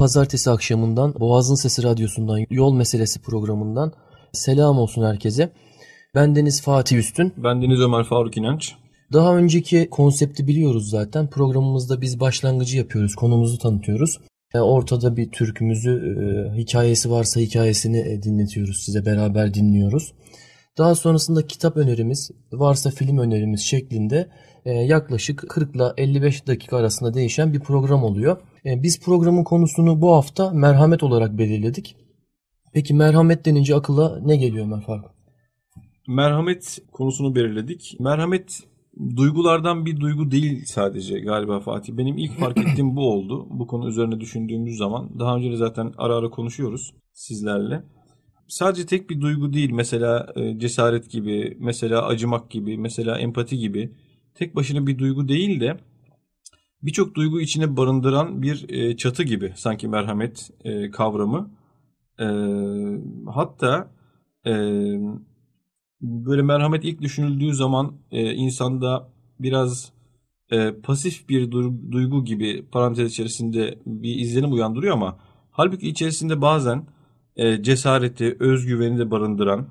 pazartesi 0.00 0.50
akşamından 0.50 1.14
Boğazın 1.20 1.54
Sesi 1.54 1.82
Radyosu'ndan 1.82 2.46
Yol 2.50 2.74
Meselesi 2.74 3.20
programından 3.20 3.92
selam 4.32 4.78
olsun 4.78 5.04
herkese. 5.04 5.52
Ben 6.14 6.36
Deniz 6.36 6.62
Fatih 6.62 6.96
Üstün. 6.96 7.32
Ben 7.36 7.62
Deniz 7.62 7.80
Ömer 7.80 8.04
Faruk 8.04 8.36
İnanç. 8.36 8.74
Daha 9.12 9.36
önceki 9.36 9.88
konsepti 9.90 10.46
biliyoruz 10.46 10.90
zaten. 10.90 11.30
Programımızda 11.30 12.00
biz 12.00 12.20
başlangıcı 12.20 12.76
yapıyoruz, 12.76 13.14
konumuzu 13.14 13.58
tanıtıyoruz. 13.58 14.18
E, 14.54 14.58
ortada 14.58 15.16
bir 15.16 15.30
türkümüzü, 15.30 15.90
e, 15.90 16.56
hikayesi 16.56 17.10
varsa 17.10 17.40
hikayesini 17.40 17.98
e, 17.98 18.22
dinletiyoruz 18.22 18.82
size, 18.84 19.06
beraber 19.06 19.54
dinliyoruz. 19.54 20.12
Daha 20.78 20.94
sonrasında 20.94 21.46
kitap 21.46 21.76
önerimiz, 21.76 22.30
varsa 22.52 22.90
film 22.90 23.18
önerimiz 23.18 23.60
şeklinde 23.60 24.28
yaklaşık 24.64 25.44
40 25.48 25.76
ile 25.76 25.84
55 25.96 26.46
dakika 26.46 26.76
arasında 26.76 27.14
değişen 27.14 27.52
bir 27.52 27.60
program 27.60 28.04
oluyor. 28.04 28.36
Biz 28.64 29.00
programın 29.00 29.44
konusunu 29.44 30.00
bu 30.00 30.14
hafta 30.14 30.50
merhamet 30.50 31.02
olarak 31.02 31.38
belirledik. 31.38 31.96
Peki 32.72 32.94
merhamet 32.94 33.44
denince 33.44 33.74
akılla 33.74 34.20
ne 34.24 34.36
geliyor 34.36 34.66
Ömer 34.66 34.80
Faruk? 34.80 35.10
Merhamet 36.08 36.78
konusunu 36.92 37.34
belirledik. 37.34 37.96
Merhamet 38.00 38.60
duygulardan 39.16 39.86
bir 39.86 40.00
duygu 40.00 40.30
değil 40.30 40.64
sadece 40.66 41.20
galiba 41.20 41.60
Fatih. 41.60 41.92
Benim 41.92 42.18
ilk 42.18 42.38
fark 42.38 42.58
ettiğim 42.66 42.96
bu 42.96 43.12
oldu. 43.12 43.46
Bu 43.50 43.66
konu 43.66 43.88
üzerine 43.88 44.20
düşündüğümüz 44.20 44.76
zaman. 44.76 45.18
Daha 45.18 45.36
önce 45.36 45.50
de 45.50 45.56
zaten 45.56 45.92
ara 45.98 46.16
ara 46.16 46.30
konuşuyoruz 46.30 46.94
sizlerle. 47.12 47.82
Sadece 48.48 48.86
tek 48.86 49.10
bir 49.10 49.20
duygu 49.20 49.52
değil. 49.52 49.70
Mesela 49.70 50.32
e, 50.36 50.58
cesaret 50.58 51.10
gibi, 51.10 51.56
mesela 51.60 52.06
acımak 52.06 52.50
gibi, 52.50 52.78
mesela 52.78 53.18
empati 53.18 53.58
gibi. 53.58 53.92
Tek 54.40 54.56
başına 54.56 54.86
bir 54.86 54.98
duygu 54.98 55.28
değil 55.28 55.60
de 55.60 55.76
birçok 56.82 57.14
duygu 57.14 57.40
içine 57.40 57.76
barındıran 57.76 58.42
bir 58.42 58.68
e, 58.68 58.96
çatı 58.96 59.22
gibi 59.22 59.52
sanki 59.56 59.88
merhamet 59.88 60.50
e, 60.64 60.90
kavramı. 60.90 61.50
Hatta 63.26 63.90
böyle 66.02 66.42
merhamet 66.42 66.84
ilk 66.84 67.00
düşünüldüğü 67.00 67.54
zaman 67.54 67.92
e, 68.10 68.32
insanda 68.32 69.08
biraz 69.40 69.92
e, 70.50 70.72
pasif 70.82 71.28
bir 71.28 71.50
duygu 71.90 72.24
gibi 72.24 72.66
parantez 72.72 73.12
içerisinde 73.12 73.78
bir 73.86 74.16
izlenim 74.16 74.52
uyandırıyor 74.52 74.94
ama 74.94 75.18
halbuki 75.50 75.88
içerisinde 75.88 76.40
bazen 76.40 76.86
e, 77.36 77.62
cesareti, 77.62 78.36
özgüveni 78.40 78.98
de 78.98 79.10
barındıran, 79.10 79.66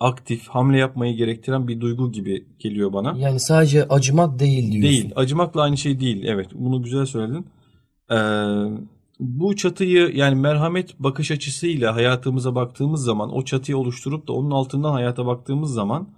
aktif, 0.00 0.48
hamle 0.48 0.78
yapmayı 0.78 1.16
gerektiren 1.16 1.68
bir 1.68 1.80
duygu 1.80 2.12
gibi 2.12 2.46
geliyor 2.58 2.92
bana. 2.92 3.18
Yani 3.18 3.40
sadece 3.40 3.88
acımak 3.88 4.38
değil 4.38 4.72
diyorsun. 4.72 4.82
Değil. 4.82 5.12
Acımakla 5.16 5.62
aynı 5.62 5.76
şey 5.76 6.00
değil. 6.00 6.24
Evet. 6.26 6.48
Bunu 6.54 6.82
güzel 6.82 7.06
söyledin. 7.06 7.46
Ee, 8.10 8.16
bu 9.20 9.56
çatıyı 9.56 10.10
yani 10.14 10.34
merhamet 10.34 11.00
bakış 11.00 11.30
açısıyla 11.30 11.96
hayatımıza 11.96 12.54
baktığımız 12.54 13.04
zaman 13.04 13.36
o 13.36 13.44
çatıyı 13.44 13.78
oluşturup 13.78 14.28
da 14.28 14.32
onun 14.32 14.50
altından 14.50 14.92
hayata 14.92 15.26
baktığımız 15.26 15.72
zaman 15.72 16.08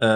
e, 0.00 0.08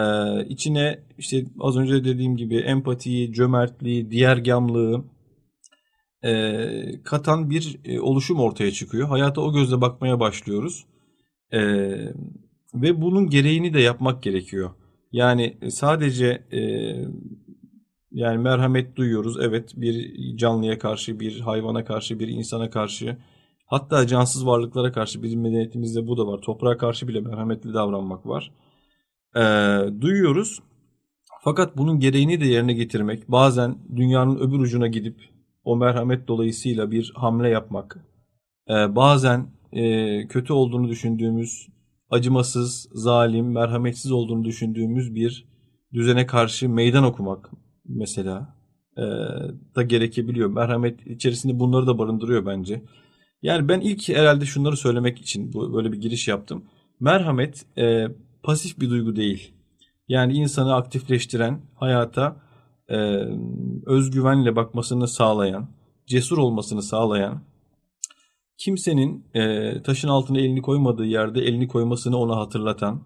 içine 0.48 1.00
işte 1.18 1.44
az 1.60 1.76
önce 1.76 2.04
dediğim 2.04 2.36
gibi 2.36 2.56
empatiyi, 2.56 3.32
cömertliği, 3.32 4.10
diğergamlığı 4.10 5.04
e, 6.24 6.68
katan 7.04 7.50
bir 7.50 7.78
e, 7.84 8.00
oluşum 8.00 8.40
ortaya 8.40 8.70
çıkıyor. 8.70 9.08
Hayata 9.08 9.40
o 9.40 9.52
gözle 9.52 9.80
bakmaya 9.80 10.20
başlıyoruz. 10.20 10.86
E, 11.52 11.60
ve 12.74 13.00
bunun 13.00 13.30
gereğini 13.30 13.74
de 13.74 13.80
yapmak 13.80 14.22
gerekiyor. 14.22 14.70
Yani 15.12 15.56
sadece 15.68 16.44
e, 16.52 16.60
yani 18.12 18.38
merhamet 18.38 18.96
duyuyoruz. 18.96 19.36
Evet 19.40 19.72
bir 19.76 20.12
canlıya 20.36 20.78
karşı, 20.78 21.20
bir 21.20 21.40
hayvana 21.40 21.84
karşı, 21.84 22.20
bir 22.20 22.28
insana 22.28 22.70
karşı 22.70 23.16
hatta 23.66 24.06
cansız 24.06 24.46
varlıklara 24.46 24.92
karşı 24.92 25.22
bizim 25.22 25.40
medeniyetimizde 25.40 26.06
bu 26.06 26.16
da 26.18 26.26
var. 26.26 26.40
Toprağa 26.40 26.76
karşı 26.76 27.08
bile 27.08 27.20
merhametli 27.20 27.74
davranmak 27.74 28.26
var. 28.26 28.52
Ee, 29.36 30.00
duyuyoruz. 30.00 30.62
Fakat 31.44 31.76
bunun 31.76 32.00
gereğini 32.00 32.40
de 32.40 32.46
yerine 32.46 32.72
getirmek, 32.72 33.28
bazen 33.28 33.78
dünyanın 33.96 34.36
öbür 34.36 34.58
ucuna 34.58 34.86
gidip 34.86 35.20
o 35.64 35.76
merhamet 35.76 36.28
dolayısıyla 36.28 36.90
bir 36.90 37.12
hamle 37.14 37.48
yapmak, 37.48 37.96
ee, 38.70 38.96
bazen 38.96 39.46
e, 39.72 40.26
kötü 40.26 40.52
olduğunu 40.52 40.88
düşündüğümüz, 40.88 41.68
acımasız, 42.10 42.88
zalim, 42.92 43.52
merhametsiz 43.52 44.12
olduğunu 44.12 44.44
düşündüğümüz 44.44 45.14
bir 45.14 45.48
düzene 45.92 46.26
karşı 46.26 46.68
meydan 46.68 47.04
okumak, 47.04 47.50
mesela 47.84 48.56
e, 48.96 49.02
da 49.76 49.82
gerekebiliyor. 49.82 50.50
Merhamet 50.50 51.06
içerisinde 51.06 51.58
bunları 51.58 51.86
da 51.86 51.98
barındırıyor 51.98 52.46
bence. 52.46 52.82
Yani 53.42 53.68
ben 53.68 53.80
ilk 53.80 54.08
herhalde 54.08 54.44
şunları 54.44 54.76
söylemek 54.76 55.18
için 55.18 55.52
böyle 55.74 55.92
bir 55.92 56.00
giriş 56.00 56.28
yaptım. 56.28 56.64
Merhamet 57.00 57.78
e, 57.78 58.06
pasif 58.42 58.80
bir 58.80 58.90
duygu 58.90 59.16
değil. 59.16 59.52
Yani 60.08 60.32
insanı 60.32 60.74
aktifleştiren, 60.74 61.60
hayata 61.74 62.36
e, 62.88 62.96
özgüvenle 63.86 64.56
bakmasını 64.56 65.08
sağlayan, 65.08 65.68
cesur 66.06 66.38
olmasını 66.38 66.82
sağlayan, 66.82 67.42
kimsenin 68.58 69.24
e, 69.34 69.72
taşın 69.82 70.08
altına 70.08 70.38
elini 70.38 70.62
koymadığı 70.62 71.06
yerde 71.06 71.40
elini 71.40 71.68
koymasını 71.68 72.16
ona 72.16 72.36
hatırlatan, 72.36 73.02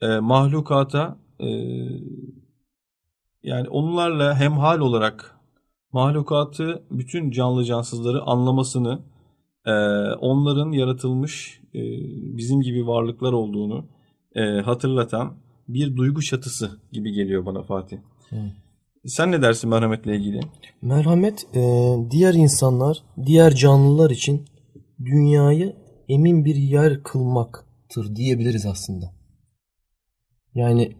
e, 0.00 0.18
mahlukata 0.18 1.18
e, 1.40 1.48
yani 3.42 3.68
onlarla 3.68 4.40
hemhal 4.40 4.78
olarak 4.78 5.38
mahlukatı, 5.92 6.82
bütün 6.90 7.30
canlı 7.30 7.64
cansızları 7.64 8.22
anlamasını, 8.22 9.02
e, 9.66 9.72
onların 10.20 10.72
yaratılmış 10.72 11.60
e, 11.74 11.80
bizim 12.36 12.60
gibi 12.60 12.86
varlıklar 12.86 13.32
olduğunu 13.32 13.86
e, 14.34 14.60
hatırlatan 14.60 15.34
bir 15.68 15.96
duygu 15.96 16.22
çatısı 16.22 16.70
gibi 16.92 17.12
geliyor 17.12 17.46
bana 17.46 17.62
Fatih. 17.62 17.98
Evet. 18.32 18.52
Sen 19.04 19.32
ne 19.32 19.42
dersin 19.42 19.70
merhametle 19.70 20.16
ilgili? 20.16 20.40
Merhamet 20.82 21.46
diğer 22.10 22.34
insanlar, 22.34 23.02
diğer 23.26 23.54
canlılar 23.54 24.10
için 24.10 24.44
dünyayı 25.04 25.76
emin 26.08 26.44
bir 26.44 26.56
yer 26.56 27.02
kılmaktır 27.02 28.16
diyebiliriz 28.16 28.66
aslında. 28.66 29.14
Yani 30.54 30.92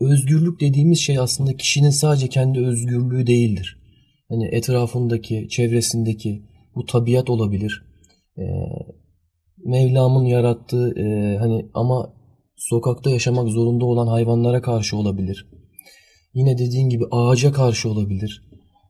özgürlük 0.00 0.60
dediğimiz 0.60 0.98
şey 0.98 1.18
aslında 1.18 1.56
kişinin 1.56 1.90
sadece 1.90 2.28
kendi 2.28 2.66
özgürlüğü 2.66 3.26
değildir. 3.26 3.78
Hani 4.28 4.46
etrafındaki, 4.46 5.48
çevresindeki 5.48 6.42
bu 6.74 6.86
tabiat 6.86 7.30
olabilir. 7.30 7.84
Ee, 8.38 8.42
Mevlam'ın 9.64 10.24
yarattığı 10.24 10.94
e, 11.00 11.36
hani 11.38 11.66
ama 11.74 12.12
sokakta 12.56 13.10
yaşamak 13.10 13.48
zorunda 13.48 13.84
olan 13.84 14.06
hayvanlara 14.06 14.62
karşı 14.62 14.96
olabilir. 14.96 15.46
Yine 16.34 16.58
dediğin 16.58 16.88
gibi 16.88 17.04
ağaca 17.10 17.52
karşı 17.52 17.90
olabilir. 17.90 18.47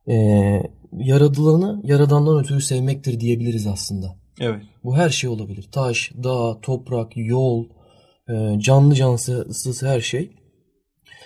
Ee, 0.09 0.63
yaradılanı 0.93 1.81
yaradandan 1.85 2.39
ötürü 2.39 2.61
sevmektir 2.61 3.21
diyebiliriz 3.21 3.67
aslında. 3.67 4.17
Evet. 4.41 4.63
Bu 4.85 4.97
her 4.97 5.11
şey 5.11 5.31
olabilir. 5.31 5.69
Taş, 5.73 6.13
dağ, 6.25 6.61
toprak, 6.63 7.13
yol, 7.17 7.65
e, 8.29 8.61
canlı 8.61 8.95
cansız 8.95 9.83
her 9.83 10.01
şey. 10.01 10.31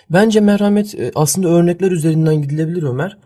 Bence 0.09 0.39
merhamet 0.39 0.95
e, 0.95 1.11
aslında 1.15 1.47
örnekler 1.47 1.91
üzerinden 1.91 2.41
gidilebilir 2.41 2.83
Ömer. 2.83 3.17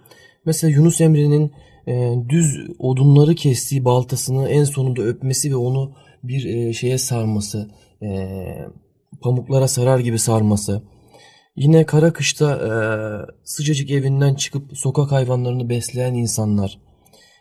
Mesela 0.46 0.72
Yunus 0.72 1.02
Emre'nin 1.02 1.52
e, 1.88 2.14
düz 2.30 2.70
odunları 2.80 3.36
kestiği 3.36 3.86
baltasını 3.86 4.50
en 4.50 4.64
sonunda 4.64 5.02
öpmesi 5.02 5.52
ve 5.52 5.56
onu 5.56 5.92
bir 6.24 6.46
e, 6.46 6.74
şeye 6.74 6.98
sarması, 6.98 7.70
pamuklara 9.22 9.68
sarar 9.68 10.00
gibi 10.00 10.20
sarması. 10.20 10.82
Yine 11.58 11.86
kara 11.86 12.14
kışta 12.14 13.28
sıcacık 13.44 13.92
evinden 13.92 14.36
çıkıp 14.36 14.78
sokak 14.78 15.12
hayvanlarını 15.12 15.70
besleyen 15.70 16.14
insanlar. 16.14 16.80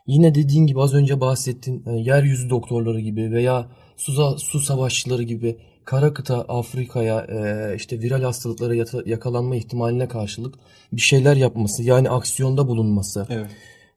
Yine 0.07 0.35
dediğin 0.35 0.67
gibi 0.67 0.81
az 0.81 0.95
önce 0.95 1.21
bahsettiğin 1.21 1.85
yeryüzü 1.87 2.51
doktorları 2.51 3.01
gibi 3.01 3.31
veya 3.33 3.69
su, 3.97 4.39
su 4.39 4.61
savaşçıları 4.61 5.23
gibi 5.23 5.59
kara 5.85 6.15
kıta 6.15 6.41
Afrika'ya 6.41 7.21
e, 7.21 7.77
işte 7.77 8.01
viral 8.01 8.23
hastalıklara 8.23 8.75
yakalanma 9.07 9.57
ihtimaline 9.57 10.09
karşılık 10.09 10.55
bir 10.93 11.01
şeyler 11.01 11.37
yapması 11.37 11.83
yani 11.83 12.11
aksiyonda 12.11 12.69
bulunması. 12.69 13.27
Evet. 13.31 13.51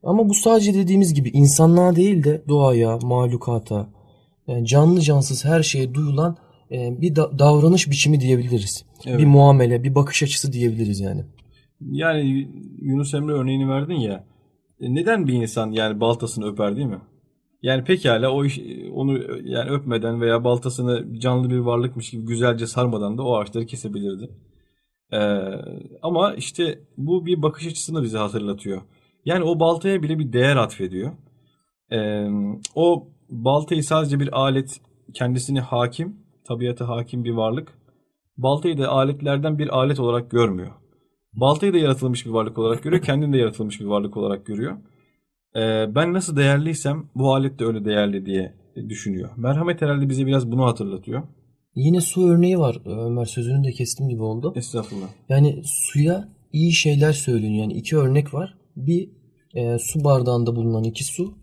Ama 0.03 0.29
bu 0.29 0.33
sadece 0.33 0.73
dediğimiz 0.73 1.13
gibi 1.13 1.29
insanlığa 1.29 1.95
değil 1.95 2.23
de 2.23 2.41
doğaya, 2.47 2.97
mahlukata, 2.97 3.87
yani 4.47 4.67
canlı 4.67 5.01
cansız 5.01 5.45
her 5.45 5.63
şeye 5.63 5.93
duyulan 5.93 6.37
e, 6.71 7.01
bir 7.01 7.15
da- 7.15 7.39
davranış 7.39 7.89
biçimi 7.89 8.19
diyebiliriz. 8.19 8.85
Evet. 9.05 9.19
Bir 9.19 9.25
muamele, 9.25 9.83
bir 9.83 9.95
bakış 9.95 10.23
açısı 10.23 10.53
diyebiliriz 10.53 10.99
yani. 10.99 11.25
Yani 11.81 12.49
Yunus 12.81 13.13
Emre 13.13 13.33
örneğini 13.33 13.69
verdin 13.69 13.95
ya. 13.95 14.23
E, 14.79 14.95
neden 14.95 15.27
bir 15.27 15.33
insan 15.33 15.71
yani 15.71 15.99
baltasını 15.99 16.45
öper 16.45 16.75
değil 16.75 16.87
mi? 16.87 16.99
Yani 17.61 17.83
pekala 17.83 18.31
o 18.31 18.45
iş, 18.45 18.59
onu 18.93 19.17
yani 19.43 19.69
öpmeden 19.69 20.21
veya 20.21 20.43
baltasını 20.43 21.19
canlı 21.19 21.49
bir 21.49 21.57
varlıkmış 21.57 22.09
gibi 22.09 22.25
güzelce 22.25 22.67
sarmadan 22.67 23.17
da 23.17 23.23
o 23.23 23.35
ağaçları 23.35 23.65
kesebilirdi. 23.65 24.29
Ee, 25.13 25.17
ama 26.01 26.33
işte 26.33 26.79
bu 26.97 27.25
bir 27.25 27.41
bakış 27.41 27.67
açısını 27.67 28.03
bize 28.03 28.17
hatırlatıyor. 28.17 28.81
Yani 29.25 29.43
o 29.43 29.59
baltaya 29.59 30.03
bile 30.03 30.19
bir 30.19 30.33
değer 30.33 30.55
atfediyor. 30.55 31.11
Ee, 31.91 32.27
o 32.75 33.07
baltayı 33.29 33.83
sadece 33.83 34.19
bir 34.19 34.39
alet, 34.39 34.81
kendisini 35.13 35.59
hakim, 35.59 36.15
tabiata 36.49 36.87
hakim 36.87 37.23
bir 37.23 37.31
varlık. 37.31 37.73
Baltayı 38.37 38.77
da 38.77 38.89
aletlerden 38.89 39.59
bir 39.59 39.77
alet 39.77 39.99
olarak 39.99 40.31
görmüyor. 40.31 40.71
Baltayı 41.33 41.73
da 41.73 41.77
yaratılmış 41.77 42.25
bir 42.25 42.31
varlık 42.31 42.57
olarak 42.57 42.83
görüyor, 42.83 43.01
kendini 43.01 43.33
de 43.33 43.37
yaratılmış 43.37 43.79
bir 43.79 43.85
varlık 43.85 44.17
olarak 44.17 44.45
görüyor. 44.45 44.77
Ee, 45.55 45.95
ben 45.95 46.13
nasıl 46.13 46.37
değerliysem 46.37 47.09
bu 47.15 47.33
alet 47.33 47.59
de 47.59 47.65
öyle 47.65 47.85
değerli 47.85 48.25
diye 48.25 48.53
düşünüyor. 48.89 49.29
Merhamet 49.37 49.81
herhalde 49.81 50.09
bize 50.09 50.25
biraz 50.25 50.51
bunu 50.51 50.65
hatırlatıyor. 50.65 51.23
Yine 51.75 52.01
su 52.01 52.29
örneği 52.29 52.59
var 52.59 52.81
Ömer 52.85 53.25
sözünü 53.25 53.63
de 53.63 53.71
kestim 53.71 54.09
gibi 54.09 54.23
oldu. 54.23 54.53
Estağfurullah. 54.55 55.07
Yani 55.29 55.61
suya 55.65 56.29
iyi 56.53 56.71
şeyler 56.73 57.13
söyleniyor. 57.13 57.63
Yani 57.63 57.73
iki 57.73 57.97
örnek 57.97 58.33
var. 58.33 58.57
Bir 58.75 59.09
e, 59.55 59.77
su 59.79 60.03
bardağında 60.03 60.55
bulunan 60.55 60.83
iki 60.83 61.03
su. 61.03 61.33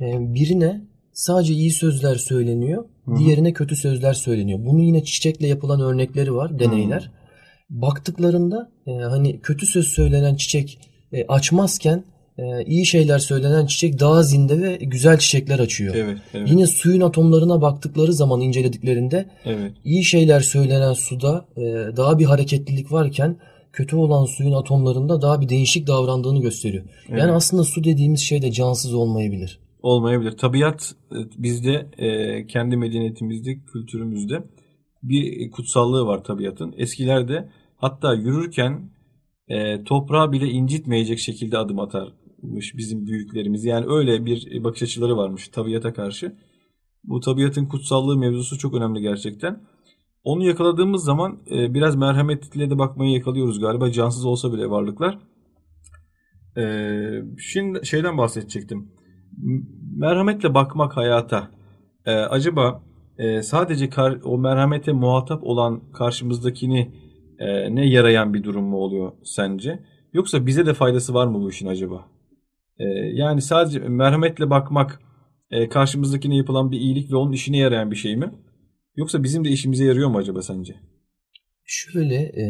E, 0.00 0.04
birine 0.34 0.89
sadece 1.20 1.54
iyi 1.54 1.70
sözler 1.70 2.16
söyleniyor. 2.16 2.84
Hı 3.04 3.10
hı. 3.10 3.16
Diğerine 3.18 3.52
kötü 3.52 3.76
sözler 3.76 4.12
söyleniyor. 4.12 4.58
Bunun 4.62 4.82
yine 4.82 5.04
çiçekle 5.04 5.46
yapılan 5.46 5.80
örnekleri 5.80 6.34
var, 6.34 6.58
deneyler. 6.58 7.10
Baktıklarında 7.70 8.70
e, 8.86 8.90
hani 8.90 9.40
kötü 9.40 9.66
söz 9.66 9.86
söylenen 9.86 10.36
çiçek 10.36 10.78
e, 11.12 11.26
açmazken 11.26 12.04
e, 12.38 12.64
iyi 12.64 12.86
şeyler 12.86 13.18
söylenen 13.18 13.66
çiçek 13.66 14.00
daha 14.00 14.22
zinde 14.22 14.60
ve 14.60 14.76
güzel 14.76 15.18
çiçekler 15.18 15.58
açıyor. 15.58 15.94
Evet, 15.94 16.18
evet, 16.34 16.50
Yine 16.50 16.66
suyun 16.66 17.00
atomlarına 17.00 17.62
baktıkları 17.62 18.12
zaman 18.12 18.40
incelediklerinde 18.40 19.26
evet. 19.44 19.72
iyi 19.84 20.04
şeyler 20.04 20.40
söylenen 20.40 20.92
suda 20.92 21.44
e, 21.56 21.62
daha 21.96 22.18
bir 22.18 22.24
hareketlilik 22.24 22.92
varken 22.92 23.36
kötü 23.72 23.96
olan 23.96 24.24
suyun 24.24 24.52
atomlarında 24.52 25.22
daha 25.22 25.40
bir 25.40 25.48
değişik 25.48 25.86
davrandığını 25.86 26.40
gösteriyor. 26.40 26.84
Evet. 27.08 27.20
Yani 27.20 27.32
aslında 27.32 27.64
su 27.64 27.84
dediğimiz 27.84 28.20
şey 28.20 28.42
de 28.42 28.52
cansız 28.52 28.94
olmayabilir. 28.94 29.58
Olmayabilir. 29.82 30.32
Tabiat 30.32 30.94
e, 31.12 31.16
bizde 31.42 31.90
e, 31.98 32.46
kendi 32.46 32.76
medeniyetimizde, 32.76 33.60
kültürümüzde 33.72 34.44
bir 35.02 35.50
kutsallığı 35.50 36.06
var 36.06 36.24
tabiatın. 36.24 36.74
Eskilerde 36.76 37.48
hatta 37.76 38.14
yürürken 38.14 38.90
e, 39.48 39.84
toprağı 39.84 40.32
bile 40.32 40.46
incitmeyecek 40.46 41.18
şekilde 41.18 41.58
adım 41.58 41.78
atarmış 41.78 42.76
bizim 42.76 43.06
büyüklerimiz. 43.06 43.64
Yani 43.64 43.86
öyle 43.88 44.24
bir 44.24 44.64
bakış 44.64 44.82
açıları 44.82 45.16
varmış 45.16 45.48
tabiata 45.48 45.92
karşı. 45.92 46.36
Bu 47.04 47.20
tabiatın 47.20 47.66
kutsallığı 47.66 48.16
mevzusu 48.16 48.58
çok 48.58 48.74
önemli 48.74 49.00
gerçekten. 49.00 49.60
Onu 50.24 50.44
yakaladığımız 50.44 51.04
zaman 51.04 51.38
biraz 51.50 51.96
merhametle 51.96 52.70
de 52.70 52.78
bakmayı 52.78 53.12
yakalıyoruz 53.12 53.60
galiba. 53.60 53.90
Cansız 53.90 54.24
olsa 54.24 54.52
bile 54.52 54.70
varlıklar. 54.70 55.18
Şimdi 57.38 57.86
şeyden 57.86 58.18
bahsedecektim. 58.18 58.92
Merhametle 59.96 60.54
bakmak 60.54 60.96
hayata. 60.96 61.50
E, 62.06 62.12
acaba 62.12 62.82
e, 63.18 63.42
sadece 63.42 63.88
kar- 63.90 64.20
o 64.24 64.38
merhamete 64.38 64.92
muhatap 64.92 65.44
olan 65.44 65.92
karşımızdakini 65.92 66.90
e, 67.38 67.74
ne 67.74 67.86
yarayan 67.86 68.34
bir 68.34 68.44
durum 68.44 68.64
mu 68.64 68.76
oluyor 68.76 69.12
sence? 69.24 69.78
Yoksa 70.12 70.46
bize 70.46 70.66
de 70.66 70.74
faydası 70.74 71.14
var 71.14 71.26
mı 71.26 71.40
bu 71.40 71.50
işin 71.50 71.66
acaba? 71.66 72.06
E, 72.78 72.84
yani 73.12 73.42
sadece 73.42 73.78
merhametle 73.78 74.50
bakmak 74.50 75.00
e, 75.50 75.68
karşımızdakine 75.68 76.36
yapılan 76.36 76.70
bir 76.70 76.80
iyilik 76.80 77.12
ve 77.12 77.16
onun 77.16 77.32
işine 77.32 77.56
yarayan 77.56 77.90
bir 77.90 77.96
şey 77.96 78.16
mi? 78.16 78.30
Yoksa 78.96 79.22
bizim 79.22 79.44
de 79.44 79.48
işimize 79.48 79.84
yarıyor 79.84 80.08
mu 80.08 80.18
acaba 80.18 80.42
sence? 80.42 80.74
Şöyle 81.64 82.14
e, 82.16 82.44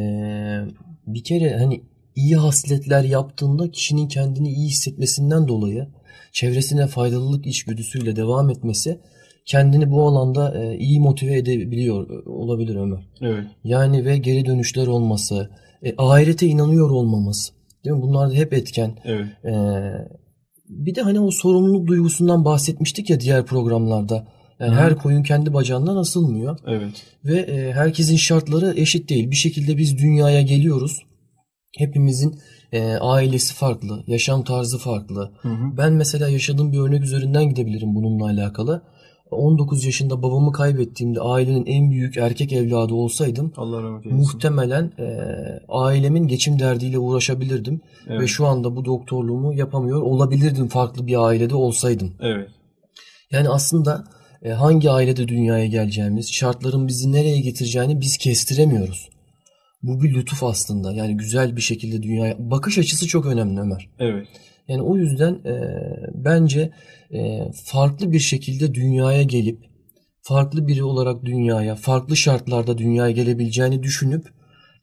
bir 1.06 1.24
kere 1.24 1.56
hani 1.56 1.82
iyi 2.14 2.36
hasletler 2.36 3.04
yaptığında 3.04 3.70
kişinin 3.70 4.08
kendini 4.08 4.48
iyi 4.48 4.68
hissetmesinden 4.68 5.48
dolayı 5.48 5.88
çevresine 6.32 6.86
faydalılık 6.86 7.46
içgüdüsüyle 7.46 8.16
devam 8.16 8.50
etmesi 8.50 9.00
kendini 9.46 9.90
bu 9.90 10.02
alanda 10.02 10.64
e, 10.64 10.78
iyi 10.78 11.00
motive 11.00 11.36
edebiliyor 11.36 12.10
e, 12.10 12.28
olabilir 12.28 12.76
Ömer. 12.76 13.08
Evet. 13.20 13.44
Yani 13.64 14.04
ve 14.04 14.18
geri 14.18 14.46
dönüşler 14.46 14.86
olması, 14.86 15.50
e, 15.82 15.94
ahirete 15.98 16.46
inanıyor 16.46 16.90
olmamız. 16.90 17.52
Değil 17.84 17.96
mi? 17.96 18.02
Bunlar 18.02 18.30
da 18.30 18.34
hep 18.34 18.52
etken. 18.52 18.92
Evet. 19.04 19.26
E, 19.44 19.52
bir 20.68 20.94
de 20.94 21.02
hani 21.02 21.20
o 21.20 21.30
sorumluluk 21.30 21.86
duygusundan 21.86 22.44
bahsetmiştik 22.44 23.10
ya 23.10 23.20
diğer 23.20 23.46
programlarda. 23.46 24.28
Yani 24.60 24.74
Hı. 24.74 24.80
her 24.80 24.98
koyun 24.98 25.22
kendi 25.22 25.54
bacağından 25.54 25.96
asılmıyor 25.96 26.58
Evet. 26.66 27.02
ve 27.24 27.38
e, 27.38 27.72
herkesin 27.72 28.16
şartları 28.16 28.74
eşit 28.76 29.10
değil. 29.10 29.30
Bir 29.30 29.36
şekilde 29.36 29.76
biz 29.76 29.98
dünyaya 29.98 30.42
geliyoruz. 30.42 31.02
Hepimizin 31.78 32.38
e, 32.72 32.82
ailesi 32.94 33.54
farklı, 33.54 34.04
yaşam 34.06 34.44
tarzı 34.44 34.78
farklı. 34.78 35.30
Hı 35.42 35.48
hı. 35.48 35.76
Ben 35.76 35.92
mesela 35.92 36.28
yaşadığım 36.28 36.72
bir 36.72 36.78
örnek 36.78 37.02
üzerinden 37.04 37.48
gidebilirim 37.48 37.94
bununla 37.94 38.24
alakalı. 38.24 38.82
19 39.30 39.84
yaşında 39.84 40.22
babamı 40.22 40.52
kaybettiğimde 40.52 41.20
ailenin 41.20 41.66
en 41.66 41.90
büyük 41.90 42.16
erkek 42.16 42.52
evladı 42.52 42.94
olsaydım 42.94 43.52
Allah 43.56 43.82
rahmet 43.82 44.06
eylesin. 44.06 44.20
muhtemelen 44.22 44.92
e, 44.98 45.06
ailemin 45.68 46.28
geçim 46.28 46.58
derdiyle 46.58 46.98
uğraşabilirdim 46.98 47.80
Evet. 48.08 48.20
ve 48.20 48.26
şu 48.26 48.46
anda 48.46 48.76
bu 48.76 48.84
doktorluğumu 48.84 49.54
yapamıyor 49.54 50.02
olabilirdim 50.02 50.68
farklı 50.68 51.06
bir 51.06 51.24
ailede 51.26 51.54
olsaydım. 51.54 52.12
Evet. 52.20 52.48
Yani 53.30 53.48
aslında 53.48 54.04
e, 54.42 54.50
hangi 54.50 54.90
ailede 54.90 55.28
dünyaya 55.28 55.66
geleceğimiz, 55.66 56.32
şartların 56.32 56.88
bizi 56.88 57.12
nereye 57.12 57.40
getireceğini 57.40 58.00
biz 58.00 58.16
kestiremiyoruz. 58.16 59.08
Bu 59.82 60.02
bir 60.02 60.14
lütuf 60.14 60.44
aslında. 60.44 60.92
Yani 60.92 61.16
güzel 61.16 61.56
bir 61.56 61.60
şekilde 61.60 62.02
dünyaya 62.02 62.36
bakış 62.38 62.78
açısı 62.78 63.06
çok 63.06 63.26
önemli 63.26 63.60
Ömer. 63.60 63.88
Evet. 63.98 64.28
Yani 64.68 64.82
o 64.82 64.96
yüzden 64.96 65.32
e, 65.32 65.54
bence 66.14 66.70
e, 67.12 67.50
farklı 67.64 68.12
bir 68.12 68.18
şekilde 68.18 68.74
dünyaya 68.74 69.22
gelip 69.22 69.58
farklı 70.22 70.66
biri 70.66 70.84
olarak 70.84 71.24
dünyaya, 71.24 71.74
farklı 71.74 72.16
şartlarda 72.16 72.78
dünyaya 72.78 73.10
gelebileceğini 73.10 73.82
düşünüp 73.82 74.32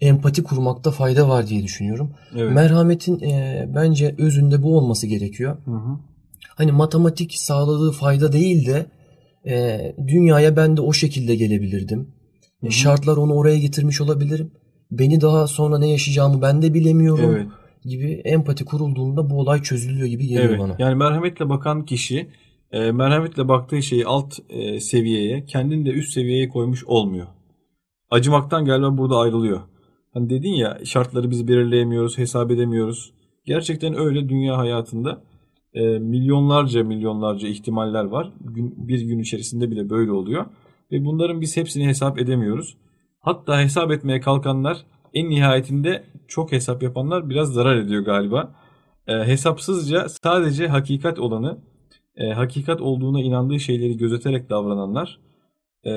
empati 0.01 0.43
kurmakta 0.43 0.91
fayda 0.91 1.29
var 1.29 1.47
diye 1.47 1.63
düşünüyorum. 1.63 2.15
Evet. 2.35 2.51
Merhametin 2.51 3.19
e, 3.19 3.65
bence 3.75 4.15
özünde 4.17 4.63
bu 4.63 4.77
olması 4.77 5.07
gerekiyor. 5.07 5.57
Hı 5.65 5.71
hı. 5.71 5.99
Hani 6.55 6.71
matematik 6.71 7.33
sağladığı 7.33 7.91
fayda 7.91 8.33
değil 8.33 8.67
de 8.67 8.85
e, 9.45 9.95
dünyaya 10.07 10.55
ben 10.55 10.77
de 10.77 10.81
o 10.81 10.93
şekilde 10.93 11.35
gelebilirdim. 11.35 12.07
Hı 12.61 12.67
hı. 12.67 12.71
Şartlar 12.71 13.17
onu 13.17 13.33
oraya 13.33 13.57
getirmiş 13.57 14.01
olabilirim. 14.01 14.51
Beni 14.91 15.21
daha 15.21 15.47
sonra 15.47 15.79
ne 15.79 15.89
yaşayacağımı 15.89 16.41
ben 16.41 16.61
de 16.61 16.73
bilemiyorum 16.73 17.31
Evet. 17.35 17.47
gibi 17.83 18.21
empati 18.25 18.65
kurulduğunda 18.65 19.29
bu 19.29 19.39
olay 19.39 19.61
çözülüyor 19.61 20.07
gibi 20.07 20.27
geliyor 20.27 20.49
Evet. 20.49 20.59
bana. 20.59 20.75
Yani 20.79 20.95
merhametle 20.95 21.49
bakan 21.49 21.85
kişi 21.85 22.27
e, 22.71 22.91
merhametle 22.91 23.47
baktığı 23.47 23.83
şeyi 23.83 24.05
alt 24.05 24.39
e, 24.49 24.79
seviyeye, 24.79 25.45
kendini 25.45 25.85
de 25.85 25.89
üst 25.89 26.13
seviyeye 26.13 26.49
koymuş 26.49 26.83
olmuyor. 26.83 27.27
Acımaktan 28.09 28.65
galiba 28.65 28.97
burada 28.97 29.17
ayrılıyor. 29.17 29.61
Hani 30.13 30.29
dedin 30.29 30.53
ya 30.53 30.79
şartları 30.83 31.31
biz 31.31 31.47
belirleyemiyoruz, 31.47 32.17
hesap 32.17 32.51
edemiyoruz. 32.51 33.13
Gerçekten 33.45 33.99
öyle 33.99 34.29
dünya 34.29 34.57
hayatında 34.57 35.21
e, 35.73 35.99
milyonlarca 35.99 36.83
milyonlarca 36.83 37.47
ihtimaller 37.47 38.03
var. 38.03 38.31
Gün, 38.41 38.87
bir 38.87 39.01
gün 39.01 39.19
içerisinde 39.19 39.71
bile 39.71 39.89
böyle 39.89 40.11
oluyor. 40.11 40.45
Ve 40.91 41.05
bunların 41.05 41.41
biz 41.41 41.57
hepsini 41.57 41.87
hesap 41.87 42.19
edemiyoruz. 42.19 42.77
Hatta 43.27 43.61
hesap 43.61 43.91
etmeye 43.91 44.19
kalkanlar 44.19 44.77
en 45.13 45.29
nihayetinde 45.29 46.03
çok 46.27 46.51
hesap 46.51 46.83
yapanlar 46.83 47.29
biraz 47.29 47.53
zarar 47.53 47.77
ediyor 47.77 48.01
galiba. 48.05 48.55
E, 49.07 49.13
hesapsızca 49.13 50.09
sadece 50.09 50.67
hakikat 50.67 51.19
olanı, 51.19 51.57
e, 52.15 52.29
hakikat 52.29 52.81
olduğuna 52.81 53.21
inandığı 53.21 53.59
şeyleri 53.59 53.97
gözeterek 53.97 54.49
davrananlar 54.49 55.19
e, 55.85 55.91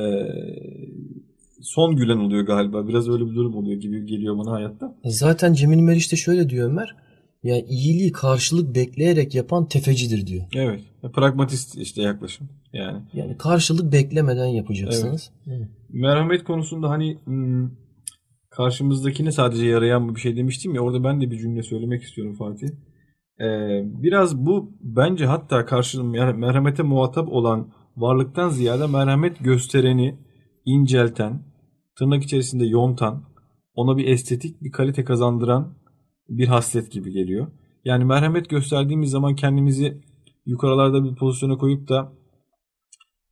son 1.63 1.97
gülen 1.97 2.17
oluyor 2.17 2.47
galiba. 2.47 2.89
Biraz 2.89 3.09
öyle 3.09 3.27
bir 3.27 3.35
durum 3.35 3.57
oluyor 3.57 3.81
gibi 3.81 4.07
geliyor 4.07 4.39
bana 4.39 4.53
hayatta. 4.53 4.97
Zaten 5.05 5.53
Cemil 5.53 5.79
Meriç 5.79 6.13
de 6.13 6.17
şöyle 6.17 6.51
diyor 6.51 6.71
Ömer. 6.71 6.97
Ya 7.43 7.57
iyiliği 7.59 8.13
karşılık 8.13 8.75
bekleyerek 8.75 9.35
yapan 9.35 9.69
tefecidir 9.69 10.27
diyor. 10.27 10.45
Evet. 10.55 10.81
Pragmatist 11.15 11.79
işte 11.79 12.03
yaklaşım. 12.03 12.49
Yani 12.73 12.99
Yani 13.15 13.37
karşılık 13.39 13.93
beklemeden 13.93 14.47
yapacaksınız. 14.47 15.31
Evet. 15.47 15.69
Merhamet 15.93 16.45
konusunda 16.45 16.91
hani 16.91 17.19
hmm, 17.25 17.71
karşımızdakine 18.51 19.33
sadece 19.33 19.67
yarayan 19.67 20.15
bir 20.15 20.21
şey 20.21 20.37
demiştim 20.37 20.75
ya 20.75 20.81
orada 20.81 21.05
ben 21.05 21.21
de 21.21 21.31
bir 21.31 21.39
cümle 21.39 21.63
söylemek 21.63 22.03
istiyorum 22.03 22.35
Fatih. 22.35 22.69
Ee, 23.41 23.83
biraz 23.85 24.47
bu 24.47 24.73
bence 24.81 25.27
hatta 25.27 25.67
karşı 25.67 25.99
yani 25.99 26.39
merhamete 26.39 26.83
muhatap 26.83 27.29
olan 27.29 27.73
varlıktan 27.97 28.49
ziyade 28.49 28.87
merhamet 28.87 29.39
göstereni 29.45 30.19
incelten, 30.65 31.43
tırnak 31.99 32.23
içerisinde 32.23 32.67
yontan, 32.67 33.25
ona 33.75 33.97
bir 33.97 34.09
estetik, 34.09 34.63
bir 34.63 34.73
kalite 34.73 35.05
kazandıran 35.05 35.75
bir 36.29 36.47
haslet 36.47 36.93
gibi 36.93 37.13
geliyor. 37.13 37.47
Yani 37.85 38.05
merhamet 38.05 38.51
gösterdiğimiz 38.51 39.11
zaman 39.11 39.35
kendimizi 39.35 40.01
yukarılarda 40.47 41.05
bir 41.05 41.15
pozisyona 41.15 41.59
koyup 41.59 41.89
da 41.89 42.13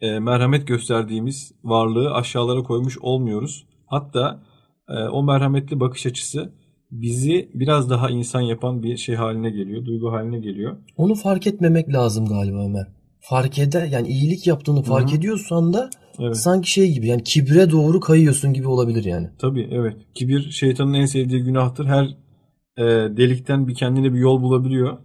e, 0.01 0.19
merhamet 0.19 0.67
gösterdiğimiz 0.67 1.53
varlığı 1.65 2.15
aşağılara 2.15 2.63
koymuş 2.63 2.99
olmuyoruz. 2.99 3.67
Hatta 3.87 4.41
e, 4.89 4.93
o 5.09 5.23
merhametli 5.23 5.81
bakış 5.81 6.07
açısı 6.07 6.53
bizi 6.91 7.51
biraz 7.55 7.91
daha 7.91 8.11
insan 8.11 8.41
yapan 8.41 8.83
bir 8.83 8.97
şey 8.97 9.15
haline 9.15 9.51
geliyor, 9.51 9.85
duygu 9.85 10.13
haline 10.13 10.39
geliyor. 10.39 10.77
Onu 10.97 11.15
fark 11.15 11.47
etmemek 11.47 11.93
lazım 11.93 12.27
galiba 12.27 12.65
Ömer. 12.65 12.87
fark 13.21 13.59
eder 13.59 13.87
yani 13.87 14.09
iyilik 14.09 14.47
yaptığını 14.47 14.83
fark 14.83 15.09
Hı 15.09 15.13
hı. 15.13 15.19
ediyorsan 15.19 15.73
da 15.73 15.91
Evet. 16.21 16.37
sanki 16.37 16.71
şey 16.71 16.93
gibi 16.93 17.07
yani 17.07 17.23
kibre 17.23 17.71
doğru 17.71 18.01
kayıyorsun 18.01 18.53
gibi 18.53 18.69
olabilir 18.69 19.05
yani. 19.05 19.29
Tabii 19.39 19.69
evet. 19.73 19.97
Kibir 20.15 20.51
şeytanın 20.51 20.95
en 20.95 21.07
sevdiği 21.07 21.43
günahtır. 21.43 21.87
Her 21.87 22.05
e, 22.77 22.85
delikten 23.17 23.69
bir 23.69 23.75
kendine 23.75 24.13
bir 24.15 24.19
yol 24.19 24.43
bulabiliyor. 24.43 24.99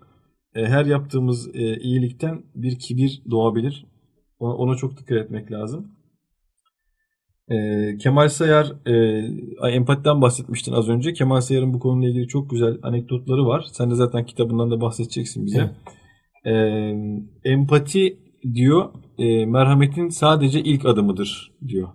E, 0.56 0.66
her 0.66 0.86
yaptığımız 0.86 1.56
e, 1.56 1.78
iyilikten 1.80 2.44
bir 2.56 2.80
kibir 2.80 3.22
doğabilir. 3.32 3.86
Ona, 4.44 4.54
ona 4.56 4.76
çok 4.76 4.98
dikkat 4.98 5.18
etmek 5.18 5.52
lazım. 5.52 5.88
E, 7.52 7.58
Kemal 7.98 8.30
Sayar 8.30 8.74
e, 8.86 9.72
empatiden 9.72 10.22
bahsetmiştin 10.22 10.74
az 10.74 10.90
önce. 10.90 11.14
Kemal 11.14 11.42
Sayar'ın 11.42 11.74
bu 11.74 11.80
konuyla 11.80 12.10
ilgili 12.10 12.28
çok 12.28 12.50
güzel 12.50 12.78
anekdotları 12.84 13.46
var. 13.46 13.66
Sen 13.72 13.92
de 13.92 13.96
zaten 13.96 14.26
kitabından 14.26 14.72
da 14.72 14.82
bahsedeceksin 14.82 15.46
bize. 15.46 15.72
E, 16.46 16.54
empati 17.52 18.18
diyor 18.54 18.90
e, 19.18 19.46
merhametin 19.46 20.10
sadece 20.10 20.62
ilk 20.62 20.86
adımıdır 20.86 21.52
diyor. 21.68 21.88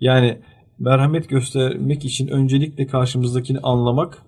Yani 0.00 0.38
merhamet 0.78 1.28
göstermek 1.28 2.04
için 2.04 2.28
öncelikle 2.28 2.86
karşımızdakini 2.86 3.58
anlamak, 3.58 4.22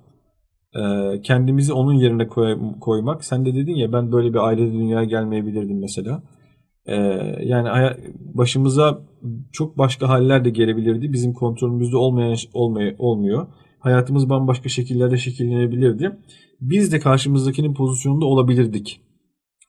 e, 0.75 0.83
kendimizi 1.23 1.73
onun 1.73 1.95
yerine 1.95 2.29
koy- 2.29 2.59
koymak. 2.81 3.25
Sen 3.25 3.47
de 3.47 3.55
dedin 3.55 3.75
ya 3.75 3.93
ben 3.93 4.13
böyle 4.13 4.29
bir 4.35 4.39
ailede 4.39 4.73
dünyaya 4.73 5.05
gelmeyebilirdim 5.05 5.81
mesela. 5.81 6.23
E, 6.89 6.97
yani 7.43 7.69
başımıza 8.35 9.01
çok 9.53 9.79
başka 9.79 10.09
haller 10.09 10.45
de 10.45 10.51
gelebilirdi. 10.51 11.13
Bizim 11.13 11.33
kontrolümüzde 11.33 11.97
olmayan 11.97 12.37
olmay 12.53 12.95
olmuyor. 12.99 13.47
Hayatımız 13.79 14.31
bambaşka 14.31 14.69
şekillerde 14.69 15.17
şekillenebilirdi. 15.17 16.19
Biz 16.61 16.93
de 16.93 17.01
karşımızdakinin 17.01 17.75
pozisyonunda 17.75 18.27
olabilirdik. 18.27 19.01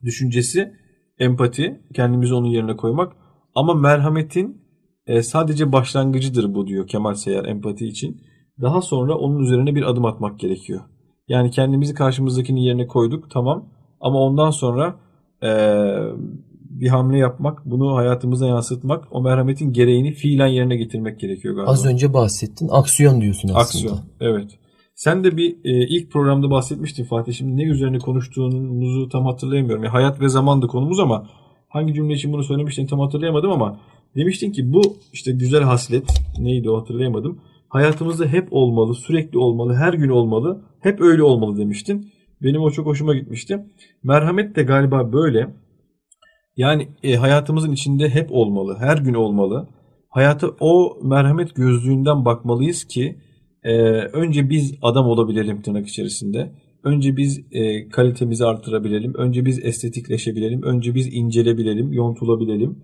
Düşüncesi, 0.04 0.74
empati, 1.20 1.82
kendimizi 1.96 2.34
onun 2.34 2.48
yerine 2.48 2.78
koymak. 2.78 3.14
Ama 3.56 3.74
merhametin 3.74 4.62
e, 5.08 5.22
sadece 5.24 5.72
başlangıcıdır 5.72 6.54
bu 6.54 6.68
diyor 6.68 6.88
Kemal 6.88 7.14
Seyar 7.14 7.46
empati 7.46 7.88
için. 7.88 8.22
Daha 8.62 8.82
sonra 8.82 9.16
onun 9.16 9.40
üzerine 9.40 9.76
bir 9.76 9.90
adım 9.90 10.06
atmak 10.06 10.40
gerekiyor. 10.40 10.82
Yani 11.28 11.52
kendimizi 11.52 11.94
karşımızdakinin 11.94 12.62
yerine 12.62 12.88
koyduk 12.88 13.32
tamam 13.32 13.70
ama 14.02 14.20
ondan 14.20 14.50
sonra 14.50 15.00
e, 15.44 15.50
bir 16.82 16.88
hamle 16.88 17.18
yapmak, 17.18 17.66
bunu 17.66 17.96
hayatımıza 17.96 18.48
yansıtmak, 18.48 19.08
o 19.12 19.22
merhametin 19.22 19.74
gereğini 19.74 20.12
fiilen 20.12 20.48
yerine 20.48 20.76
getirmek 20.76 21.20
gerekiyor 21.20 21.56
galiba. 21.56 21.72
Az 21.72 21.86
önce 21.86 22.14
bahsettin. 22.14 22.68
Aksiyon 22.72 23.22
diyorsun 23.22 23.50
aslında. 23.50 23.62
Aksiyon, 23.62 24.00
evet. 24.20 24.52
Sen 24.96 25.24
de 25.24 25.38
bir 25.38 25.52
e, 25.64 25.88
ilk 25.88 26.12
programda 26.12 26.50
bahsetmiştin 26.50 27.04
Fatih. 27.04 27.34
Şimdi 27.34 27.58
ne 27.58 27.64
üzerine 27.64 27.98
konuştuğumuzu 27.98 29.10
tam 29.10 29.26
hatırlayamıyorum. 29.26 29.84
Ya, 29.84 29.94
hayat 29.94 30.22
ve 30.22 30.30
zamandı 30.30 30.68
konumuz 30.68 31.00
ama 31.00 31.28
hangi 31.70 31.94
cümle 31.94 32.14
için 32.14 32.34
bunu 32.34 32.44
söylemiştin 32.44 32.88
tam 32.88 33.00
hatırlayamadım 33.00 33.52
ama 33.52 33.80
demiştin 34.16 34.52
ki 34.52 34.74
bu 34.74 34.82
işte 35.14 35.32
güzel 35.32 35.64
haslet 35.64 36.22
neydi 36.40 36.70
o 36.70 36.82
hatırlayamadım. 36.82 37.42
Hayatımızda 37.70 38.26
hep 38.26 38.48
olmalı, 38.52 38.96
sürekli 38.96 39.38
olmalı, 39.38 39.74
her 39.74 39.94
gün 39.94 40.10
olmalı, 40.10 40.62
hep 40.80 41.02
öyle 41.02 41.24
olmalı 41.24 41.58
demiştin. 41.58 42.12
Benim 42.44 42.62
o 42.62 42.72
çok 42.72 42.86
hoşuma 42.86 43.16
gitmişti. 43.16 43.66
Merhamet 44.04 44.56
de 44.56 44.64
galiba 44.64 45.14
böyle. 45.14 45.54
Yani 46.60 46.88
e, 47.04 47.16
hayatımızın 47.16 47.72
içinde 47.72 48.10
hep 48.10 48.32
olmalı, 48.32 48.78
her 48.80 48.98
gün 48.98 49.14
olmalı. 49.14 49.68
Hayata 50.10 50.48
o 50.60 50.98
merhamet 51.04 51.56
gözlüğünden 51.56 52.26
bakmalıyız 52.26 52.84
ki 52.84 53.16
e, 53.64 53.74
önce 53.94 54.50
biz 54.50 54.74
adam 54.82 55.06
olabilelim 55.06 55.62
tırnak 55.62 55.88
içerisinde. 55.88 56.52
Önce 56.84 57.18
biz 57.18 57.42
e, 57.52 57.90
kalitemizi 57.90 58.46
artırabilelim. 58.46 59.14
Önce 59.14 59.46
biz 59.46 59.66
estetikleşebilelim. 59.66 60.64
Önce 60.64 60.96
biz 60.96 61.14
incelebilelim, 61.14 61.94
yontulabilelim. 61.94 62.80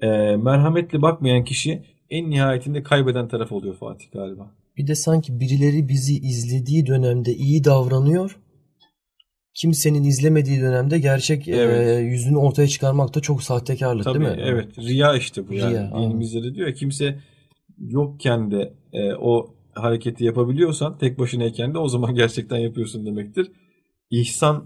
E, 0.00 0.08
merhametli 0.36 1.02
bakmayan 1.02 1.44
kişi 1.44 1.82
en 2.10 2.30
nihayetinde 2.30 2.82
kaybeden 2.82 3.28
taraf 3.28 3.52
oluyor 3.52 3.74
Fatih 3.74 4.12
galiba. 4.12 4.54
Bir 4.76 4.86
de 4.86 4.94
sanki 4.94 5.40
birileri 5.40 5.88
bizi 5.88 6.14
izlediği 6.18 6.86
dönemde 6.86 7.34
iyi 7.34 7.64
davranıyor. 7.64 8.36
Kimsenin 9.54 10.04
izlemediği 10.04 10.60
dönemde 10.60 10.98
gerçek 10.98 11.48
e, 11.48 11.56
Evet. 11.56 12.12
yüzünü 12.12 12.36
ortaya 12.36 12.68
çıkarmak 12.68 13.14
da 13.14 13.20
çok 13.20 13.42
sahtekarlık 13.42 14.04
Tabii 14.04 14.24
değil 14.24 14.30
mi? 14.36 14.42
evet. 14.44 14.78
Riya 14.78 15.16
işte 15.16 15.48
bu 15.48 15.54
yani. 15.54 15.72
Riya. 15.72 15.92
Dinimizde 15.98 16.42
de 16.42 16.54
diyor 16.54 16.68
ya 16.68 16.74
kimse 16.74 17.18
yokken 17.78 18.50
de 18.50 18.74
e, 18.92 19.14
o 19.14 19.54
hareketi 19.72 20.24
yapabiliyorsan 20.24 20.98
tek 20.98 21.18
başınayken 21.18 21.74
de 21.74 21.78
o 21.78 21.88
zaman 21.88 22.14
gerçekten 22.22 22.56
yapıyorsun 22.58 23.06
demektir. 23.06 23.52
İhsan 24.10 24.64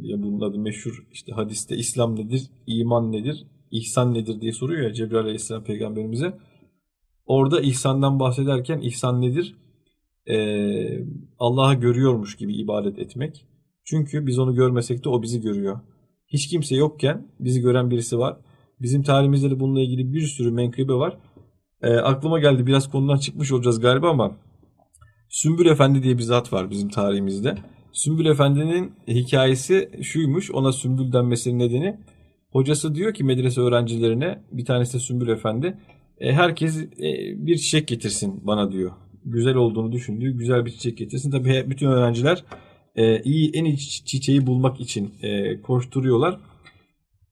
ya 0.00 0.22
bunun 0.22 0.40
adı 0.40 0.58
meşhur 0.58 1.06
işte 1.12 1.32
hadiste 1.32 1.76
İslam 1.76 2.16
nedir, 2.16 2.42
iman 2.66 3.12
nedir, 3.12 3.46
ihsan 3.70 4.14
nedir 4.14 4.40
diye 4.40 4.52
soruyor 4.52 4.82
ya 4.82 4.92
Cebrail 4.94 5.24
Aleyhisselam 5.24 5.64
peygamberimize. 5.64 6.34
Orada 7.26 7.60
ihsandan 7.60 8.20
bahsederken 8.20 8.78
ihsan 8.80 9.20
nedir? 9.20 9.56
Ee, 10.26 10.98
Allah'ı 11.38 11.74
görüyormuş 11.74 12.36
gibi 12.36 12.54
ibadet 12.56 12.98
etmek. 12.98 13.46
Çünkü 13.84 14.26
biz 14.26 14.38
onu 14.38 14.54
görmesek 14.54 15.04
de 15.04 15.08
o 15.08 15.22
bizi 15.22 15.40
görüyor. 15.40 15.80
Hiç 16.28 16.48
kimse 16.48 16.76
yokken 16.76 17.26
bizi 17.40 17.60
gören 17.60 17.90
birisi 17.90 18.18
var. 18.18 18.36
Bizim 18.80 19.02
tarihimizde 19.02 19.50
de 19.50 19.60
bununla 19.60 19.80
ilgili 19.80 20.12
bir 20.12 20.26
sürü 20.26 20.50
menkıbe 20.50 20.92
var. 20.92 21.18
Ee, 21.82 21.96
aklıma 21.96 22.38
geldi 22.38 22.66
biraz 22.66 22.90
konudan 22.90 23.16
çıkmış 23.16 23.52
olacağız 23.52 23.80
galiba 23.80 24.10
ama 24.10 24.36
Sümbül 25.28 25.66
Efendi 25.66 26.02
diye 26.02 26.18
bir 26.18 26.22
zat 26.22 26.52
var 26.52 26.70
bizim 26.70 26.88
tarihimizde. 26.88 27.54
Sümbül 27.92 28.26
Efendi'nin 28.26 28.92
hikayesi 29.08 29.90
şuymuş. 30.02 30.50
Ona 30.50 30.72
Sümbül 30.72 31.12
denmesinin 31.12 31.58
nedeni 31.58 31.96
hocası 32.50 32.94
diyor 32.94 33.14
ki 33.14 33.24
medrese 33.24 33.60
öğrencilerine 33.60 34.42
bir 34.52 34.64
tanesi 34.64 34.94
de 34.94 34.98
Sümbül 34.98 35.28
Efendi 35.28 35.78
e, 36.20 36.32
herkes 36.32 36.82
e, 36.82 36.88
bir 37.36 37.56
çiçek 37.56 37.88
getirsin 37.88 38.40
bana 38.46 38.72
diyor. 38.72 38.92
Güzel 39.24 39.54
olduğunu 39.54 39.92
düşündüğü 39.92 40.30
güzel 40.38 40.66
bir 40.66 40.70
çiçek 40.70 40.98
getirsin. 40.98 41.30
Tabii 41.30 41.64
bütün 41.70 41.86
öğrenciler 41.86 42.44
e, 42.96 43.22
iyi 43.22 43.50
en 43.54 43.64
iyi 43.64 43.76
çi- 43.76 44.04
çiçeği 44.04 44.46
bulmak 44.46 44.80
için 44.80 45.14
e, 45.22 45.60
koşturuyorlar. 45.60 46.40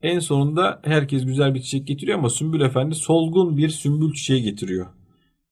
En 0.03 0.19
sonunda 0.19 0.81
herkes 0.85 1.27
güzel 1.27 1.55
bir 1.55 1.61
çiçek 1.61 1.87
getiriyor 1.87 2.19
ama 2.19 2.31
Sümbül 2.31 2.61
Efendi 2.61 2.95
solgun 2.95 3.57
bir 3.57 3.69
sümbül 3.69 4.13
çiçeği 4.13 4.43
getiriyor. 4.43 4.87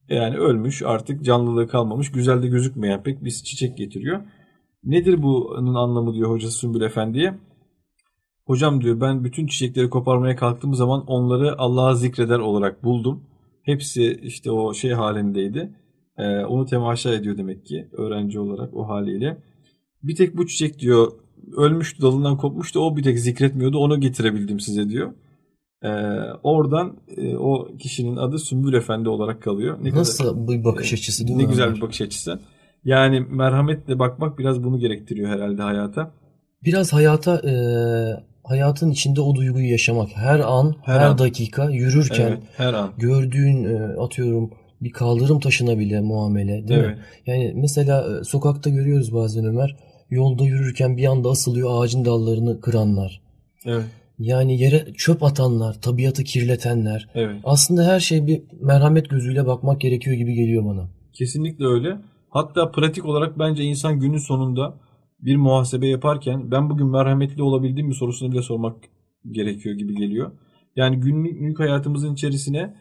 Yani 0.09 0.37
ölmüş 0.37 0.83
artık 0.83 1.25
canlılığı 1.25 1.69
kalmamış 1.69 2.13
güzel 2.13 2.43
de 2.43 2.49
gözükmeyen 2.49 3.03
pek 3.03 3.25
bir 3.25 3.31
çiçek 3.31 3.79
getiriyor. 3.79 4.21
Nedir 4.85 5.23
bunun 5.23 5.75
anlamı 5.75 6.15
diyor 6.15 6.31
hocası 6.31 6.59
Sümbül 6.59 6.81
Efendi'ye. 6.81 7.39
Hocam 8.47 8.81
diyor 8.81 9.01
ben 9.01 9.25
bütün 9.25 9.47
çiçekleri 9.47 9.91
koparmaya 9.91 10.37
kalktığım 10.37 10.75
zaman 10.75 11.05
onları 11.07 11.59
Allah'a 11.59 11.95
zikreder 11.95 12.39
olarak 12.39 12.85
buldum. 12.85 13.25
Hepsi 13.63 14.21
işte 14.23 14.51
o 14.51 14.75
şey 14.75 14.91
halindeydi. 14.91 15.73
Ee, 16.19 16.45
onu 16.45 16.67
temaşa 16.67 17.15
ediyor 17.15 17.39
demek 17.39 17.67
ki 17.67 17.89
öğrenci 17.93 18.41
olarak 18.41 18.75
o 18.77 18.89
haliyle. 18.89 19.43
Bir 20.03 20.17
tek 20.17 20.37
bu 20.37 20.47
çiçek 20.47 20.79
diyor 20.79 21.13
ölmüştü 21.57 22.03
dalından 22.03 22.37
kopmuştu 22.37 22.81
o 22.81 22.97
bir 22.97 23.03
tek 23.03 23.19
zikretmiyordu 23.21 23.79
onu 23.79 24.01
getirebildim 24.01 24.61
size 24.61 24.89
diyor. 24.89 25.13
Ee, 25.83 25.89
oradan 26.43 26.97
e, 27.17 27.37
o 27.37 27.69
kişinin 27.79 28.17
adı 28.17 28.39
Sümbül 28.39 28.75
Efendi 28.75 29.09
olarak 29.09 29.43
kalıyor. 29.43 29.79
Ne 29.83 29.89
kadar- 29.91 30.01
Nasıl 30.01 30.49
bir 30.49 30.65
bakış 30.65 30.93
açısı 30.93 31.27
değil 31.27 31.39
ne 31.39 31.43
mi? 31.45 31.49
güzel 31.49 31.75
bir 31.75 31.81
bakış 31.81 32.01
açısı. 32.01 32.41
Yani 32.85 33.21
merhametle 33.21 33.99
bakmak 33.99 34.39
biraz 34.39 34.65
bunu 34.65 34.79
gerektiriyor 34.79 35.29
herhalde 35.31 35.63
hayata. 35.63 36.11
Biraz 36.65 36.93
hayata 36.93 37.37
e, 37.51 37.53
hayatın 38.45 38.91
içinde 38.91 39.21
o 39.21 39.35
duyguyu 39.35 39.71
yaşamak. 39.71 40.09
Her 40.15 40.39
an, 40.41 40.75
Her 40.85 40.99
her, 40.99 41.07
an. 41.07 41.19
dakika 41.19 41.71
yürürken 41.71 42.29
Evet, 42.29 42.43
her 42.57 42.73
an. 42.75 42.91
gördüğün 42.99 43.65
e, 43.65 43.79
atıyorum 44.01 44.51
bir 44.81 44.91
kaldırım 44.91 45.41
taşına 45.41 45.79
bile 45.79 46.01
muamele 46.01 46.69
değil 46.69 46.81
mi? 46.81 46.87
Evet. 46.87 46.99
Yani 47.27 47.53
mesela 47.57 48.19
e, 48.21 48.25
sokakta 48.25 48.71
görüyoruz 48.71 49.15
bazen 49.15 49.45
Ömer. 49.45 49.77
Yolda 50.11 50.45
yürürken 50.45 50.97
bir 50.97 51.05
anda 51.05 51.29
asılıyor 51.29 51.69
ağacın 51.73 52.05
dallarını 52.05 52.61
kıranlar. 52.61 53.23
Evet. 53.65 53.85
Yani 54.19 54.61
yere 54.61 54.93
çöp 54.93 55.23
atanlar, 55.23 55.81
tabiatı 55.81 56.25
kirletenler. 56.25 57.09
Evet. 57.15 57.41
Aslında 57.45 57.87
her 57.87 58.01
şey 58.01 58.27
bir 58.27 58.43
merhamet 58.61 59.11
gözüyle 59.11 59.47
bakmak 59.47 59.81
gerekiyor 59.81 60.17
gibi 60.17 60.35
geliyor 60.35 60.65
bana. 60.65 60.89
Kesinlikle 61.13 61.65
öyle. 61.65 61.99
Hatta 62.31 62.71
pratik 62.71 63.05
olarak 63.05 63.39
bence 63.39 63.65
insan 63.65 64.01
günün 64.01 64.19
sonunda 64.19 64.81
bir 65.21 65.37
muhasebe 65.37 65.89
yaparken 65.89 66.51
ben 66.51 66.71
bugün 66.71 66.87
merhametli 66.87 67.43
olabildim 67.43 67.87
mi 67.87 67.95
sorusunu 67.95 68.33
bile 68.33 68.43
sormak 68.43 68.77
gerekiyor 69.31 69.75
gibi 69.75 69.95
geliyor. 69.95 70.33
Yani 70.77 71.01
günlük 71.01 71.61
hayatımızın 71.61 72.15
içerisine 72.15 72.75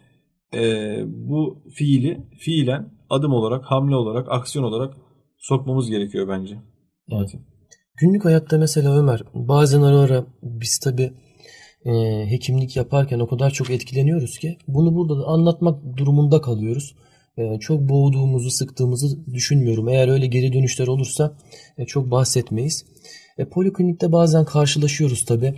e, 0.54 1.02
bu 1.06 1.64
fiili 1.74 2.28
fiilen 2.40 2.90
adım 3.10 3.34
olarak, 3.34 3.66
hamle 3.66 3.96
olarak, 3.96 4.28
aksiyon 4.32 4.66
olarak 4.66 4.98
sokmamız 5.38 5.90
gerekiyor 5.90 6.28
bence. 6.28 6.58
Evet. 7.12 7.30
Günlük 7.96 8.26
hayatta 8.26 8.58
mesela 8.58 9.00
Ömer 9.00 9.24
bazen 9.34 9.82
ara 9.82 10.00
ara 10.00 10.26
biz 10.44 10.78
tabi 10.78 11.14
hekimlik 12.30 12.76
yaparken 12.76 13.20
o 13.20 13.28
kadar 13.28 13.52
çok 13.52 13.70
etkileniyoruz 13.70 14.38
ki 14.38 14.58
bunu 14.68 14.96
burada 14.96 15.20
da 15.20 15.26
anlatmak 15.26 15.98
durumunda 15.98 16.42
kalıyoruz. 16.42 16.96
E, 17.38 17.60
çok 17.60 17.82
boğduğumuzu, 17.82 18.52
sıktığımızı 18.52 19.26
düşünmüyorum. 19.34 19.90
Eğer 19.90 20.08
öyle 20.08 20.28
geri 20.28 20.54
dönüşler 20.54 20.88
olursa 20.88 21.34
e, 21.78 21.86
çok 21.86 22.12
bahsetmeyiz. 22.12 22.86
E, 23.38 23.46
poliklinikte 23.46 24.12
bazen 24.12 24.46
karşılaşıyoruz 24.46 25.26
tabi. 25.26 25.54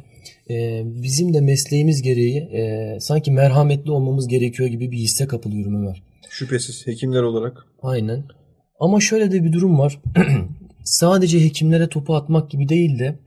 e, 0.49 0.83
bizim 0.85 1.33
de 1.33 1.41
mesleğimiz 1.41 2.01
gereği 2.01 2.37
e, 2.37 2.97
sanki 2.99 3.31
merhametli 3.31 3.91
olmamız 3.91 4.27
gerekiyor 4.27 4.69
gibi 4.69 4.91
bir 4.91 4.97
hisse 4.97 5.27
kapılıyorum 5.27 5.75
Ömer. 5.75 6.03
Şüphesiz 6.29 6.87
hekimler 6.87 7.21
olarak. 7.21 7.65
Aynen. 7.81 8.23
Ama 8.79 8.99
şöyle 8.99 9.31
de 9.31 9.43
bir 9.43 9.53
durum 9.53 9.79
var. 9.79 9.99
Sadece 10.89 11.45
hekimlere 11.45 11.89
topu 11.89 12.15
atmak 12.15 12.49
gibi 12.49 12.69
değil 12.69 12.99
de 12.99 13.19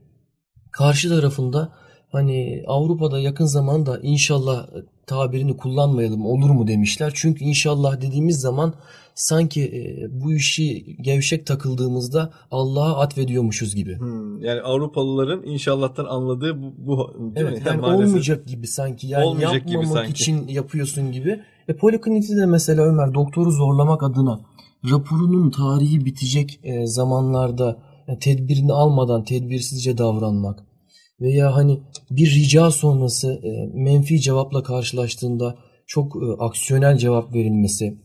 karşı 0.72 1.08
tarafında 1.08 1.72
hani 2.12 2.62
Avrupa'da 2.66 3.20
yakın 3.20 3.44
zamanda 3.44 3.98
inşallah 4.02 4.66
tabirini 5.06 5.56
kullanmayalım 5.56 6.26
olur 6.26 6.50
mu 6.50 6.66
demişler. 6.66 7.12
Çünkü 7.14 7.44
inşallah 7.44 8.00
dediğimiz 8.00 8.40
zaman 8.40 8.74
sanki 9.14 9.62
e, 9.62 9.80
bu 10.22 10.32
işi 10.32 10.96
gevşek 11.02 11.46
takıldığımızda 11.46 12.32
Allah'a 12.50 13.00
atfediyormuşuz 13.00 13.74
gibi. 13.74 13.98
Hmm, 13.98 14.40
yani 14.40 14.60
Avrupalıların 14.60 15.42
inşallah'tan 15.46 16.04
anladığı 16.04 16.62
bu, 16.62 16.74
bu 16.78 17.14
değil 17.18 17.46
Evet 17.46 17.58
mi? 17.58 17.62
yani 17.66 17.80
Maalesef. 17.80 18.06
olmayacak 18.08 18.46
gibi 18.46 18.66
sanki. 18.66 19.06
Yani 19.06 19.24
Olmayacak 19.24 19.66
gibi 19.66 19.72
yapmamak 19.72 19.96
sanki. 19.96 20.10
için 20.12 20.48
yapıyorsun 20.48 21.12
gibi. 21.12 21.40
E 21.68 21.76
poliklinikte 21.76 22.36
de 22.36 22.46
mesela 22.46 22.82
Ömer 22.82 23.14
doktoru 23.14 23.50
zorlamak 23.50 24.02
adına 24.02 24.40
raporunun 24.90 25.50
tarihi 25.50 26.04
bitecek 26.04 26.60
e, 26.62 26.86
zamanlarda 26.86 27.82
e, 28.08 28.18
tedbirini 28.18 28.72
almadan 28.72 29.24
tedbirsizce 29.24 29.98
davranmak 29.98 30.66
veya 31.20 31.54
hani 31.54 31.80
bir 32.10 32.34
rica 32.34 32.70
sonrası 32.70 33.32
e, 33.32 33.70
menfi 33.74 34.20
cevapla 34.20 34.62
karşılaştığında 34.62 35.58
çok 35.86 36.16
e, 36.16 36.26
aksiyonel 36.38 36.98
cevap 36.98 37.34
verilmesi. 37.34 37.98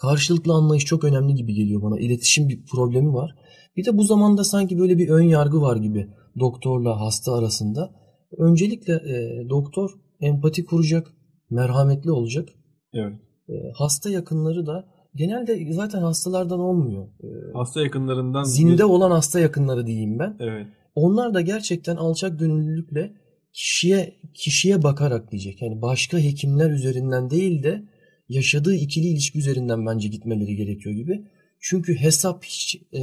Karşılıklı 0.00 0.52
anlayış 0.52 0.84
çok 0.84 1.04
önemli 1.04 1.34
gibi 1.34 1.54
geliyor 1.54 1.82
bana. 1.82 1.98
İletişim 1.98 2.48
bir 2.48 2.64
problemi 2.66 3.14
var. 3.14 3.34
Bir 3.76 3.84
de 3.84 3.98
bu 3.98 4.04
zamanda 4.04 4.44
sanki 4.44 4.78
böyle 4.78 4.98
bir 4.98 5.08
ön 5.08 5.22
yargı 5.22 5.60
var 5.60 5.76
gibi 5.76 6.08
doktorla 6.38 7.00
hasta 7.00 7.34
arasında. 7.34 7.90
Öncelikle 8.38 8.92
e, 8.92 9.48
doktor 9.48 9.90
empati 10.20 10.64
kuracak, 10.64 11.12
merhametli 11.50 12.10
olacak. 12.10 12.48
Evet. 12.94 13.12
E, 13.48 13.54
hasta 13.74 14.10
yakınları 14.10 14.66
da 14.66 14.95
genelde 15.16 15.72
zaten 15.72 16.02
hastalardan 16.02 16.60
olmuyor. 16.60 17.06
E, 17.22 17.26
Hasta 17.54 17.82
yakınlarından 17.82 18.42
zinde 18.44 18.78
bir- 18.78 18.82
olan 18.82 19.10
hasta 19.10 19.40
yakınları 19.40 19.86
diyeyim 19.86 20.18
ben. 20.18 20.36
Evet. 20.40 20.66
Onlar 20.94 21.34
da 21.34 21.40
gerçekten 21.40 21.96
alçak 21.96 22.38
gönüllülükle 22.38 23.12
kişiye 23.52 24.14
kişiye 24.34 24.82
bakarak 24.82 25.30
diyecek. 25.32 25.62
Yani 25.62 25.82
başka 25.82 26.18
hekimler 26.18 26.70
üzerinden 26.70 27.30
değil 27.30 27.62
de 27.62 27.82
yaşadığı 28.28 28.74
ikili 28.74 29.06
ilişki 29.06 29.38
üzerinden 29.38 29.86
bence 29.86 30.08
gitmeleri 30.08 30.56
gerekiyor 30.56 30.94
gibi. 30.94 31.24
Çünkü 31.60 31.94
hesap 31.96 32.44
hiç 32.44 32.82
e, 32.92 33.02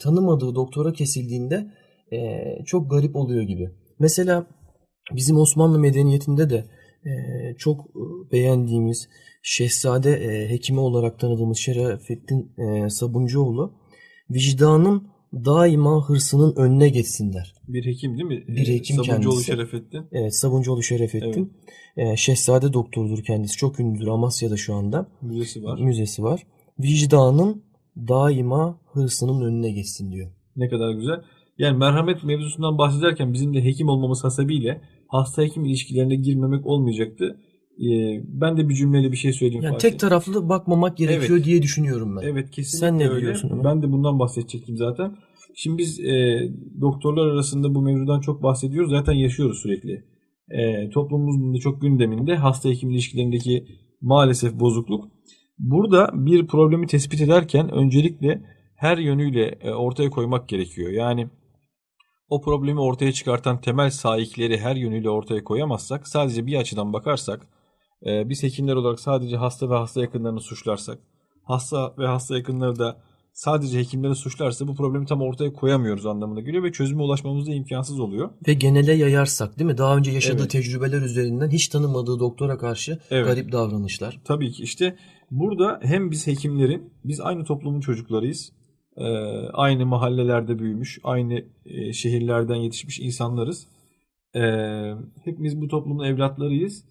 tanımadığı 0.00 0.54
doktora 0.54 0.92
kesildiğinde 0.92 1.70
e, 2.12 2.18
çok 2.66 2.90
garip 2.90 3.16
oluyor 3.16 3.42
gibi. 3.42 3.70
Mesela 3.98 4.46
bizim 5.12 5.36
Osmanlı 5.38 5.78
medeniyetinde 5.78 6.50
de 6.50 6.64
e, 7.06 7.10
çok 7.58 7.80
e, 7.80 8.32
beğendiğimiz 8.32 9.08
Şehzade 9.46 10.10
e, 10.10 10.50
hekimi 10.50 10.80
olarak 10.80 11.18
tanıdığımız 11.18 11.58
Şerafettin 11.58 12.52
e, 12.58 12.90
Sabuncuoğlu 12.90 13.72
vicdanın 14.30 15.08
daima 15.34 16.08
hırsının 16.08 16.56
önüne 16.56 16.88
geçsinler. 16.88 17.54
Bir 17.68 17.86
hekim 17.86 18.18
değil 18.18 18.28
mi? 18.28 18.44
Bir 18.48 18.68
Ee, 18.68 18.74
hekim 18.74 18.96
Sabuncuoğlu 18.96 19.22
kendisi. 19.22 19.46
Şerefettin. 19.46 20.06
Evet 20.12 20.36
Sabuncuoğlu 20.36 20.82
Şerefettin. 20.82 21.52
E, 21.96 22.16
Şehzade 22.16 22.72
doktorudur 22.72 23.24
kendisi. 23.24 23.56
Çok 23.56 23.80
ünlüdür 23.80 24.06
Amasya'da 24.06 24.56
şu 24.56 24.74
anda. 24.74 25.06
Müzesi 25.22 25.64
var. 25.64 25.80
Müzesi 25.80 26.22
var. 26.22 26.46
Vicdanın 26.78 27.62
daima 27.96 28.78
hırsının 28.92 29.44
önüne 29.44 29.70
geçsin 29.70 30.12
diyor. 30.12 30.30
Ne 30.56 30.68
kadar 30.68 30.90
güzel. 30.94 31.20
Yani 31.58 31.78
merhamet 31.78 32.24
mevzusundan 32.24 32.78
bahsederken 32.78 33.32
bizim 33.32 33.54
de 33.54 33.64
hekim 33.64 33.88
olmamız 33.88 34.24
hasebiyle 34.24 34.80
hasta 35.08 35.42
hekim 35.42 35.64
ilişkilerine 35.64 36.14
girmemek 36.16 36.66
olmayacaktı. 36.66 37.38
Ee, 37.80 38.22
ben 38.28 38.56
de 38.56 38.68
bir 38.68 38.74
cümleyle 38.74 39.12
bir 39.12 39.16
şey 39.16 39.32
söyleyeyim. 39.32 39.64
Yani 39.64 39.78
tek 39.78 39.98
taraflı 40.00 40.48
bakmamak 40.48 40.96
gerekiyor 40.96 41.36
Evet. 41.36 41.44
diye 41.44 41.62
düşünüyorum 41.62 42.16
ben. 42.16 42.26
Evet 42.26 42.50
kesinlikle 42.50 42.88
Sen 42.88 42.98
ne 42.98 43.08
öyle. 43.08 43.20
diyorsun? 43.20 43.64
Ben 43.64 43.82
de 43.82 43.92
bundan 43.92 44.18
bahsedecektim 44.18 44.76
zaten. 44.76 45.16
Şimdi 45.54 45.78
biz 45.78 46.00
e, 46.00 46.40
doktorlar 46.80 47.26
arasında 47.26 47.74
bu 47.74 47.82
mevzudan 47.82 48.20
çok 48.20 48.42
bahsediyoruz. 48.42 48.90
Zaten 48.90 49.12
yaşıyoruz 49.12 49.58
sürekli. 49.62 50.04
E, 50.50 50.90
toplumumuzun 50.90 51.54
da 51.54 51.58
çok 51.58 51.80
gündeminde 51.82 52.36
hasta 52.36 52.68
hekim 52.68 52.90
ilişkilerindeki 52.90 53.66
maalesef 54.00 54.60
bozukluk. 54.60 55.08
Burada 55.58 56.10
bir 56.14 56.46
problemi 56.46 56.86
tespit 56.86 57.20
ederken 57.20 57.70
öncelikle 57.70 58.42
her 58.76 58.98
yönüyle 58.98 59.58
e, 59.60 59.70
ortaya 59.70 60.10
koymak 60.10 60.48
gerekiyor. 60.48 60.90
Yani 60.90 61.28
o 62.28 62.40
problemi 62.40 62.80
ortaya 62.80 63.12
çıkartan 63.12 63.60
temel 63.60 63.90
sahipleri 63.90 64.58
her 64.58 64.76
yönüyle 64.76 65.10
ortaya 65.10 65.44
koyamazsak, 65.44 66.08
sadece 66.08 66.46
bir 66.46 66.56
açıdan 66.56 66.92
bakarsak, 66.92 67.46
e, 68.06 68.28
biz 68.28 68.42
hekimler 68.42 68.74
olarak 68.74 69.00
sadece 69.00 69.36
hasta 69.36 69.70
ve 69.70 69.74
hasta 69.74 70.00
yakınlarını 70.00 70.40
suçlarsak, 70.40 70.98
hasta 71.42 71.94
ve 71.98 72.06
hasta 72.06 72.36
yakınları 72.36 72.78
da 72.78 72.96
sadece 73.32 73.78
hekimleri 73.78 74.14
suçlarsa 74.14 74.68
bu 74.68 74.74
problemi 74.74 75.06
tam 75.06 75.22
ortaya 75.22 75.52
koyamıyoruz 75.52 76.06
anlamına 76.06 76.40
geliyor 76.40 76.64
ve 76.64 76.72
çözüme 76.72 77.02
ulaşmamız 77.02 77.46
da 77.46 77.52
imkansız 77.52 78.00
oluyor. 78.00 78.30
Ve 78.48 78.54
genele 78.54 78.92
yayarsak 78.92 79.58
değil 79.58 79.70
mi? 79.70 79.78
Daha 79.78 79.96
önce 79.96 80.10
yaşadığı 80.10 80.40
Evet. 80.40 80.50
tecrübeler 80.50 81.02
üzerinden 81.02 81.50
hiç 81.50 81.68
tanımadığı 81.68 82.20
doktora 82.20 82.58
karşı 82.58 82.98
Evet. 83.10 83.26
garip 83.26 83.52
davranışlar. 83.52 84.20
Tabii 84.24 84.52
ki 84.52 84.62
işte 84.62 84.96
burada 85.30 85.80
hem 85.82 86.10
biz 86.10 86.26
hekimlerin, 86.26 86.92
biz 87.04 87.20
aynı 87.20 87.44
toplumun 87.44 87.80
çocuklarıyız. 87.80 88.52
Ee, 88.96 89.04
aynı 89.52 89.86
mahallelerde 89.86 90.58
büyümüş, 90.58 90.98
aynı 91.04 91.44
e, 91.66 91.92
şehirlerden 91.92 92.54
yetişmiş 92.54 93.00
insanlarız. 93.00 93.66
Ee, 94.36 94.40
hepimiz 95.24 95.60
bu 95.60 95.68
toplumun 95.68 96.04
evlatlarıyız. 96.04 96.84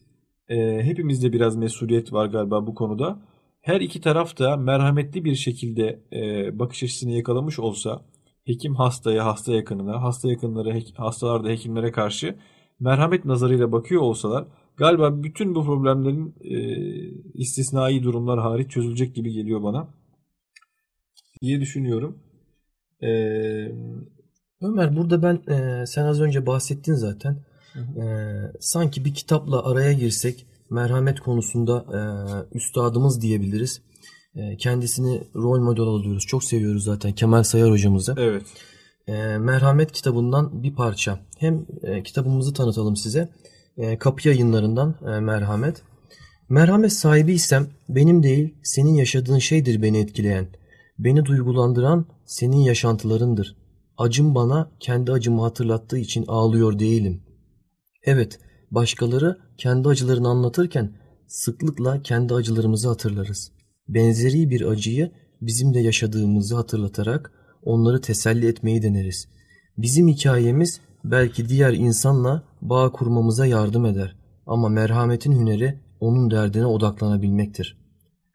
Ee, 0.49 0.79
hepimizde 0.83 1.33
biraz 1.33 1.55
mesuliyet 1.55 2.13
var 2.13 2.25
galiba 2.25 2.67
bu 2.67 2.75
konuda. 2.75 3.19
Her 3.61 3.81
iki 3.81 4.01
taraf 4.01 4.39
da 4.39 4.57
merhametli 4.57 5.25
bir 5.25 5.35
şekilde 5.35 6.03
e, 6.13 6.59
bakış 6.59 6.83
açısını 6.83 7.11
yakalamış 7.11 7.59
olsa, 7.59 8.01
hekim 8.45 8.75
hastaya, 8.75 9.25
hasta 9.25 9.53
yakınına, 9.53 10.01
hasta 10.03 10.29
yakınları, 10.29 10.69
hek- 10.69 10.99
hastalar 10.99 11.43
da 11.43 11.49
hekimlere 11.49 11.91
karşı 11.91 12.35
merhamet 12.79 13.25
nazarıyla 13.25 13.71
bakıyor 13.71 14.01
olsalar, 14.01 14.45
galiba 14.77 15.23
bütün 15.23 15.55
bu 15.55 15.65
problemlerin 15.65 16.35
e, 16.41 16.57
istisnai 17.33 18.03
durumlar 18.03 18.39
hariç 18.39 18.71
çözülecek 18.71 19.15
gibi 19.15 19.31
geliyor 19.33 19.63
bana 19.63 19.87
diye 21.41 21.61
düşünüyorum. 21.61 22.19
E, 23.03 23.07
Ömer 24.61 24.95
burada 24.95 25.23
ben 25.23 25.53
e, 25.53 25.85
sen 25.85 26.05
az 26.05 26.21
önce 26.21 26.45
bahsettin 26.45 26.93
zaten. 26.93 27.45
E, 27.75 28.05
sanki 28.59 29.05
bir 29.05 29.13
kitapla 29.13 29.65
araya 29.65 29.93
girsek 29.93 30.45
merhamet 30.69 31.19
konusunda 31.19 31.85
e, 31.93 31.99
üstadımız 32.57 33.21
diyebiliriz. 33.21 33.81
E, 34.35 34.57
kendisini 34.57 35.23
rol 35.35 35.59
model 35.59 35.83
alıyoruz. 35.83 36.25
Çok 36.25 36.43
seviyoruz 36.43 36.83
zaten 36.83 37.11
Kemal 37.11 37.43
Sayar 37.43 37.71
hocamızı. 37.71 38.15
evet. 38.17 38.43
E, 39.07 39.37
merhamet 39.37 39.91
kitabından 39.91 40.63
bir 40.63 40.75
parça. 40.75 41.19
Hem 41.37 41.65
e, 41.83 42.03
kitabımızı 42.03 42.53
tanıtalım 42.53 42.95
size. 42.95 43.29
E, 43.77 43.97
kapı 43.97 44.27
yayınlarından 44.27 44.95
e, 45.01 45.19
merhamet. 45.19 45.81
Merhamet 46.49 46.93
sahibiysem 46.93 47.67
benim 47.89 48.23
değil 48.23 48.53
senin 48.63 48.93
yaşadığın 48.93 49.39
şeydir 49.39 49.81
beni 49.81 49.97
etkileyen. 49.97 50.47
Beni 50.99 51.25
duygulandıran 51.25 52.05
senin 52.25 52.57
yaşantılarındır. 52.57 53.55
Acım 53.97 54.35
bana 54.35 54.71
kendi 54.79 55.11
acımı 55.11 55.41
hatırlattığı 55.41 55.97
için 55.97 56.25
ağlıyor 56.27 56.79
değilim. 56.79 57.21
Evet, 58.03 58.39
başkaları 58.71 59.37
kendi 59.57 59.87
acılarını 59.87 60.27
anlatırken 60.27 60.91
sıklıkla 61.27 62.01
kendi 62.01 62.33
acılarımızı 62.33 62.87
hatırlarız. 62.87 63.51
Benzeri 63.87 64.49
bir 64.49 64.61
acıyı 64.61 65.11
bizim 65.41 65.73
de 65.73 65.79
yaşadığımızı 65.79 66.55
hatırlatarak 66.55 67.31
onları 67.61 68.01
teselli 68.01 68.47
etmeyi 68.47 68.83
deneriz. 68.83 69.27
Bizim 69.77 70.07
hikayemiz 70.07 70.81
belki 71.03 71.49
diğer 71.49 71.73
insanla 71.73 72.43
bağ 72.61 72.91
kurmamıza 72.91 73.45
yardım 73.45 73.85
eder 73.85 74.15
ama 74.45 74.69
merhametin 74.69 75.31
hüneri 75.31 75.79
onun 75.99 76.31
derdine 76.31 76.65
odaklanabilmektir. 76.65 77.77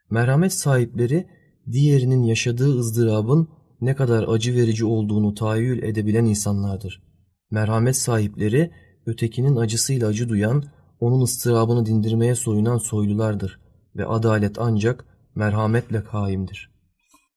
Merhamet 0.09 0.53
sahipleri 0.53 1.27
diğerinin 1.71 2.23
yaşadığı 2.23 2.79
ızdırabın 2.79 3.47
ne 3.81 3.95
kadar 3.95 4.25
acı 4.27 4.55
verici 4.55 4.85
olduğunu 4.85 5.33
tahayyül 5.33 5.83
edebilen 5.83 6.25
insanlardır. 6.25 7.03
Merhamet 7.51 7.95
sahipleri 7.95 8.71
ötekinin 9.05 9.55
acısıyla 9.55 10.07
acı 10.07 10.29
duyan, 10.29 10.63
onun 10.99 11.21
ıstırabını 11.21 11.85
dindirmeye 11.85 12.35
soyunan 12.35 12.77
soylulardır 12.77 13.59
ve 13.95 14.05
adalet 14.05 14.59
ancak 14.59 15.05
merhametle 15.35 16.03
kaimdir. 16.03 16.71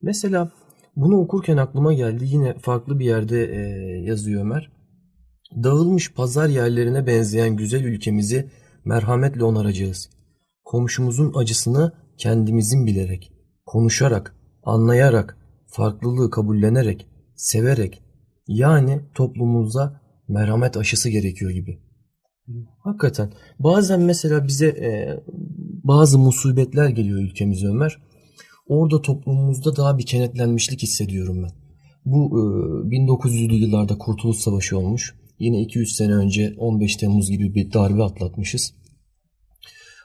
Mesela 0.02 0.50
bunu 0.96 1.20
okurken 1.20 1.56
aklıma 1.56 1.92
geldi 1.92 2.24
yine 2.26 2.58
farklı 2.58 2.98
bir 2.98 3.04
yerde 3.04 3.44
e, 3.44 3.58
yazıyor 4.02 4.40
Ömer. 4.40 4.72
Dağılmış 5.62 6.12
pazar 6.14 6.48
yerlerine 6.48 7.06
benzeyen 7.06 7.56
güzel 7.56 7.84
ülkemizi 7.84 8.50
merhametle 8.84 9.44
onaracağız. 9.44 10.10
Komşumuzun 10.64 11.32
acısını 11.34 11.92
kendimizin 12.18 12.86
bilerek, 12.86 13.32
konuşarak, 13.66 14.36
anlayarak, 14.62 15.36
farklılığı 15.66 16.30
kabullenerek, 16.30 17.06
severek 17.34 18.02
yani 18.46 19.00
toplumumuza 19.14 20.00
merhamet 20.32 20.76
aşısı 20.76 21.08
gerekiyor 21.08 21.50
gibi. 21.50 21.78
Hakikaten. 22.78 23.32
Bazen 23.58 24.00
mesela 24.00 24.46
bize 24.46 24.66
e, 24.66 25.20
bazı 25.84 26.18
musibetler 26.18 26.88
geliyor 26.88 27.20
ülkemize 27.20 27.66
Ömer. 27.66 27.98
Orada 28.66 29.02
toplumumuzda 29.02 29.76
daha 29.76 29.98
bir 29.98 30.06
kenetlenmişlik 30.06 30.82
hissediyorum 30.82 31.42
ben. 31.42 31.50
Bu 32.04 32.28
e, 32.28 32.96
1900'lü 32.96 33.54
yıllarda 33.54 33.98
Kurtuluş 33.98 34.36
Savaşı 34.36 34.78
olmuş. 34.78 35.14
Yine 35.38 35.60
200 35.60 35.96
sene 35.96 36.14
önce 36.14 36.54
15 36.58 36.96
Temmuz 36.96 37.30
gibi 37.30 37.54
bir 37.54 37.72
darbe 37.72 38.02
atlatmışız. 38.02 38.74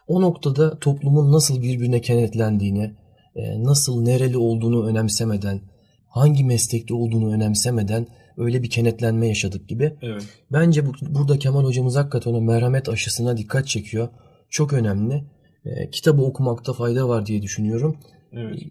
O 0.08 0.22
noktada 0.22 0.80
toplumun 0.80 1.32
nasıl 1.32 1.62
birbirine 1.62 2.02
kenetlendiğini, 2.02 2.96
e, 3.36 3.64
nasıl 3.64 4.02
nereli 4.02 4.38
olduğunu 4.38 4.88
önemsemeden, 4.88 5.62
hangi 6.08 6.44
meslekte 6.44 6.94
olduğunu 6.94 7.34
önemsemeden 7.34 8.08
öyle 8.38 8.64
bir 8.64 8.70
kenetlenme 8.70 9.28
yaşadık 9.28 9.70
gibi. 9.70 9.98
Evet. 10.02 10.44
Bence 10.52 10.86
bu, 10.86 10.92
burada 11.10 11.40
Kemal 11.40 11.64
hocamız 11.64 11.96
hakikaten 11.96 12.34
o 12.34 12.42
merhamet 12.42 12.90
aşısına 12.90 13.38
dikkat 13.38 13.68
çekiyor. 13.68 14.10
Çok 14.50 14.74
önemli. 14.74 15.24
E, 15.66 15.90
kitabı 15.90 16.22
okumakta 16.22 16.74
fayda 16.74 17.10
var 17.10 17.26
diye 17.26 17.42
düşünüyorum. 17.42 17.98
Evet. 18.32 18.64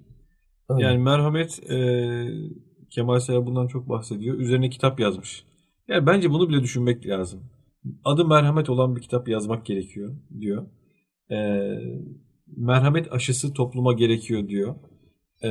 Öyle. 0.68 0.85
Yani 0.85 0.98
merhamet 0.98 1.70
e, 1.70 1.79
Kemal 2.90 3.18
Sera 3.18 3.46
bundan 3.46 3.66
çok 3.66 3.88
bahsediyor. 3.88 4.38
Üzerine 4.38 4.70
kitap 4.70 5.00
yazmış. 5.00 5.44
Yani 5.88 6.07
bence 6.07 6.31
bunu 6.31 6.48
bile 6.48 6.62
düşünmek 6.62 7.07
lazım. 7.07 7.40
Adı 8.05 8.24
merhamet 8.24 8.70
olan 8.70 8.96
bir 8.96 9.00
kitap 9.00 9.29
yazmak 9.29 9.66
gerekiyor 9.66 10.16
diyor. 10.40 10.66
E, 11.31 11.37
merhamet 12.57 13.12
aşısı 13.12 13.52
topluma 13.52 13.92
gerekiyor 13.92 14.48
diyor. 14.48 14.74
E, 15.42 15.50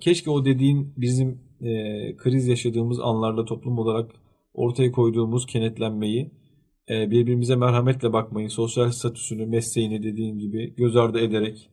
keşke 0.00 0.30
o 0.30 0.44
dediğin 0.44 0.94
bizim 0.96 1.40
e, 1.62 2.16
kriz 2.16 2.48
yaşadığımız 2.48 3.00
anlarda 3.00 3.44
toplum 3.44 3.78
olarak 3.78 4.10
ortaya 4.54 4.92
koyduğumuz 4.92 5.46
kenetlenmeyi, 5.46 6.30
e, 6.90 7.10
birbirimize 7.10 7.56
merhametle 7.56 8.12
bakmayı, 8.12 8.50
sosyal 8.50 8.90
statüsünü, 8.90 9.46
mesleğini 9.46 10.02
dediğin 10.02 10.38
gibi 10.38 10.74
göz 10.74 10.96
ardı 10.96 11.20
ederek, 11.20 11.70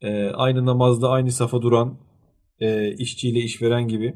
e, 0.00 0.30
aynı 0.30 0.66
namazda 0.66 1.10
aynı 1.10 1.32
safa 1.32 1.62
duran 1.62 1.98
e, 2.60 2.92
işçiyle 2.92 3.40
işveren 3.40 3.88
gibi 3.88 4.14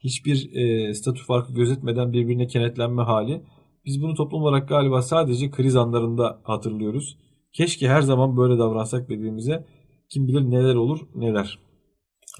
hiçbir 0.00 0.54
e, 0.54 0.94
statü 0.94 1.22
farkı 1.24 1.54
gözetmeden 1.54 2.12
birbirine 2.12 2.46
kenetlenme 2.46 3.02
hali. 3.02 3.42
Biz 3.84 4.02
bunu 4.02 4.14
toplum 4.14 4.42
olarak 4.42 4.68
galiba 4.68 5.02
sadece 5.02 5.50
kriz 5.50 5.76
anlarında 5.76 6.40
hatırlıyoruz. 6.42 7.18
Keşke 7.52 7.88
her 7.88 8.02
zaman 8.02 8.36
böyle 8.36 8.58
davransak 8.58 9.08
birbirimize. 9.08 9.66
Kim 10.08 10.28
bilir 10.28 10.50
neler 10.50 10.74
olur 10.74 11.00
neler. 11.14 11.65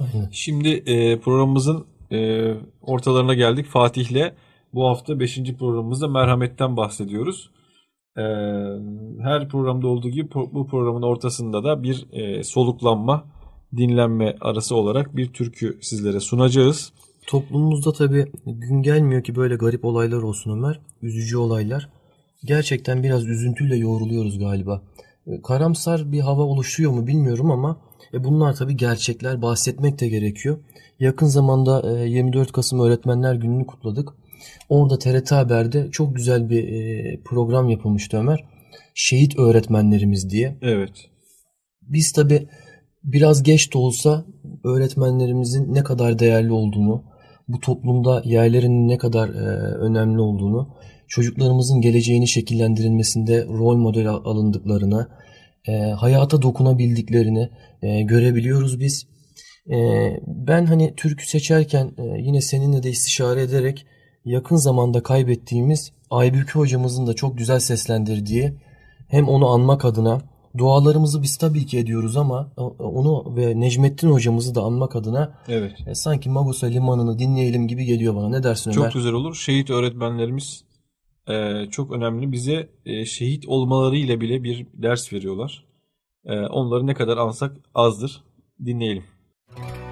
Aynen. 0.00 0.28
Şimdi 0.32 0.68
e, 0.68 1.20
programımızın 1.20 1.86
e, 2.12 2.52
ortalarına 2.82 3.34
geldik. 3.34 3.66
Fatih'le 3.66 4.32
bu 4.74 4.88
hafta 4.88 5.20
5. 5.20 5.38
programımızda 5.58 6.08
merhametten 6.08 6.76
bahsediyoruz. 6.76 7.50
E, 8.16 8.22
her 9.22 9.48
programda 9.48 9.88
olduğu 9.88 10.08
gibi 10.08 10.28
bu 10.34 10.66
programın 10.66 11.02
ortasında 11.02 11.64
da 11.64 11.82
bir 11.82 12.06
e, 12.12 12.44
soluklanma, 12.44 13.24
dinlenme 13.76 14.36
arası 14.40 14.74
olarak 14.76 15.16
bir 15.16 15.32
türkü 15.32 15.78
sizlere 15.82 16.20
sunacağız. 16.20 16.92
Toplumumuzda 17.26 17.92
tabii 17.92 18.26
gün 18.46 18.82
gelmiyor 18.82 19.24
ki 19.24 19.36
böyle 19.36 19.56
garip 19.56 19.84
olaylar 19.84 20.22
olsun 20.22 20.50
Ömer. 20.50 20.80
Üzücü 21.02 21.36
olaylar. 21.36 21.88
Gerçekten 22.44 23.02
biraz 23.02 23.26
üzüntüyle 23.26 23.76
yoğruluyoruz 23.76 24.38
galiba. 24.38 24.82
E, 25.26 25.42
Karamsar 25.42 26.12
bir 26.12 26.20
hava 26.20 26.42
oluşuyor 26.42 26.92
mu 26.92 27.06
bilmiyorum 27.06 27.50
ama 27.50 27.76
e, 28.14 28.24
bunlar 28.24 28.54
tabii 28.54 28.76
gerçekler. 28.76 29.42
Bahsetmek 29.42 30.00
de 30.00 30.08
gerekiyor. 30.08 30.58
Yakın 31.00 31.26
zamanda 31.26 31.98
e, 31.98 32.08
24 32.08 32.52
Kasım 32.52 32.80
Öğretmenler 32.80 33.34
Günü'nü 33.34 33.66
kutladık. 33.66 34.08
Orada 34.68 34.98
TRT 34.98 35.32
Haber'de 35.32 35.90
çok 35.90 36.16
güzel 36.16 36.50
bir 36.50 36.68
e, 36.68 37.20
program 37.24 37.68
yapılmıştı 37.68 38.16
Ömer. 38.16 38.44
Şehit 38.94 39.38
öğretmenlerimiz 39.38 40.30
diye. 40.30 40.56
Evet. 40.62 40.90
Biz 41.82 42.12
tabi 42.12 42.48
biraz 43.04 43.42
geç 43.42 43.74
de 43.74 43.78
olsa 43.78 44.24
öğretmenlerimizin 44.64 45.74
ne 45.74 45.82
kadar 45.82 46.18
değerli 46.18 46.52
olduğunu, 46.52 47.04
bu 47.48 47.60
toplumda 47.60 48.22
yerlerinin 48.24 48.88
ne 48.88 48.98
kadar 48.98 49.28
e, 49.28 49.74
önemli 49.74 50.20
olduğunu, 50.20 50.68
çocuklarımızın 51.08 51.80
geleceğini 51.80 52.28
şekillendirilmesinde 52.28 53.44
rol 53.46 53.76
model 53.76 54.08
al- 54.08 54.24
alındıklarını, 54.24 55.08
e, 55.68 55.72
hayata 55.72 56.42
dokunabildiklerini 56.42 57.50
e, 57.82 58.02
görebiliyoruz 58.02 58.80
biz. 58.80 59.06
E, 59.70 59.76
ben 60.26 60.66
hani 60.66 60.94
türkü 60.96 61.28
seçerken 61.28 61.92
e, 61.98 62.02
yine 62.02 62.40
seninle 62.40 62.82
de 62.82 62.90
istişare 62.90 63.42
ederek 63.42 63.86
yakın 64.24 64.56
zamanda 64.56 65.02
kaybettiğimiz 65.02 65.92
Aybüke 66.10 66.52
hocamızın 66.52 67.06
da 67.06 67.14
çok 67.14 67.38
güzel 67.38 67.60
seslendirdiği 67.60 68.52
hem 69.08 69.28
onu 69.28 69.48
anmak 69.48 69.84
adına 69.84 70.22
dualarımızı 70.58 71.22
biz 71.22 71.36
tabii 71.36 71.66
ki 71.66 71.78
ediyoruz 71.78 72.16
ama 72.16 72.52
e, 72.58 72.60
onu 72.82 73.36
ve 73.36 73.60
Necmettin 73.60 74.10
hocamızı 74.10 74.54
da 74.54 74.62
anmak 74.62 74.96
adına 74.96 75.34
Evet. 75.48 75.72
e, 75.86 75.94
sanki 75.94 76.30
Magusa 76.30 76.66
Limanı'nı 76.66 77.18
dinleyelim 77.18 77.68
gibi 77.68 77.84
geliyor 77.84 78.16
bana. 78.16 78.28
Ne 78.28 78.42
dersin 78.42 78.70
Ömer? 78.70 78.84
Çok 78.84 78.92
güzel 78.92 79.12
olur. 79.12 79.34
Şehit 79.34 79.70
öğretmenlerimiz 79.70 80.64
e, 81.28 81.66
çok 81.70 81.92
önemli. 81.92 82.32
Bize 82.32 82.68
e, 82.86 83.04
şehit 83.04 83.48
olmalarıyla 83.48 84.20
bile 84.20 84.44
bir 84.44 84.66
ders 84.74 85.12
veriyorlar. 85.12 85.64
E, 86.24 86.40
onları 86.40 86.86
ne 86.86 86.94
kadar 86.94 87.16
ansak 87.16 87.56
azdır. 87.74 88.22
Dinleyelim. 88.64 89.04
limanı 89.58 89.85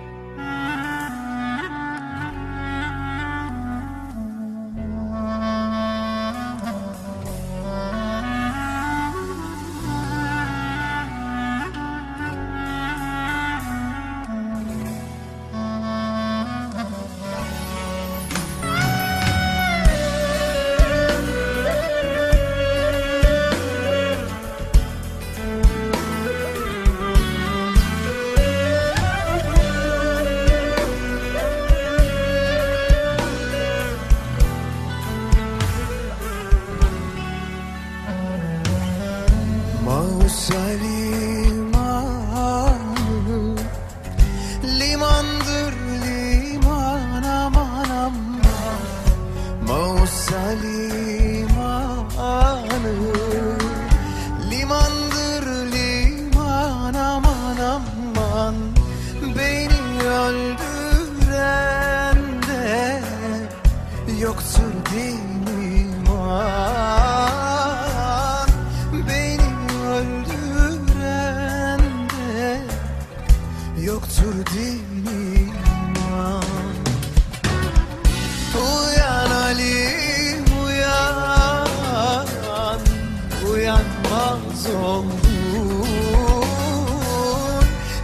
Uyanmaz 83.85 84.67
oldun 84.67 85.85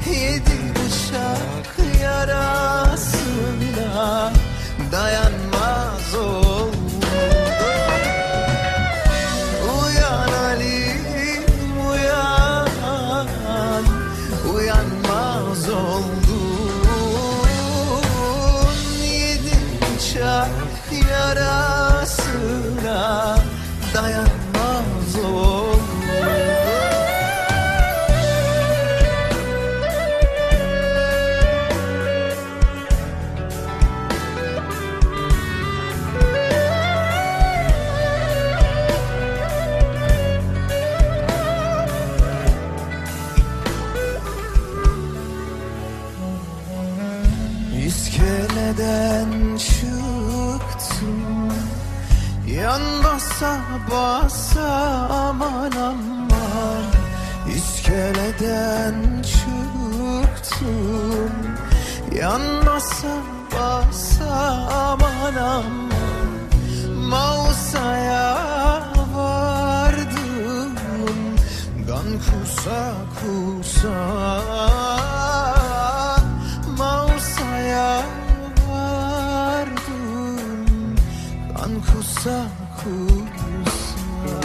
Yedi 0.07 0.59
bıçak 0.75 1.69
yarasına. 2.03 3.13
Dayanmaz 4.93 5.20
kusa 73.81 73.97
Mausa'ya 76.79 78.03
vardım 78.69 80.37
Gan 81.57 81.73
kusa 81.81 82.39
kusa. 82.77 84.41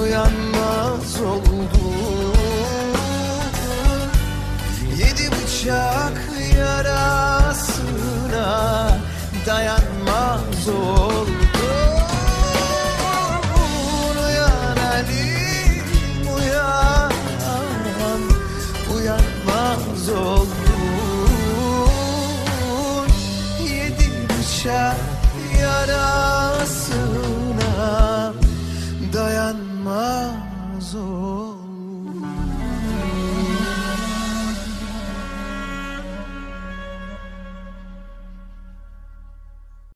Uyanmaz 0.00 1.12
oldum 1.20 2.34
Yedi 4.96 5.26
bıçak 5.32 6.18
yarasına 6.58 8.48
dayanmaz 9.46 10.68
oldum 10.68 11.39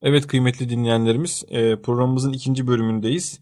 Evet 0.05 0.27
kıymetli 0.27 0.69
dinleyenlerimiz 0.69 1.45
e, 1.49 1.77
programımızın 1.77 2.33
ikinci 2.33 2.67
bölümündeyiz. 2.67 3.40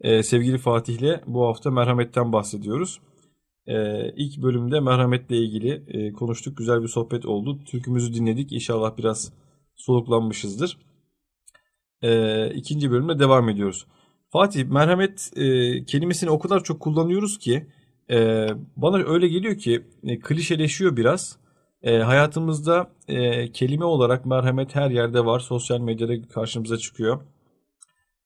E, 0.00 0.22
sevgili 0.22 0.58
Fatih'le 0.58 1.20
bu 1.26 1.46
hafta 1.46 1.70
merhametten 1.70 2.32
bahsediyoruz. 2.32 3.00
E, 3.66 3.74
ilk 4.16 4.42
bölümde 4.42 4.80
merhametle 4.80 5.36
ilgili 5.36 6.12
konuştuk. 6.12 6.56
Güzel 6.56 6.82
bir 6.82 6.88
sohbet 6.88 7.26
oldu. 7.26 7.64
Türkümüzü 7.64 8.14
dinledik. 8.14 8.52
İnşallah 8.52 8.96
biraz 8.98 9.32
soluklanmışızdır. 9.76 10.78
İkinci 12.54 12.90
bölümde 12.90 13.18
devam 13.18 13.48
ediyoruz. 13.48 13.86
Fatih 14.30 14.64
merhamet 14.64 15.30
kelimesini 15.86 16.30
o 16.30 16.38
kadar 16.38 16.64
çok 16.64 16.80
kullanıyoruz 16.80 17.38
ki 17.38 17.66
bana 18.76 18.96
öyle 18.96 19.28
geliyor 19.28 19.58
ki 19.58 19.82
klişeleşiyor 20.22 20.96
biraz. 20.96 21.39
E, 21.82 21.98
hayatımızda 21.98 22.90
e, 23.08 23.52
kelime 23.52 23.84
olarak 23.84 24.26
merhamet 24.26 24.74
her 24.74 24.90
yerde 24.90 25.24
var. 25.24 25.40
Sosyal 25.40 25.80
medyada 25.80 26.28
karşımıza 26.28 26.78
çıkıyor. 26.78 27.20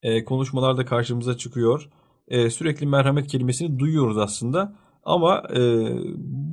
E, 0.03 0.25
konuşmalarda 0.25 0.85
karşımıza 0.85 1.37
çıkıyor. 1.37 1.91
E, 2.29 2.51
sürekli 2.51 2.87
merhamet 2.87 3.27
kelimesini 3.27 3.79
duyuyoruz 3.79 4.19
aslında. 4.19 4.77
Ama 5.05 5.43
e, 5.57 5.61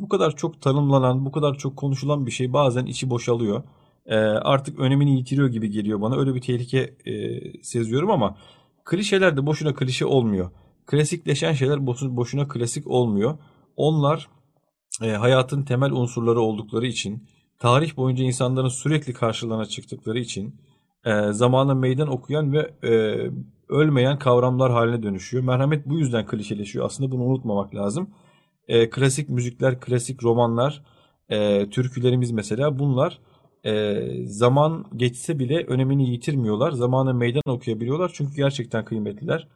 bu 0.02 0.10
kadar 0.10 0.36
çok 0.36 0.62
tanımlanan, 0.62 1.26
bu 1.26 1.32
kadar 1.32 1.58
çok 1.58 1.78
konuşulan 1.78 2.26
bir 2.26 2.32
şey 2.32 2.54
bazen 2.54 2.86
içi 2.86 3.10
boşalıyor. 3.10 3.64
E, 4.06 4.16
artık 4.18 4.80
önemini 4.80 5.18
yitiriyor 5.18 5.48
gibi 5.48 5.70
geliyor 5.70 6.02
bana. 6.02 6.16
Öyle 6.18 6.36
bir 6.36 6.42
tehlike 6.42 6.96
e, 7.06 7.14
seziyorum 7.64 8.12
ama 8.12 8.38
klişeler 8.86 9.38
de 9.38 9.46
boşuna 9.46 9.74
klişe 9.74 10.06
olmuyor. 10.06 10.52
Klasikleşen 10.86 11.54
şeyler 11.54 11.78
boşu- 11.78 12.16
boşuna 12.16 12.48
klasik 12.48 12.88
olmuyor. 12.88 13.38
Onlar 13.76 14.28
e, 15.02 15.12
hayatın 15.12 15.64
temel 15.64 15.92
unsurları 15.92 16.42
oldukları 16.42 16.88
için, 16.88 17.28
tarih 17.60 17.98
boyunca 17.98 18.24
insanların 18.24 18.68
sürekli 18.68 19.14
karşılarına 19.14 19.66
çıktıkları 19.66 20.20
için 20.20 20.56
e, 21.06 21.32
zamana 21.32 21.76
meydan 21.76 22.08
okuyan 22.08 22.54
ve 22.54 22.72
e, 22.84 22.92
ölmeyen 23.70 24.20
kavramlar 24.20 24.72
haline 24.72 25.04
dönüşüyor. 25.04 25.44
Merhamet 25.44 25.86
bu 25.86 26.00
yüzden 26.00 26.26
klişeleşiyor. 26.26 26.86
Aslında 26.86 27.12
bunu 27.12 27.24
unutmamak 27.24 27.76
lazım. 27.76 28.10
E, 28.68 28.90
klasik 28.90 29.30
müzikler, 29.30 29.80
klasik 29.80 30.24
romanlar, 30.24 30.84
e, 31.30 31.70
türkülerimiz 31.70 32.32
mesela 32.32 32.80
bunlar 32.80 33.20
e, 33.66 34.02
zaman 34.26 34.86
geçse 34.96 35.40
bile 35.40 35.66
önemini 35.68 36.10
yitirmiyorlar. 36.10 36.72
Zamana 36.72 37.14
meydan 37.14 37.44
okuyabiliyorlar 37.46 38.12
çünkü 38.14 38.36
gerçekten 38.36 38.86
kıymetliler. 38.86 39.48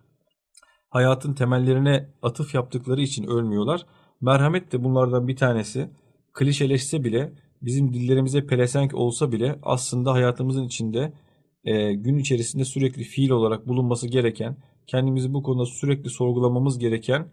Hayatın 0.89 1.33
temellerine 1.33 2.09
atıf 2.21 2.55
yaptıkları 2.55 3.01
için 3.01 3.27
ölmüyorlar. 3.27 3.85
Merhamet 4.21 4.71
de 4.71 4.83
bunlardan 4.83 5.27
bir 5.27 5.35
tanesi. 5.35 5.89
Klişeleşse 6.33 7.03
bile 7.03 7.31
bizim 7.61 7.93
dillerimize 7.93 8.45
pelesenk 8.47 8.93
olsa 8.93 9.31
bile 9.31 9.59
aslında 9.63 10.13
hayatımızın 10.13 10.63
içinde 10.63 11.13
e, 11.65 11.93
gün 11.93 12.17
içerisinde 12.17 12.65
sürekli 12.65 13.03
fiil 13.03 13.29
olarak 13.29 13.67
bulunması 13.67 14.07
gereken, 14.07 14.57
kendimizi 14.87 15.33
bu 15.33 15.43
konuda 15.43 15.65
sürekli 15.65 16.09
sorgulamamız 16.09 16.79
gereken, 16.79 17.25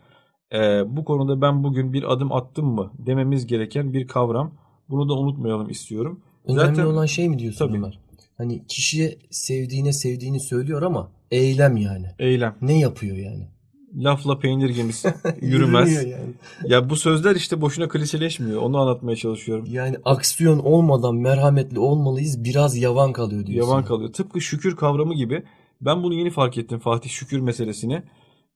e, 0.54 0.58
bu 0.96 1.04
konuda 1.04 1.40
ben 1.40 1.64
bugün 1.64 1.92
bir 1.92 2.12
adım 2.12 2.32
attım 2.32 2.66
mı 2.66 2.92
dememiz 2.98 3.46
gereken 3.46 3.92
bir 3.92 4.06
kavram. 4.06 4.54
Bunu 4.88 5.08
da 5.08 5.14
unutmayalım 5.14 5.70
istiyorum. 5.70 6.20
Önemli 6.44 6.60
Zaten- 6.60 6.86
olan 6.86 7.06
şey 7.06 7.28
mi 7.28 7.38
diyorsun 7.38 7.66
Tabii. 7.66 7.76
Ömer? 7.78 7.98
Hani 8.38 8.66
kişi 8.66 9.18
sevdiğine 9.30 9.92
sevdiğini 9.92 10.40
söylüyor 10.40 10.82
ama 10.82 11.10
eylem 11.30 11.76
yani. 11.76 12.06
Eylem. 12.18 12.56
Ne 12.62 12.78
yapıyor 12.78 13.16
yani? 13.16 13.48
Lafla 13.96 14.38
peynir 14.38 14.68
gemisi 14.68 15.14
yürümez. 15.40 16.04
Yani. 16.04 16.34
Ya 16.64 16.90
bu 16.90 16.96
sözler 16.96 17.36
işte 17.36 17.60
boşuna 17.60 17.88
klişeleşmiyor. 17.88 18.62
Onu 18.62 18.78
anlatmaya 18.78 19.16
çalışıyorum. 19.16 19.64
Yani 19.68 19.96
aksiyon 20.04 20.58
olmadan 20.58 21.14
merhametli 21.14 21.78
olmalıyız. 21.78 22.44
Biraz 22.44 22.76
yavan 22.76 23.12
kalıyor 23.12 23.46
diyorsun. 23.46 23.70
Yavan 23.70 23.84
kalıyor. 23.84 24.12
Tıpkı 24.12 24.40
şükür 24.40 24.76
kavramı 24.76 25.14
gibi. 25.14 25.42
Ben 25.80 26.02
bunu 26.02 26.14
yeni 26.14 26.30
fark 26.30 26.58
ettim 26.58 26.78
Fatih 26.78 27.10
şükür 27.10 27.40
meselesini. 27.40 28.02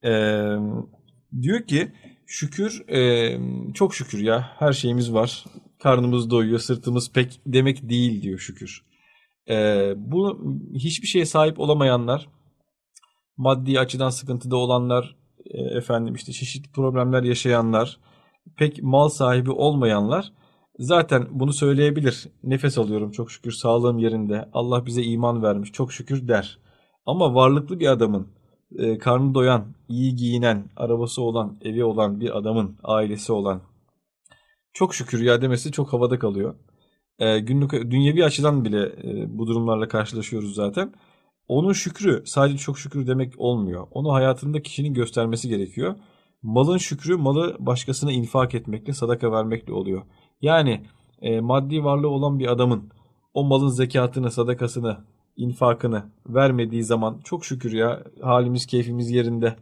Ee, 0.04 0.56
diyor 1.42 1.66
ki 1.66 1.92
şükür 2.26 2.88
e, 2.88 3.38
çok 3.74 3.94
şükür 3.94 4.18
ya 4.18 4.50
her 4.58 4.72
şeyimiz 4.72 5.12
var. 5.12 5.44
Karnımız 5.82 6.30
doyuyor, 6.30 6.58
sırtımız 6.58 7.12
pek 7.12 7.40
demek 7.46 7.88
değil 7.88 8.22
diyor 8.22 8.38
şükür. 8.38 8.84
Ee, 9.48 9.92
bu 9.96 10.40
hiçbir 10.74 11.06
şeye 11.06 11.26
sahip 11.26 11.60
olamayanlar, 11.60 12.28
maddi 13.36 13.80
açıdan 13.80 14.10
sıkıntıda 14.10 14.56
olanlar, 14.56 15.16
efendim 15.50 16.14
işte 16.14 16.32
çeşitli 16.32 16.72
problemler 16.72 17.22
yaşayanlar, 17.22 17.98
pek 18.56 18.82
mal 18.82 19.08
sahibi 19.08 19.50
olmayanlar 19.50 20.32
zaten 20.78 21.26
bunu 21.30 21.52
söyleyebilir. 21.52 22.28
Nefes 22.42 22.78
alıyorum 22.78 23.10
çok 23.10 23.30
şükür 23.30 23.52
sağlığım 23.52 23.98
yerinde. 23.98 24.48
Allah 24.52 24.86
bize 24.86 25.02
iman 25.02 25.42
vermiş 25.42 25.72
çok 25.72 25.92
şükür 25.92 26.28
der. 26.28 26.58
Ama 27.06 27.34
varlıklı 27.34 27.80
bir 27.80 27.86
adamın, 27.86 28.28
e, 28.78 28.98
karnı 28.98 29.34
doyan, 29.34 29.64
iyi 29.88 30.14
giyinen, 30.16 30.70
arabası 30.76 31.22
olan, 31.22 31.58
evi 31.62 31.84
olan 31.84 32.20
bir 32.20 32.38
adamın, 32.38 32.76
ailesi 32.84 33.32
olan 33.32 33.62
çok 34.72 34.94
şükür 34.94 35.22
ya 35.22 35.42
demesi 35.42 35.72
çok 35.72 35.92
havada 35.92 36.18
kalıyor. 36.18 36.54
E, 37.18 37.38
günlük 37.38 37.72
dünyevi 37.72 38.24
açıdan 38.24 38.64
bile 38.64 38.82
e, 38.82 39.38
bu 39.38 39.46
durumlarla 39.46 39.88
karşılaşıyoruz 39.88 40.54
zaten. 40.54 40.92
Onun 41.48 41.72
şükrü 41.72 42.22
sadece 42.26 42.58
çok 42.58 42.78
şükür 42.78 43.06
demek 43.06 43.34
olmuyor. 43.38 43.86
Onu 43.90 44.12
hayatında 44.12 44.62
kişinin 44.62 44.94
göstermesi 44.94 45.48
gerekiyor. 45.48 45.94
Malın 46.42 46.78
şükrü 46.78 47.16
malı 47.16 47.56
başkasına 47.58 48.12
infak 48.12 48.54
etmekle, 48.54 48.92
sadaka 48.92 49.32
vermekle 49.32 49.72
oluyor. 49.72 50.02
Yani 50.42 50.80
e, 51.22 51.40
maddi 51.40 51.84
varlığı 51.84 52.08
olan 52.08 52.38
bir 52.38 52.46
adamın 52.46 52.90
o 53.34 53.44
malın 53.44 53.68
zekatını, 53.68 54.30
sadakasını, 54.30 54.96
infakını 55.36 56.04
vermediği 56.28 56.84
zaman 56.84 57.20
çok 57.24 57.44
şükür 57.44 57.72
ya 57.72 58.04
halimiz, 58.22 58.66
keyfimiz 58.66 59.10
yerinde 59.10 59.56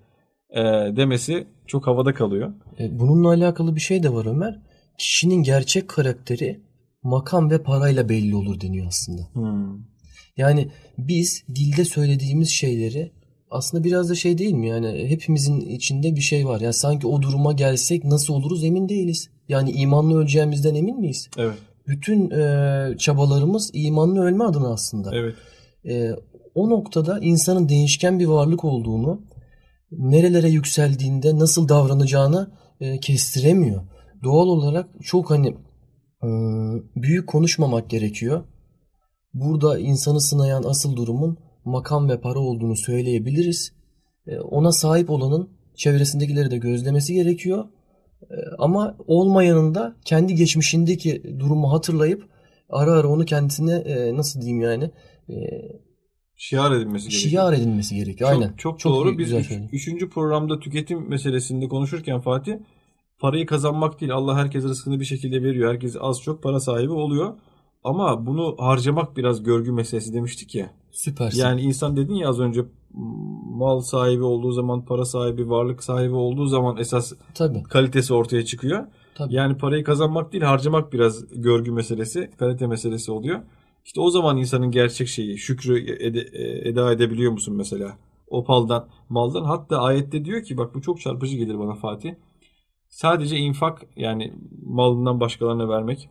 e, 0.51 0.63
demesi 0.97 1.47
çok 1.67 1.87
havada 1.87 2.15
kalıyor. 2.15 2.53
E, 2.79 2.99
Bununla 2.99 3.29
alakalı 3.29 3.75
bir 3.77 3.81
şey 3.81 4.03
de 4.03 4.13
var 4.13 4.27
Ömer. 4.27 4.63
Kişinin 4.99 5.43
gerçek 5.43 5.89
karakteri 5.89 6.61
makam 7.03 7.51
ve 7.51 7.63
parayla 7.63 8.09
belli 8.09 8.37
olur 8.37 8.61
deniyor 8.61 8.87
aslında. 8.87 9.23
Hmm. 9.33 9.94
Yani 10.37 10.69
biz 10.99 11.45
dilde 11.55 11.85
söylediğimiz 11.85 12.49
şeyleri 12.51 13.13
aslında 13.51 13.85
biraz 13.85 14.11
da 14.11 14.15
şey 14.15 14.39
değil 14.39 14.53
mi? 14.53 14.69
Yani 14.69 15.07
hepimizin 15.09 15.61
içinde 15.61 16.17
bir 16.17 16.21
şey 16.21 16.47
var. 16.47 16.61
Yani 16.61 16.75
sanki 16.75 17.07
o 17.07 17.23
duruma 17.23 17.53
gelsek 17.53 18.05
nasıl 18.05 18.35
oluruz 18.35 18.65
emin 18.65 18.89
değiliz. 18.89 19.31
Yani 19.49 19.71
imanlı 19.71 20.19
öleceğimizden 20.19 20.75
emin 20.75 21.01
miyiz? 21.01 21.29
Evet, 21.39 21.55
Bütün 21.87 22.31
e, 22.31 22.95
çabalarımız 22.99 23.71
imanlı 23.75 24.21
ölme 24.21 24.45
adına 24.45 24.69
aslında. 24.69 25.11
evet. 25.17 25.35
E, 25.87 26.11
o 26.55 26.71
noktada 26.71 27.19
insanın 27.19 27.69
değişken 27.69 28.19
bir 28.19 28.27
varlık 28.27 28.65
olduğunu, 28.65 29.23
nerelere 29.93 30.49
yükseldiğinde 30.49 31.39
nasıl 31.39 31.69
davranacağını 31.69 32.51
e, 32.81 33.01
kestiremiyor. 33.01 33.83
Doğal 34.23 34.47
olarak 34.47 34.89
çok 35.03 35.31
hani 35.31 35.49
e, 36.23 36.29
büyük 36.97 37.27
konuşmamak 37.27 37.91
gerekiyor. 37.91 38.45
Burada 39.35 39.79
insanı 39.79 40.21
sınayan 40.21 40.63
asıl 40.63 40.97
durumun 40.97 41.39
makam 41.65 42.09
ve 42.09 42.21
para 42.21 42.39
olduğunu 42.39 42.77
söyleyebiliriz. 42.77 43.73
E, 44.27 44.39
ona 44.41 44.73
sahip 44.73 45.11
olanın 45.11 45.49
çevresindekileri 45.77 46.51
de 46.51 46.57
gözlemesi 46.59 47.15
gerekiyor. 47.15 47.65
E, 48.23 48.35
ama 48.59 48.97
olmayanın 49.07 49.75
da 49.75 49.97
kendi 50.05 50.35
geçmişindeki 50.35 51.23
durumu 51.39 51.73
hatırlayıp 51.73 52.29
ara 52.71 52.91
ara 52.93 53.09
onu 53.09 53.25
kendisine 53.25 53.75
e, 53.75 54.17
nasıl 54.17 54.41
diyeyim 54.41 54.61
yani 54.63 54.91
Şiar 56.37 56.73
edilmesi 56.73 57.09
gerekiyor. 57.09 57.31
şiar 57.31 57.53
edilmesi 57.53 57.95
gerekiyor. 57.95 58.31
Çok, 58.31 58.43
Aynen. 58.43 58.57
çok, 58.57 58.81
Çok 58.81 58.93
doğru. 58.93 59.11
iyi, 59.11 59.19
Biz 59.19 59.33
üç- 59.33 59.51
üçüncü 59.73 60.11
programda 60.11 60.61
tüketim 60.61 61.09
meselesinde 61.09 61.69
konuşurken 61.69 62.21
Fatih 62.21 62.53
parayı 63.19 63.47
kazanmak 63.47 64.01
değil. 64.01 64.13
Allah 64.15 64.37
herkese 64.37 64.69
rızkını 64.69 65.01
bir 65.01 65.05
şekilde 65.05 65.43
veriyor. 65.43 65.73
Herkes 65.73 65.97
az 66.01 66.23
çok 66.23 66.43
para 66.43 66.61
sahibi 66.61 66.93
oluyor. 66.93 67.35
Ama 67.85 68.27
bunu 68.27 68.57
harcamak 68.59 69.17
biraz 69.17 69.43
görgü 69.43 69.73
meselesi 69.73 70.15
demiştik 70.15 70.55
ya. 70.55 70.71
Süpersin. 70.91 71.41
Yani 71.41 71.61
insan 71.61 71.97
dedin 71.97 72.15
ya 72.15 72.29
az 72.29 72.41
önce 72.41 72.65
mal 73.51 73.81
sahibi 73.81 74.23
olduğu 74.23 74.53
zaman, 74.53 74.85
para 74.85 75.05
sahibi, 75.05 75.51
varlık 75.51 75.85
sahibi 75.85 76.15
olduğu 76.15 76.47
zaman 76.47 76.77
esas 76.77 77.13
Tabii. 77.35 77.63
kalitesi 77.63 78.15
ortaya 78.15 78.45
çıkıyor. 78.45 78.87
Tabii. 79.15 79.35
Yani 79.35 79.59
parayı 79.59 79.85
kazanmak 79.85 80.33
değil 80.33 80.45
harcamak 80.45 80.93
biraz 80.93 81.43
görgü 81.43 81.73
meselesi, 81.73 82.31
kalite 82.39 82.67
meselesi 82.67 83.13
oluyor. 83.13 83.41
İşte 83.85 84.01
o 84.01 84.11
zaman 84.11 84.37
insanın 84.37 84.71
gerçek 84.71 85.09
şeyi, 85.09 85.39
şükrü 85.39 85.93
ede- 86.03 86.29
e, 86.33 86.69
eda 86.69 86.93
edebiliyor 86.93 87.33
musun 87.33 87.57
mesela? 87.57 87.99
O 88.29 88.45
paldan, 88.45 88.89
maldan. 89.09 89.45
Hatta 89.45 89.79
ayette 89.79 90.25
diyor 90.25 90.43
ki 90.43 90.57
bak 90.57 90.75
bu 90.75 90.83
çok 90.83 91.01
çarpıcı 91.01 91.37
gelir 91.37 91.59
bana 91.59 91.75
Fatih. 91.75 92.15
Sadece 92.89 93.37
infak 93.37 93.87
yani 93.97 94.33
malından 94.67 95.21
başkalarına 95.21 95.69
vermek. 95.69 96.09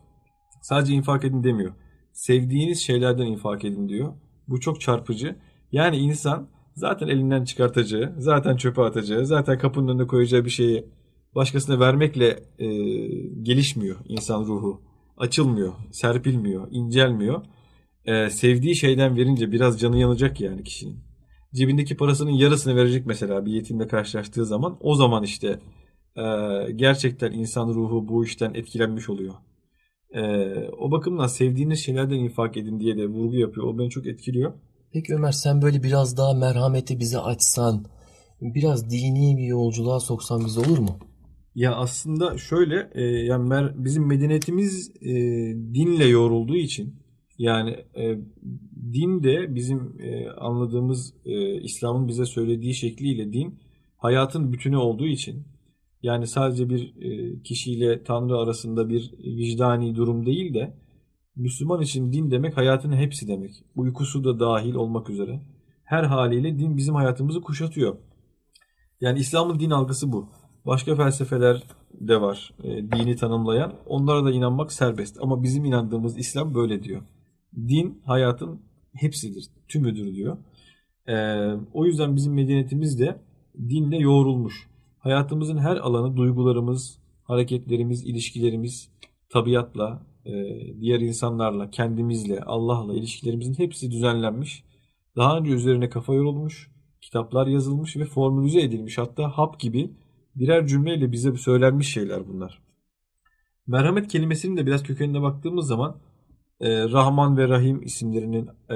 Sadece 0.64 0.94
infak 0.94 1.24
edin 1.24 1.44
demiyor. 1.44 1.74
Sevdiğiniz 2.14 2.80
şeylerden 2.80 3.26
infak 3.26 3.66
edin 3.66 3.90
diyor. 3.90 4.14
Bu 4.48 4.60
çok 4.60 4.82
çarpıcı. 4.82 5.36
Yani 5.72 5.98
insan 5.98 6.48
zaten 6.76 7.08
elinden 7.08 7.44
çıkartacağı, 7.44 8.14
zaten 8.18 8.58
çöpe 8.58 8.82
atacağı, 8.82 9.26
zaten 9.26 9.58
kapının 9.58 9.88
önüne 9.88 10.08
koyacağı 10.08 10.46
bir 10.46 10.50
şeyi 10.50 10.86
başkasına 11.36 11.80
vermekle 11.80 12.44
e, 12.60 12.68
gelişmiyor 13.42 13.98
insan 14.08 14.46
ruhu. 14.46 14.82
Açılmıyor, 15.18 15.74
serpilmiyor, 15.92 16.68
incelmiyor. 16.72 17.46
E, 18.06 18.30
sevdiği 18.30 18.76
şeyden 18.76 19.18
verince 19.18 19.52
biraz 19.52 19.80
canı 19.80 19.98
yanacak 19.98 20.42
yani 20.42 20.64
kişinin. 20.64 21.00
Cebindeki 21.54 21.98
parasının 21.98 22.32
yarısını 22.32 22.76
verecek 22.76 23.06
mesela 23.06 23.46
bir 23.46 23.52
yetimle 23.52 23.88
karşılaştığı 23.88 24.46
zaman 24.46 24.78
o 24.80 24.96
zaman 24.96 25.24
işte 25.24 25.60
e, 26.16 26.24
gerçekten 26.76 27.32
insan 27.32 27.68
ruhu 27.68 28.08
bu 28.08 28.26
işten 28.26 28.54
etkilenmiş 28.54 29.10
oluyor. 29.10 29.34
E, 30.14 30.22
o 30.80 30.92
bakımdan 30.92 31.28
sevdiğiniz 31.28 31.80
şeylerden 31.80 32.16
infak 32.16 32.58
edin 32.58 32.80
diye 32.80 32.98
de 32.98 33.08
vurgu 33.08 33.36
yapıyor. 33.36 33.68
O 33.68 33.78
beni 33.78 33.90
çok 33.90 34.08
etkiliyor. 34.08 34.54
Peki 34.94 35.16
Ömer 35.16 35.32
sen 35.32 35.62
böyle 35.62 35.84
biraz 35.84 36.18
daha 36.18 36.34
merhameti 36.34 37.00
bize 37.00 37.20
açsan, 37.20 37.86
biraz 38.42 38.90
dini 38.92 39.38
bir 39.38 39.44
yolculuğa 39.44 40.00
soksan 40.00 40.46
bize 40.46 40.60
olur 40.60 40.78
mu? 40.78 41.00
Ya 41.56 41.76
aslında 41.76 42.38
şöyle 42.38 42.90
e, 42.94 43.02
yani 43.04 43.50
mer- 43.50 43.86
bizim 43.86 44.08
medeniyetimiz 44.08 44.92
e, 45.02 45.12
dinle 45.74 46.06
yoğrulduğu 46.06 46.56
için 46.56 46.96
yani 47.38 47.70
e, 47.72 48.18
din 48.94 49.24
de 49.24 49.56
bizim 49.56 50.02
e, 50.02 50.30
anladığımız 50.30 51.14
e, 51.26 51.62
İslam'ın 51.62 52.08
bize 52.08 52.26
söylediği 52.26 52.74
şekliyle 52.74 53.34
din 53.34 53.60
hayatın 53.98 54.54
bütünü 54.54 54.78
olduğu 54.78 55.08
için 55.08 55.44
yani 56.04 56.28
sadece 56.28 56.70
bir 56.70 56.94
e, 57.02 57.42
kişiyle 57.42 58.04
Tanrı 58.04 58.38
arasında 58.38 58.90
bir 58.90 59.14
vicdani 59.24 59.96
durum 59.96 60.26
değil 60.26 60.54
de 60.54 60.74
Müslüman 61.36 61.82
için 61.82 62.14
din 62.14 62.32
demek 62.32 62.58
hayatın 62.58 62.92
hepsi 62.92 63.28
demek. 63.28 63.52
Uykusu 63.76 64.24
da 64.24 64.40
dahil 64.40 64.74
olmak 64.74 65.10
üzere. 65.10 65.42
Her 65.84 66.04
haliyle 66.04 66.60
din 66.60 66.78
bizim 66.78 66.96
hayatımızı 66.96 67.42
kuşatıyor. 67.42 67.98
Yani 69.02 69.20
İslam'ın 69.20 69.60
din 69.60 69.70
algısı 69.70 70.12
bu. 70.12 70.30
Başka 70.66 70.96
felsefeler 70.96 71.64
de 71.94 72.22
var 72.22 72.54
e, 72.64 72.92
dini 72.92 73.16
tanımlayan. 73.16 73.74
Onlara 73.86 74.26
da 74.26 74.32
inanmak 74.32 74.72
serbest. 74.72 75.18
Ama 75.22 75.44
bizim 75.44 75.66
inandığımız 75.66 76.18
İslam 76.18 76.56
böyle 76.56 76.84
diyor. 76.84 77.02
Din 77.56 78.02
hayatın 78.06 78.62
hepsidir, 78.94 79.46
tümüdür 79.68 80.16
diyor. 80.16 80.38
E, 81.08 81.16
o 81.74 81.86
yüzden 81.86 82.16
bizim 82.16 82.34
medeniyetimiz 82.34 83.00
de 83.00 83.22
dinle 83.70 83.98
yoğrulmuş. 83.98 84.73
Hayatımızın 85.04 85.58
her 85.58 85.78
alanı 85.78 86.18
duygularımız, 86.18 87.00
hareketlerimiz, 87.24 88.06
ilişkilerimiz, 88.06 88.90
tabiatla, 89.30 90.04
e, 90.26 90.32
diğer 90.82 91.00
insanlarla, 91.00 91.70
kendimizle, 91.70 92.42
Allah'la 92.42 92.94
ilişkilerimizin 92.94 93.54
hepsi 93.54 93.92
düzenlenmiş. 93.92 94.64
Daha 95.16 95.38
önce 95.38 95.52
üzerine 95.52 95.90
kafa 95.90 96.14
yorulmuş, 96.14 96.72
kitaplar 97.02 97.48
yazılmış 97.48 97.98
ve 97.98 98.06
formülize 98.06 98.62
edilmiş. 98.62 98.98
Hatta 98.98 99.30
hap 99.30 99.60
gibi 99.60 99.92
birer 100.36 100.68
cümleyle 100.68 101.12
bize 101.12 101.38
söylenmiş 101.38 101.94
şeyler 101.94 102.28
bunlar. 102.28 102.62
Merhamet 103.68 104.08
kelimesinin 104.08 104.58
de 104.58 104.66
biraz 104.66 104.84
kökenine 104.84 105.22
baktığımız 105.22 105.68
zaman 105.68 105.98
e, 106.60 106.84
Rahman 106.84 107.38
ve 107.38 107.48
Rahim 107.48 107.82
isimlerinin 107.84 108.50
e, 108.70 108.76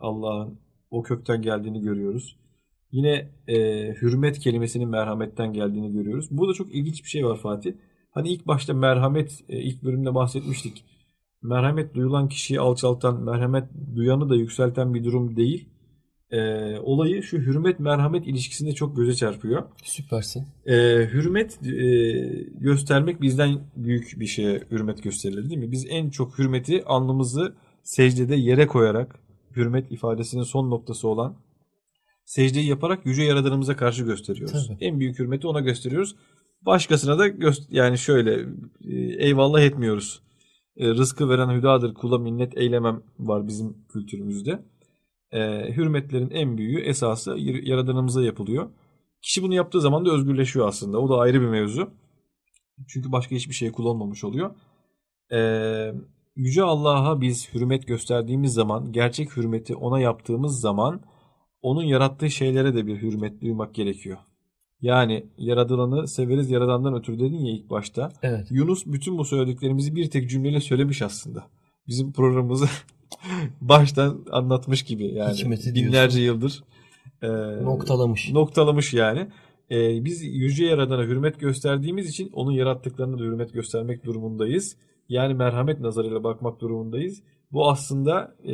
Allah'ın 0.00 0.58
o 0.90 1.02
kökten 1.02 1.42
geldiğini 1.42 1.80
görüyoruz. 1.80 2.36
Yine 2.92 3.28
e, 3.48 3.56
hürmet 3.94 4.38
kelimesinin 4.38 4.88
merhametten 4.88 5.52
geldiğini 5.52 5.92
görüyoruz. 5.92 6.28
Burada 6.30 6.54
çok 6.54 6.74
ilginç 6.74 7.04
bir 7.04 7.08
şey 7.08 7.26
var 7.26 7.36
Fatih. 7.36 7.72
Hani 8.10 8.28
ilk 8.28 8.46
başta 8.46 8.74
merhamet, 8.74 9.44
e, 9.48 9.60
ilk 9.60 9.82
bölümde 9.82 10.14
bahsetmiştik. 10.14 10.84
Merhamet 11.42 11.94
duyulan 11.94 12.28
kişiyi 12.28 12.60
alçaltan, 12.60 13.22
merhamet 13.22 13.64
duyanı 13.96 14.30
da 14.30 14.36
yükselten 14.36 14.94
bir 14.94 15.04
durum 15.04 15.36
değil. 15.36 15.68
E, 16.30 16.38
olayı 16.78 17.22
şu 17.22 17.38
hürmet 17.38 17.80
merhamet 17.80 18.26
ilişkisinde 18.26 18.72
çok 18.72 18.96
göze 18.96 19.14
çarpıyor. 19.14 19.62
Süpersin. 19.82 20.46
E, 20.66 20.74
hürmet 21.12 21.66
e, 21.66 21.82
göstermek 22.60 23.20
bizden 23.20 23.60
büyük 23.76 24.14
bir 24.20 24.26
şeye 24.26 24.60
hürmet 24.70 25.02
gösterilir 25.02 25.50
değil 25.50 25.60
mi? 25.60 25.72
Biz 25.72 25.86
en 25.88 26.10
çok 26.10 26.38
hürmeti 26.38 26.84
alnımızı 26.84 27.54
secdede 27.82 28.36
yere 28.36 28.66
koyarak 28.66 29.18
hürmet 29.56 29.92
ifadesinin 29.92 30.42
son 30.42 30.70
noktası 30.70 31.08
olan 31.08 31.36
secdeyi 32.28 32.66
yaparak 32.66 33.06
yüce 33.06 33.22
yaradanımıza 33.22 33.76
karşı 33.76 34.04
gösteriyoruz. 34.04 34.66
Tabii. 34.68 34.84
En 34.84 35.00
büyük 35.00 35.18
hürmeti 35.18 35.46
ona 35.46 35.60
gösteriyoruz. 35.60 36.16
Başkasına 36.62 37.18
da 37.18 37.28
göst 37.28 37.72
yani 37.72 37.98
şöyle 37.98 38.46
e, 38.84 39.26
eyvallah 39.26 39.60
etmiyoruz. 39.60 40.22
E, 40.76 40.88
rızkı 40.88 41.28
veren 41.28 41.58
hüdadır 41.58 41.94
kula 41.94 42.18
minnet 42.18 42.58
eylemem 42.58 43.02
var 43.18 43.46
bizim 43.46 43.86
kültürümüzde. 43.92 44.64
E, 45.32 45.72
hürmetlerin 45.76 46.30
en 46.30 46.58
büyüğü 46.58 46.80
esası 46.80 47.36
yaradanımıza 47.62 48.24
yapılıyor. 48.24 48.70
Kişi 49.22 49.42
bunu 49.42 49.54
yaptığı 49.54 49.80
zaman 49.80 50.06
da 50.06 50.12
özgürleşiyor 50.12 50.68
aslında. 50.68 50.98
O 50.98 51.08
da 51.08 51.18
ayrı 51.18 51.40
bir 51.40 51.48
mevzu. 51.48 51.90
Çünkü 52.88 53.12
başka 53.12 53.36
hiçbir 53.36 53.54
şeye 53.54 53.72
kullanmamış 53.72 54.24
oluyor. 54.24 54.50
Ee, 55.32 55.92
Yüce 56.36 56.62
Allah'a 56.62 57.20
biz 57.20 57.54
hürmet 57.54 57.86
gösterdiğimiz 57.86 58.52
zaman, 58.52 58.92
gerçek 58.92 59.36
hürmeti 59.36 59.76
ona 59.76 60.00
yaptığımız 60.00 60.60
zaman 60.60 61.00
onun 61.62 61.82
yarattığı 61.82 62.30
şeylere 62.30 62.74
de 62.74 62.86
bir 62.86 63.02
hürmet 63.02 63.40
duymak 63.40 63.74
gerekiyor. 63.74 64.18
Yani 64.80 65.26
yaradılanı 65.38 66.08
severiz 66.08 66.50
yaradandan 66.50 66.94
ötürü 66.94 67.18
dedin 67.18 67.38
ya 67.44 67.52
ilk 67.52 67.70
başta. 67.70 68.12
Evet. 68.22 68.46
Yunus 68.50 68.86
bütün 68.86 69.18
bu 69.18 69.24
söylediklerimizi 69.24 69.96
bir 69.96 70.10
tek 70.10 70.30
cümleyle 70.30 70.60
söylemiş 70.60 71.02
aslında. 71.02 71.44
Bizim 71.88 72.12
programımızı 72.12 72.66
baştan 73.60 74.24
anlatmış 74.30 74.82
gibi 74.82 75.14
yani. 75.14 75.34
Hikmeti 75.34 75.74
binlerce 75.74 76.20
yıldır. 76.20 76.64
e, 77.22 77.28
Noktalamış. 77.64 78.32
noktalamış 78.32 78.94
yani. 78.94 79.28
Ee, 79.70 80.04
biz 80.04 80.22
yüce 80.22 80.64
yaradana 80.64 81.02
hürmet 81.02 81.40
gösterdiğimiz 81.40 82.08
için 82.10 82.30
onun 82.32 82.52
yarattıklarına 82.52 83.18
da 83.18 83.22
hürmet 83.22 83.52
göstermek 83.52 84.04
durumundayız. 84.04 84.76
Yani 85.08 85.34
merhamet 85.34 85.80
nazarıyla 85.80 86.24
bakmak 86.24 86.60
durumundayız. 86.60 87.22
Bu 87.52 87.70
aslında 87.70 88.34
e, 88.44 88.52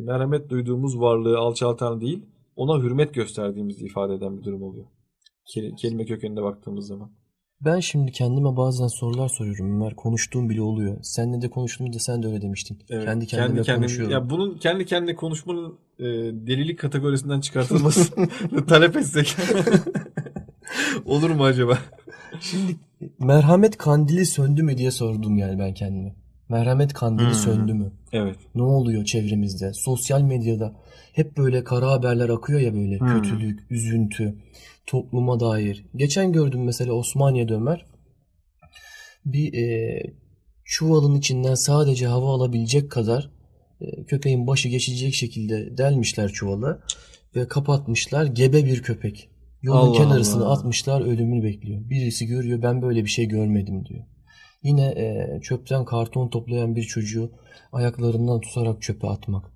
merhamet 0.00 0.50
duyduğumuz 0.50 1.00
varlığı 1.00 1.38
alçaltan 1.38 2.00
değil, 2.00 2.22
ona 2.60 2.82
hürmet 2.82 3.14
gösterdiğimizi 3.14 3.84
ifade 3.84 4.14
eden 4.14 4.38
bir 4.38 4.44
durum 4.44 4.62
oluyor. 4.62 4.84
Ke- 5.46 5.74
Kelime 5.76 6.04
kökenine 6.04 6.42
baktığımız 6.42 6.86
zaman. 6.86 7.10
Ben 7.64 7.80
şimdi 7.80 8.12
kendime 8.12 8.56
bazen 8.56 8.86
sorular 8.86 9.28
soruyorum 9.28 9.74
Ömer. 9.74 9.96
Konuştuğum 9.96 10.48
bile 10.50 10.62
oluyor. 10.62 10.98
Seninle 11.02 11.42
de 11.42 11.50
konuştuğumda 11.50 11.98
sen 11.98 12.22
de 12.22 12.26
öyle 12.26 12.42
demiştin. 12.42 12.78
Evet, 12.90 13.04
kendi 13.04 13.26
kendime 13.26 13.62
kendime- 13.62 13.76
konuşuyorum. 13.76 14.12
Ya 14.12 14.30
bunun 14.30 14.58
kendi 14.58 14.86
kendine 14.86 15.14
konuşmanın 15.16 15.78
e, 15.98 16.04
delilik 16.46 16.78
kategorisinden 16.78 17.40
çıkartılmasını 17.40 18.26
talep 18.68 18.96
etsek 18.96 19.36
olur 21.04 21.30
mu 21.30 21.44
acaba? 21.44 21.78
Şimdi 22.40 22.76
merhamet 23.18 23.76
kandili 23.78 24.26
söndü 24.26 24.62
mü 24.62 24.78
diye 24.78 24.90
sordum 24.90 25.38
yani 25.38 25.58
ben 25.58 25.74
kendime. 25.74 26.14
Merhamet 26.50 26.92
kandili 26.92 27.26
Hmm. 27.26 27.34
söndü 27.34 27.74
mü? 27.74 27.92
Evet. 28.12 28.36
Ne 28.54 28.62
oluyor 28.62 29.04
çevremizde? 29.04 29.72
Sosyal 29.74 30.22
medyada 30.22 30.72
hep 31.12 31.36
böyle 31.36 31.64
kara 31.64 31.90
haberler 31.90 32.28
akıyor 32.28 32.60
ya 32.60 32.74
böyle. 32.74 32.98
Hmm. 33.00 33.22
Kötülük, 33.22 33.60
üzüntü, 33.70 34.34
topluma 34.86 35.40
dair. 35.40 35.84
Geçen 35.96 36.32
gördüm 36.32 36.64
mesela 36.64 36.92
Osmaniye'de 36.92 37.54
Ömer. 37.54 37.84
bir 39.26 39.54
e, 39.54 40.02
çuvalın 40.64 41.14
içinden 41.18 41.54
sadece 41.54 42.06
hava 42.06 42.34
alabilecek 42.34 42.90
kadar 42.90 43.30
e, 43.80 44.04
köpeğin 44.04 44.46
başı 44.46 44.68
geçecek 44.68 45.14
şekilde 45.14 45.78
delmişler 45.78 46.28
çuvalı 46.28 46.82
ve 47.36 47.48
kapatmışlar 47.48 48.24
gebe 48.26 48.64
bir 48.64 48.82
köpek. 48.82 49.28
Yolun 49.62 49.78
Allah 49.78 49.96
kenarısına 49.96 50.44
Allah. 50.44 50.52
atmışlar 50.52 51.00
ölümünü 51.00 51.44
bekliyor. 51.44 51.90
Birisi 51.90 52.26
görüyor 52.26 52.62
ben 52.62 52.82
böyle 52.82 53.04
bir 53.04 53.10
şey 53.10 53.26
görmedim 53.28 53.84
diyor. 53.86 54.04
Yine 54.62 54.86
e, 54.86 55.40
çöpten 55.42 55.84
karton 55.84 56.28
toplayan 56.28 56.76
bir 56.76 56.82
çocuğu 56.82 57.30
ayaklarından 57.72 58.40
tutarak 58.40 58.82
çöpe 58.82 59.06
atmak. 59.06 59.52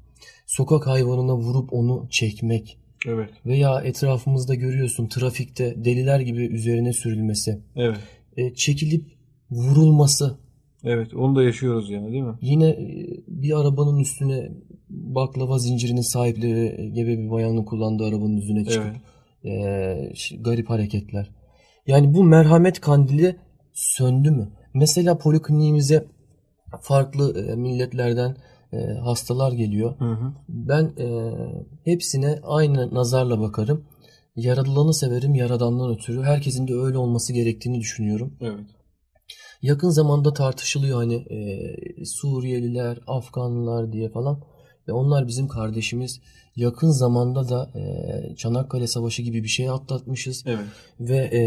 Sokak 0.46 0.86
hayvanına 0.86 1.36
vurup 1.36 1.72
onu 1.72 2.06
çekmek. 2.10 2.78
Evet. 3.06 3.30
Veya 3.46 3.80
etrafımızda 3.80 4.54
görüyorsun 4.54 5.06
trafikte 5.08 5.84
deliler 5.84 6.20
gibi 6.20 6.46
üzerine 6.46 6.92
sürülmesi. 6.92 7.58
Evet. 7.76 7.98
E, 8.36 8.54
çekilip 8.54 9.04
vurulması. 9.50 10.38
Evet. 10.84 11.14
Onu 11.14 11.36
da 11.36 11.42
yaşıyoruz 11.42 11.90
yani 11.90 12.12
değil 12.12 12.22
mi? 12.22 12.34
Yine 12.40 12.68
e, 12.68 13.06
bir 13.28 13.60
arabanın 13.60 14.00
üstüne 14.00 14.50
baklava 14.88 15.58
zincirinin 15.58 16.12
sahipleri 16.12 16.92
gebe 16.92 17.18
bir 17.18 17.30
bayanın 17.30 17.64
kullandığı 17.64 18.04
arabanın 18.04 18.36
üzerine 18.36 18.64
çıkıp 18.64 18.96
Evet. 19.44 20.30
e, 20.30 20.36
garip 20.40 20.70
hareketler. 20.70 21.30
Yani 21.86 22.14
bu 22.14 22.24
merhamet 22.24 22.80
kandili 22.80 23.36
söndü 23.72 24.30
mü? 24.30 24.48
Mesela 24.74 25.18
polikliniğimize 25.18 26.06
farklı 26.80 27.40
e, 27.40 27.56
milletlerden 27.56 28.36
e, 28.72 28.76
hastalar 28.86 29.52
geliyor. 29.52 29.98
Hı 29.98 30.12
hı. 30.12 30.32
Ben 30.48 30.92
e, 30.98 31.34
hepsine 31.84 32.38
aynı 32.42 32.94
nazarla 32.94 33.40
bakarım. 33.40 33.84
Yaradılanı 34.36 34.94
severim 34.94 35.34
yaradandan 35.34 35.90
ötürü. 35.90 36.22
Herkesin 36.22 36.68
de 36.68 36.74
öyle 36.74 36.98
olması 36.98 37.32
gerektiğini 37.32 37.80
düşünüyorum. 37.80 38.36
Evet. 38.40 38.66
Yakın 39.62 39.88
zamanda 39.88 40.32
tartışılıyor 40.32 40.96
hani 40.98 41.14
e, 41.14 42.04
Suriyeliler, 42.04 42.98
Afganlılar 43.06 43.92
diye 43.92 44.10
falan. 44.10 44.40
Ve 44.88 44.92
onlar 44.92 45.26
bizim 45.26 45.48
kardeşimiz. 45.48 46.20
Yakın 46.56 46.90
zamanda 46.90 47.48
da 47.48 47.72
e, 47.78 48.36
Çanakkale 48.36 48.86
Savaşı 48.86 49.22
gibi 49.22 49.42
bir 49.42 49.48
şey 49.48 49.70
atlatmışız. 49.70 50.44
Evet. 50.46 50.66
Ve 51.00 51.16
e, 51.16 51.40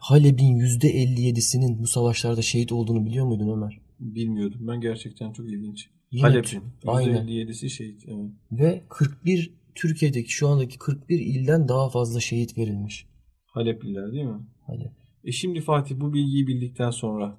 Halep'in 0.00 0.58
%57'sinin 0.58 1.78
bu 1.78 1.86
savaşlarda 1.86 2.42
şehit 2.42 2.72
olduğunu 2.72 3.06
biliyor 3.06 3.26
muydun 3.26 3.48
Ömer? 3.48 3.80
Bilmiyordum. 4.00 4.60
Ben 4.68 4.80
gerçekten 4.80 5.32
çok 5.32 5.46
ilginç. 5.46 5.90
Halep'in. 6.20 6.62
Aynen. 6.86 7.26
%57'si 7.26 7.68
şehit. 7.70 8.04
Evet. 8.08 8.30
Ve 8.52 8.82
41 8.88 9.54
Türkiye'deki 9.74 10.32
şu 10.32 10.48
andaki 10.48 10.78
41 10.78 11.18
ilden 11.20 11.68
daha 11.68 11.88
fazla 11.88 12.20
şehit 12.20 12.58
verilmiş. 12.58 13.06
Halepliler 13.46 14.12
değil 14.12 14.24
mi? 14.24 14.46
Halep. 14.66 14.92
E 15.24 15.32
şimdi 15.32 15.60
Fatih 15.60 16.00
bu 16.00 16.14
bilgiyi 16.14 16.46
bildikten 16.46 16.90
sonra 16.90 17.38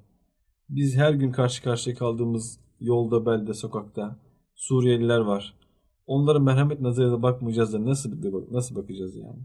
biz 0.70 0.96
her 0.96 1.14
gün 1.14 1.32
karşı 1.32 1.64
karşıya 1.64 1.96
kaldığımız 1.96 2.60
yolda, 2.80 3.26
belde, 3.26 3.54
sokakta 3.54 4.20
Suriyeliler 4.56 5.20
var. 5.20 5.54
Onlara 6.06 6.39
merhamet 6.39 6.82
nazarıyla 6.82 7.24
bakmayacağız 7.24 7.74
da 7.74 7.86
nasıl 7.86 8.12
nasıl 8.51 8.76
bakacağız 8.76 9.16
yani? 9.16 9.39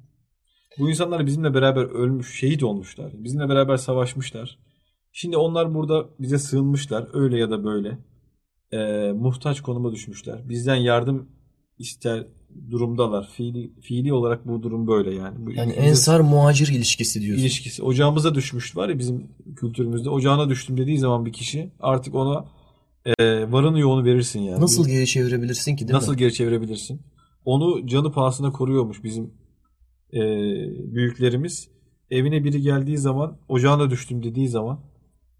Bu 0.78 0.90
insanlar 0.90 1.26
bizimle 1.26 1.54
beraber 1.54 1.82
ölmüş, 1.82 2.38
şehit 2.40 2.62
olmuşlar. 2.62 3.12
Bizimle 3.24 3.48
beraber 3.48 3.76
savaşmışlar. 3.76 4.58
Şimdi 5.12 5.36
onlar 5.36 5.74
burada 5.74 6.06
bize 6.18 6.38
sığınmışlar. 6.38 7.08
Öyle 7.12 7.38
ya 7.38 7.50
da 7.50 7.64
böyle. 7.64 7.98
Ee, 8.72 9.12
muhtaç 9.12 9.61
konuma 9.61 9.92
düşmüşler. 9.92 10.48
Bizden 10.48 10.76
yardım 10.76 11.28
ister 11.78 12.26
durumdalar. 12.70 13.28
Fiili, 13.28 13.80
fiili 13.80 14.12
olarak 14.12 14.46
bu 14.48 14.62
durum 14.62 14.86
böyle 14.86 15.14
yani. 15.14 15.46
Bu 15.46 15.52
Yani 15.52 15.72
ensar 15.72 16.20
muhacir 16.20 16.68
ilişkisi 16.68 17.20
diyorsun. 17.20 17.42
ilişkisi. 17.42 17.82
Ocağımıza 17.82 18.34
düşmüş 18.34 18.76
var 18.76 18.88
ya 18.88 18.98
bizim 18.98 19.28
kültürümüzde. 19.56 20.11
Ocağına 20.11 20.48
düştüm 20.48 20.76
dediği 20.76 20.98
zaman 20.98 21.26
bir 21.26 21.32
kişi 21.32 21.72
artık 21.80 22.14
ona 22.14 22.44
e, 23.07 23.53
varını 23.53 23.80
yoğunu 23.80 24.05
verirsin 24.05 24.40
yani. 24.40 24.61
Nasıl 24.61 24.88
geri 24.88 25.07
çevirebilirsin 25.07 25.76
ki 25.76 25.88
değil 25.88 25.94
Nasıl 25.94 26.12
mi? 26.12 26.18
geri 26.18 26.32
çevirebilirsin? 26.32 27.01
Onu 27.44 27.86
canı 27.86 28.12
pahasına 28.12 28.53
koruyormuş 28.53 29.05
bizim 29.05 29.30
e, 30.12 30.20
büyüklerimiz. 30.94 31.68
Evine 32.11 32.44
biri 32.44 32.61
geldiği 32.61 32.98
zaman 32.98 33.36
ocağına 33.48 33.90
düştüm 33.90 34.22
dediği 34.22 34.48
zaman 34.48 34.80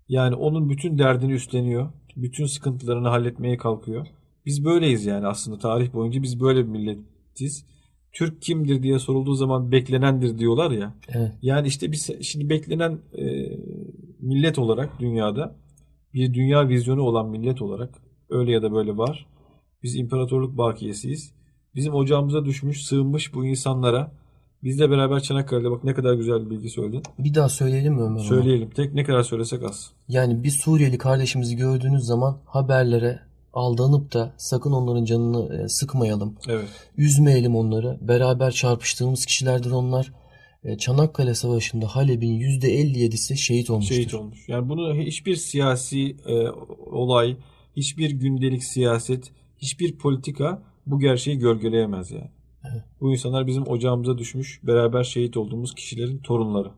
yani 0.09 0.35
onun 0.35 0.69
bütün 0.69 0.99
derdini 0.99 1.33
üstleniyor. 1.33 1.93
Bütün 2.17 2.47
sıkıntılarını 2.47 3.09
halletmeye 3.09 3.57
kalkıyor. 3.57 4.07
Biz 4.47 4.65
böyleyiz 4.65 5.07
yani 5.07 5.27
aslında 5.27 5.59
tarih 5.59 5.93
boyunca 5.93 6.23
biz 6.23 6.41
böyle 6.41 6.65
bir 6.65 6.71
milletiz. 6.71 7.67
Türk 8.13 8.43
kimdir 8.43 8.83
diye 8.83 8.99
sorulduğu 8.99 9.35
zaman 9.35 9.73
beklenendir 9.73 10.39
diyorlar 10.39 10.71
ya. 10.71 10.95
Evet. 11.09 11.33
Yani 11.43 11.69
işte 11.69 11.93
biz 11.93 12.11
şimdi 12.23 12.49
beklenen 12.51 12.99
e, 13.19 13.25
millet 14.21 14.59
olarak 14.59 15.01
dünyada 15.01 15.57
bir 16.15 16.35
dünya 16.35 16.69
vizyonu 16.69 17.03
olan 17.03 17.29
millet 17.29 17.63
olarak 17.63 17.91
öyle 18.31 18.53
ya 18.53 18.63
da 18.63 18.73
böyle 18.73 18.97
var. 18.97 19.27
Biz 19.83 19.97
imparatorluk 19.97 20.59
bakiyesiyiz. 20.59 21.33
Bizim 21.75 21.95
ocağımıza 21.95 22.45
düşmüş, 22.45 22.85
sığınmış 22.85 23.35
bu 23.35 23.47
insanlara 23.47 24.13
bizle 24.65 24.91
beraber 24.91 25.21
Çanakkale'de 25.21 25.71
bak 25.71 25.85
ne 25.85 25.95
kadar 25.95 26.15
güzel 26.15 26.45
bir 26.45 26.51
bilgi 26.51 26.71
söyledin. 26.71 27.03
Bir 27.19 27.35
daha 27.35 27.49
söyleyelim 27.49 27.95
mi 27.95 28.03
Ömer? 28.03 28.21
Söyleyelim. 28.21 28.71
Tek 28.71 28.95
ne 28.95 29.05
kadar 29.05 29.23
söylesek 29.23 29.63
az. 29.63 29.91
Yani 30.09 30.45
bir 30.45 30.51
Suriyeli 30.51 30.99
kardeşimizi 30.99 31.57
gördüğünüz 31.57 32.05
zaman 32.05 32.39
haberlere 32.47 33.21
aldanıp 33.53 34.15
da 34.15 34.33
sakın 34.37 34.73
onların 34.73 35.05
canını 35.05 35.55
e, 35.55 35.69
sıkmayalım. 35.69 36.37
Evet. 36.49 36.69
Üzmeyelim 36.97 37.57
onları. 37.57 37.99
Beraber 38.01 38.51
çarpıştığımız 38.51 39.27
kişilerdir 39.27 39.71
onlar. 39.71 40.13
E, 40.65 40.79
Çanakkale 40.79 41.35
Savaşı'nda 41.35 41.87
Halep'in 41.87 42.41
%57'si 42.41 43.37
şehit 43.37 43.71
olmuştur. 43.71 43.95
Şehit 43.95 44.15
olmuş. 44.15 44.49
Yani 44.49 44.69
bunu 44.69 44.95
hiçbir 44.95 45.37
siyasi 45.37 46.17
e, 46.27 46.49
olay, 46.87 47.37
hiçbir 47.77 48.11
gündelik 48.11 48.65
siyaset, 48.65 49.33
hiçbir 49.59 49.99
politika 49.99 50.63
bu 50.87 51.01
gerçeği 51.01 51.39
gölgeleyemez 51.39 52.11
yani. 52.11 52.31
Evet. 52.73 52.85
Bu 53.01 53.13
insanlar 53.13 53.47
bizim 53.47 53.67
ocağımıza 53.67 54.19
düşmüş, 54.19 54.61
beraber 54.63 55.05
şehit 55.05 55.37
olduğumuz 55.37 55.75
kişilerin 55.75 56.19
torunları. 56.19 56.71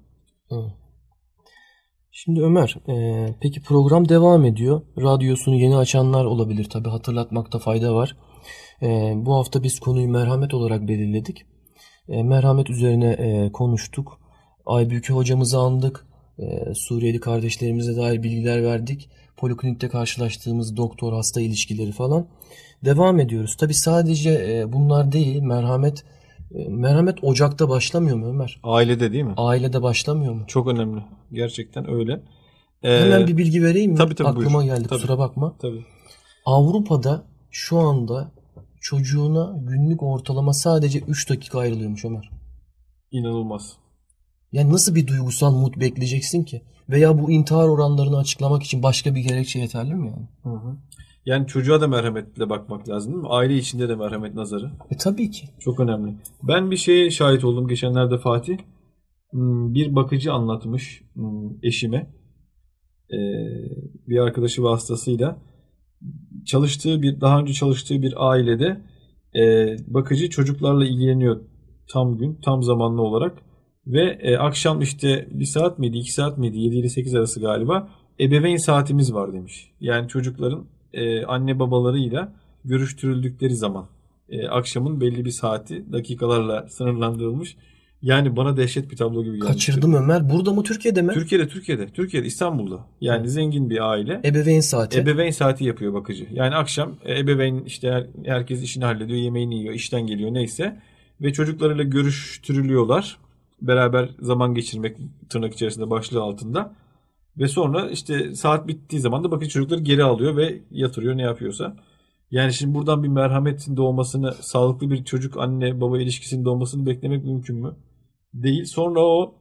Şimdi 2.11 2.43
Ömer, 2.43 2.77
e, 2.89 3.27
peki 3.41 3.63
program 3.63 4.09
devam 4.09 4.45
ediyor. 4.45 4.83
Radyosunu 4.99 5.55
yeni 5.55 5.77
açanlar 5.77 6.25
olabilir 6.25 6.65
tabi 6.65 6.89
hatırlatmakta 6.89 7.59
fayda 7.59 7.95
var. 7.95 8.17
E, 8.83 9.13
bu 9.17 9.35
hafta 9.35 9.63
biz 9.63 9.81
konuyu 9.81 10.09
merhamet 10.09 10.55
olarak 10.55 10.89
belirledik. 10.89 11.47
E, 12.09 12.23
merhamet 12.23 12.71
üzerine 12.71 13.11
e, 13.13 13.53
konuştuk. 13.53 14.21
Aybüke 14.67 15.13
hocamızı 15.13 15.59
andık. 15.59 16.07
E, 16.39 16.75
Suriyeli 16.75 17.21
kardeşlerimize 17.21 17.97
dair 17.97 18.23
bilgiler 18.23 18.63
verdik. 18.63 19.11
Poliklinikte 19.37 19.89
karşılaştığımız 19.89 20.77
doktor 20.77 21.13
hasta 21.13 21.41
ilişkileri 21.41 21.93
falan. 21.93 22.27
Devam 22.85 23.21
ediyoruz. 23.21 23.57
Tabi 23.57 23.75
sadece 23.75 24.31
e, 24.31 24.73
bunlar 24.73 25.13
değil, 25.13 25.41
merhamet 25.43 26.05
e, 26.55 26.69
merhamet 26.69 27.25
ocakta 27.25 27.69
başlamıyor 27.69 28.17
mu 28.17 28.27
Ömer? 28.29 28.61
Ailede 28.63 29.13
değil 29.13 29.25
mi? 29.25 29.35
Ailede 29.37 29.83
başlamıyor 29.83 30.33
mu? 30.35 30.45
Çok 30.47 30.67
önemli. 30.69 31.01
Gerçekten 31.33 31.91
öyle. 31.91 32.21
Ee, 32.83 33.01
Hemen 33.01 33.27
bir 33.27 33.37
bilgi 33.37 33.63
vereyim 33.63 33.91
mi? 33.91 33.97
tabii, 33.99 34.15
tabii, 34.15 34.29
Aklıma 34.29 34.59
buyur. 34.59 34.71
geldi 34.71 34.83
Tabii. 34.89 34.99
kusura 35.01 35.19
bakma. 35.19 35.55
Tabii. 35.59 35.85
Avrupa'da 36.47 37.25
şu 37.51 37.79
anda 37.79 38.33
çocuğuna 38.83 39.57
günlük 39.61 40.03
ortalama 40.03 40.53
sadece 40.53 40.99
3 40.99 41.31
dakika 41.31 41.59
ayrılıyormuş 41.59 42.05
Ömer. 42.05 42.31
İnanılmaz. 43.11 43.77
Yani 44.53 44.73
nasıl 44.73 44.95
bir 44.95 45.07
duygusal 45.07 45.53
mut 45.53 45.77
bekleyeceksin 45.81 46.45
ki? 46.45 46.63
Veya 46.89 47.19
bu 47.19 47.31
intihar 47.31 47.69
oranlarını 47.69 48.19
açıklamak 48.19 48.63
için 48.63 48.83
başka 48.83 49.15
bir 49.15 49.21
gerekçe 49.21 49.59
yeterli 49.59 49.95
mi 49.95 50.07
yani? 50.09 50.77
Yani 51.27 51.47
çocuğa 51.47 51.81
da 51.81 51.89
merhametle 51.89 52.51
bakmak 52.51 52.89
lazım 52.89 53.13
değil 53.13 53.23
mi? 53.23 53.29
Aile 53.29 53.57
içinde 53.57 53.89
de 53.89 53.95
merhamet 53.95 54.35
nazarı. 54.35 54.71
E 54.91 54.97
tabii 54.97 55.31
ki. 55.31 55.49
Çok 55.61 55.81
önemli. 55.81 56.15
Ben 56.43 56.71
bir 56.71 56.77
şeye 56.77 57.11
şahit 57.11 57.45
oldum 57.45 57.69
geçenlerde 57.69 58.19
Fatih. 58.19 58.59
Hmm, 59.31 59.75
Bir 59.75 59.95
bakıcı 59.95 60.33
anlatmış 60.33 61.03
hmm, 61.15 61.65
eşime. 61.65 62.11
Ee, 63.11 63.17
Bir 64.09 64.19
arkadaşı 64.19 64.63
vasıtasıyla. 64.63 65.37
Çalıştığı 66.47 67.03
bir, 67.03 67.21
daha 67.21 67.41
önce 67.41 67.53
çalıştığı 67.53 68.03
bir 68.03 68.31
ailede 68.31 68.81
e, 69.35 69.77
bakıcı 69.87 70.31
çocuklarla 70.31 70.85
ilgileniyor 70.85 71.41
tam 71.93 72.19
gün, 72.19 72.39
tam 72.45 72.63
zamanlı 72.63 73.03
olarak. 73.03 73.39
Ve 73.87 74.19
e, 74.21 74.37
akşam 74.37 74.81
işte 74.81 75.29
bir 75.31 75.45
saat 75.45 75.79
miydi, 75.79 75.99
iki 75.99 76.13
saat 76.13 76.39
miydi, 76.39 76.59
7 76.59 76.77
ile 76.77 76.89
8 76.89 77.15
arası 77.15 77.41
galiba 77.41 77.89
ebeveyn 78.21 78.57
saatimiz 78.57 79.15
var 79.15 79.33
demiş. 79.33 79.73
Yani 79.81 80.09
çocukların 80.09 80.65
e, 80.93 81.25
anne 81.25 81.59
babalarıyla 81.59 82.33
görüştürüldükleri 82.65 83.57
zaman 83.57 83.89
e, 84.29 84.49
akşamın 84.49 85.01
belli 85.01 85.25
bir 85.25 85.31
saati 85.31 85.93
dakikalarla 85.93 86.69
sınırlandırılmış. 86.69 87.57
Yani 88.03 88.37
bana 88.37 88.57
dehşet 88.57 88.91
bir 88.91 88.97
tablo 88.97 89.25
gibi 89.25 89.37
gelmişti. 89.39 89.53
Kaçırdım 89.53 89.95
Ömer. 89.95 90.31
Burada 90.31 90.53
mı 90.53 90.63
Türkiye'de 90.63 91.03
mi? 91.03 91.13
Türkiye'de, 91.13 91.49
Türkiye'de, 91.49 91.87
Türkiye'de, 91.87 92.27
İstanbul'da. 92.27 92.87
Yani 93.01 93.29
zengin 93.29 93.71
bir 93.71 93.91
aile. 93.91 94.21
Ebeveyn 94.25 94.61
saati. 94.61 94.99
Ebeveyn 94.99 95.31
saati 95.31 95.65
yapıyor 95.65 95.95
bakıcı. 95.95 96.27
Yani 96.33 96.55
akşam 96.55 96.97
e, 97.05 97.19
ebeveyn 97.19 97.65
işte 97.65 97.91
her- 97.91 98.07
herkes 98.25 98.63
işini 98.63 98.85
hallediyor, 98.85 99.19
yemeğini 99.19 99.59
yiyor, 99.59 99.75
işten 99.75 100.07
geliyor 100.07 100.35
neyse. 100.35 100.81
Ve 101.21 101.33
çocuklarıyla 101.33 101.85
görüştürülüyorlar. 101.85 103.17
Beraber 103.63 104.09
zaman 104.21 104.55
geçirmek 104.55 104.97
tırnak 105.29 105.55
içerisinde 105.55 105.91
başlığı 105.91 106.23
altında. 106.23 106.75
Ve 107.39 107.49
sonra 107.49 107.91
işte 107.91 108.35
saat 108.35 108.69
bittiği 108.69 109.01
zaman 109.03 109.25
da 109.25 109.31
bakın 109.31 109.49
çocukları 109.49 109.81
geri 109.81 110.05
alıyor 110.05 110.37
ve 110.37 110.59
yatırıyor 110.71 111.17
ne 111.17 111.23
yapıyorsa. 111.23 111.77
Yani 112.31 112.53
şimdi 112.53 112.75
buradan 112.75 113.03
bir 113.03 113.09
merhametin 113.09 113.77
doğmasını, 113.77 114.35
sağlıklı 114.41 114.91
bir 114.91 115.05
çocuk 115.05 115.37
anne 115.37 115.81
baba 115.81 115.99
ilişkisinin 116.01 116.45
doğmasını 116.45 116.87
beklemek 116.87 117.25
mümkün 117.25 117.57
mü? 117.57 117.75
Değil. 118.35 118.65
Sonra 118.65 119.01
o 119.01 119.35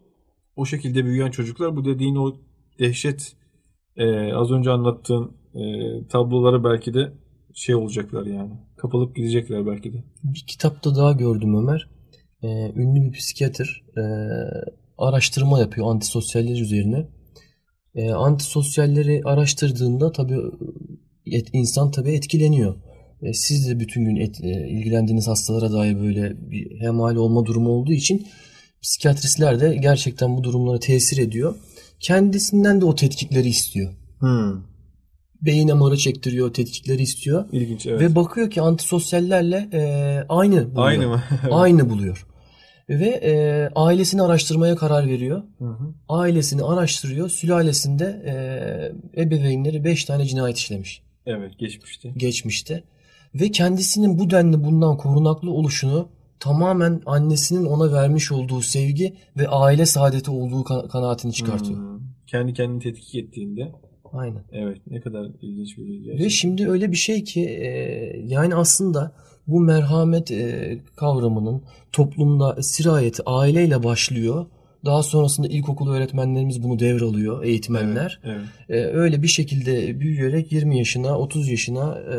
o 0.56 0.66
şekilde 0.66 1.06
büyüyen 1.06 1.32
çocuklar 1.32 1.76
bu 1.76 1.86
dediğin 1.86 2.16
o 2.16 2.36
dehşet 2.80 3.36
e, 3.98 4.34
az 4.34 4.52
önce 4.52 4.72
anlattığın 4.72 5.32
e, 5.56 5.62
tablolara 6.08 6.64
belki 6.64 6.94
de 6.94 7.14
şey 7.54 7.76
olacaklar 7.76 8.26
yani. 8.26 8.52
Kapılıp 8.78 9.16
gidecekler 9.16 9.66
belki 9.66 9.94
de. 9.94 10.04
Bir 10.24 10.44
kitapta 10.48 10.96
daha 10.96 11.12
gördüm 11.12 11.56
Ömer. 11.56 11.89
Ee, 12.44 12.72
ünlü 12.76 13.02
bir 13.02 13.12
psikiyatr 13.12 13.84
e, 13.98 14.02
araştırma 14.98 15.60
yapıyor 15.60 15.88
antisosyaller 15.88 16.62
üzerine. 16.62 17.08
E, 17.96 18.12
antisosyalleri 18.12 19.22
araştırdığında 19.26 20.12
tabii 20.12 20.39
et, 21.26 21.48
insan 21.54 21.92
tabii 21.92 22.12
etkileniyor. 22.12 22.76
E, 23.22 23.34
siz 23.34 23.70
de 23.70 23.80
bütün 23.80 24.06
gün 24.06 24.16
et, 24.16 24.44
e, 24.44 24.70
ilgilendiğiniz 24.70 25.28
hastalara 25.28 25.72
dair 25.72 26.00
böyle 26.00 26.52
bir 26.52 26.80
hemhal 26.80 27.16
olma 27.16 27.46
durumu 27.46 27.70
olduğu 27.70 27.94
için 27.94 28.28
psikiyatristler 28.82 29.60
de 29.60 29.76
gerçekten 29.76 30.38
bu 30.38 30.44
durumlara 30.44 30.80
tesir 30.80 31.18
ediyor. 31.18 31.56
Kendisinden 32.00 32.82
de 32.82 32.86
o 32.86 32.96
tetkikleri 32.96 33.48
istiyor. 33.48 33.94
Hmm. 34.20 34.62
Beyin 35.42 35.76
MR'ı 35.78 35.98
çektiriyor, 35.98 36.54
tetkikleri 36.54 37.02
istiyor. 37.02 37.46
İlginç 37.52 37.86
evet. 37.86 38.02
Ve 38.02 38.16
bakıyor 38.16 38.50
ki 38.50 38.62
antisosyallerle 38.62 39.70
e, 39.74 39.82
aynı 40.30 40.66
buluyor. 40.66 40.88
Aynı 40.88 41.08
mı? 41.08 41.24
Aynı 41.52 41.90
buluyor. 41.90 42.28
Ve 42.90 43.08
e, 43.08 43.70
ailesini 43.76 44.22
araştırmaya 44.22 44.76
karar 44.76 45.08
veriyor. 45.08 45.44
Hı 45.60 45.66
hı. 45.66 45.94
Ailesini 46.10 46.64
araştırıyor. 46.64 47.30
Sülalesinde 47.30 48.22
e, 48.26 49.22
ebeveynleri 49.22 49.84
5 49.84 50.06
tane 50.06 50.26
cinayet 50.26 50.58
işlemiş 50.58 51.02
Evet 51.26 51.60
geçmişti. 51.60 52.14
geçmişte. 52.18 52.84
Ve 53.36 53.52
kendisinin 53.52 54.20
bu 54.20 54.30
denli 54.30 54.64
bundan 54.64 54.98
korunaklı 54.98 55.52
oluşunu 55.52 56.10
tamamen 56.42 57.02
annesinin 57.06 57.66
ona 57.66 57.94
vermiş 57.94 58.32
olduğu 58.32 58.62
sevgi 58.62 59.16
ve 59.38 59.48
aile 59.48 59.86
saadeti 59.86 60.32
olduğu 60.32 60.62
ka- 60.62 60.88
kanaatini 60.88 61.34
çıkartıyor. 61.34 61.80
Hmm. 61.80 62.00
Kendi 62.28 62.54
kendini 62.54 62.80
tetkik 62.80 63.16
ettiğinde 63.16 63.72
Aynen. 64.14 64.44
evet 64.52 64.78
ne 64.88 65.02
kadar 65.02 65.28
ilginç 65.42 65.78
bir 65.78 65.86
bilgi. 65.86 66.10
Ve 66.24 66.30
şimdi 66.30 66.70
öyle 66.70 66.92
bir 66.92 66.98
şey 66.98 67.24
ki 67.24 67.42
e, 67.42 67.68
yani 68.26 68.56
aslında 68.56 69.12
bu 69.48 69.60
merhamet 69.60 70.32
e, 70.32 70.78
kavramının 70.96 71.62
toplumda 71.92 72.64
sirayeti 72.64 73.24
aileyle 73.26 73.84
başlıyor. 73.84 74.46
Daha 74.86 75.04
sonrasında 75.04 75.48
ilkokul 75.48 75.89
öğretmenlerimiz 75.89 76.64
bunu 76.64 76.80
devralıyor, 76.80 77.44
eğitmenler. 77.44 78.20
Evet, 78.24 78.42
E, 78.70 78.76
öyle 78.78 79.22
bir 79.24 79.28
şekilde 79.28 80.00
büyüyerek 80.00 80.52
20 80.52 80.78
yaşına, 80.78 81.20
30 81.20 81.50
yaşına 81.50 81.98
e, 82.00 82.16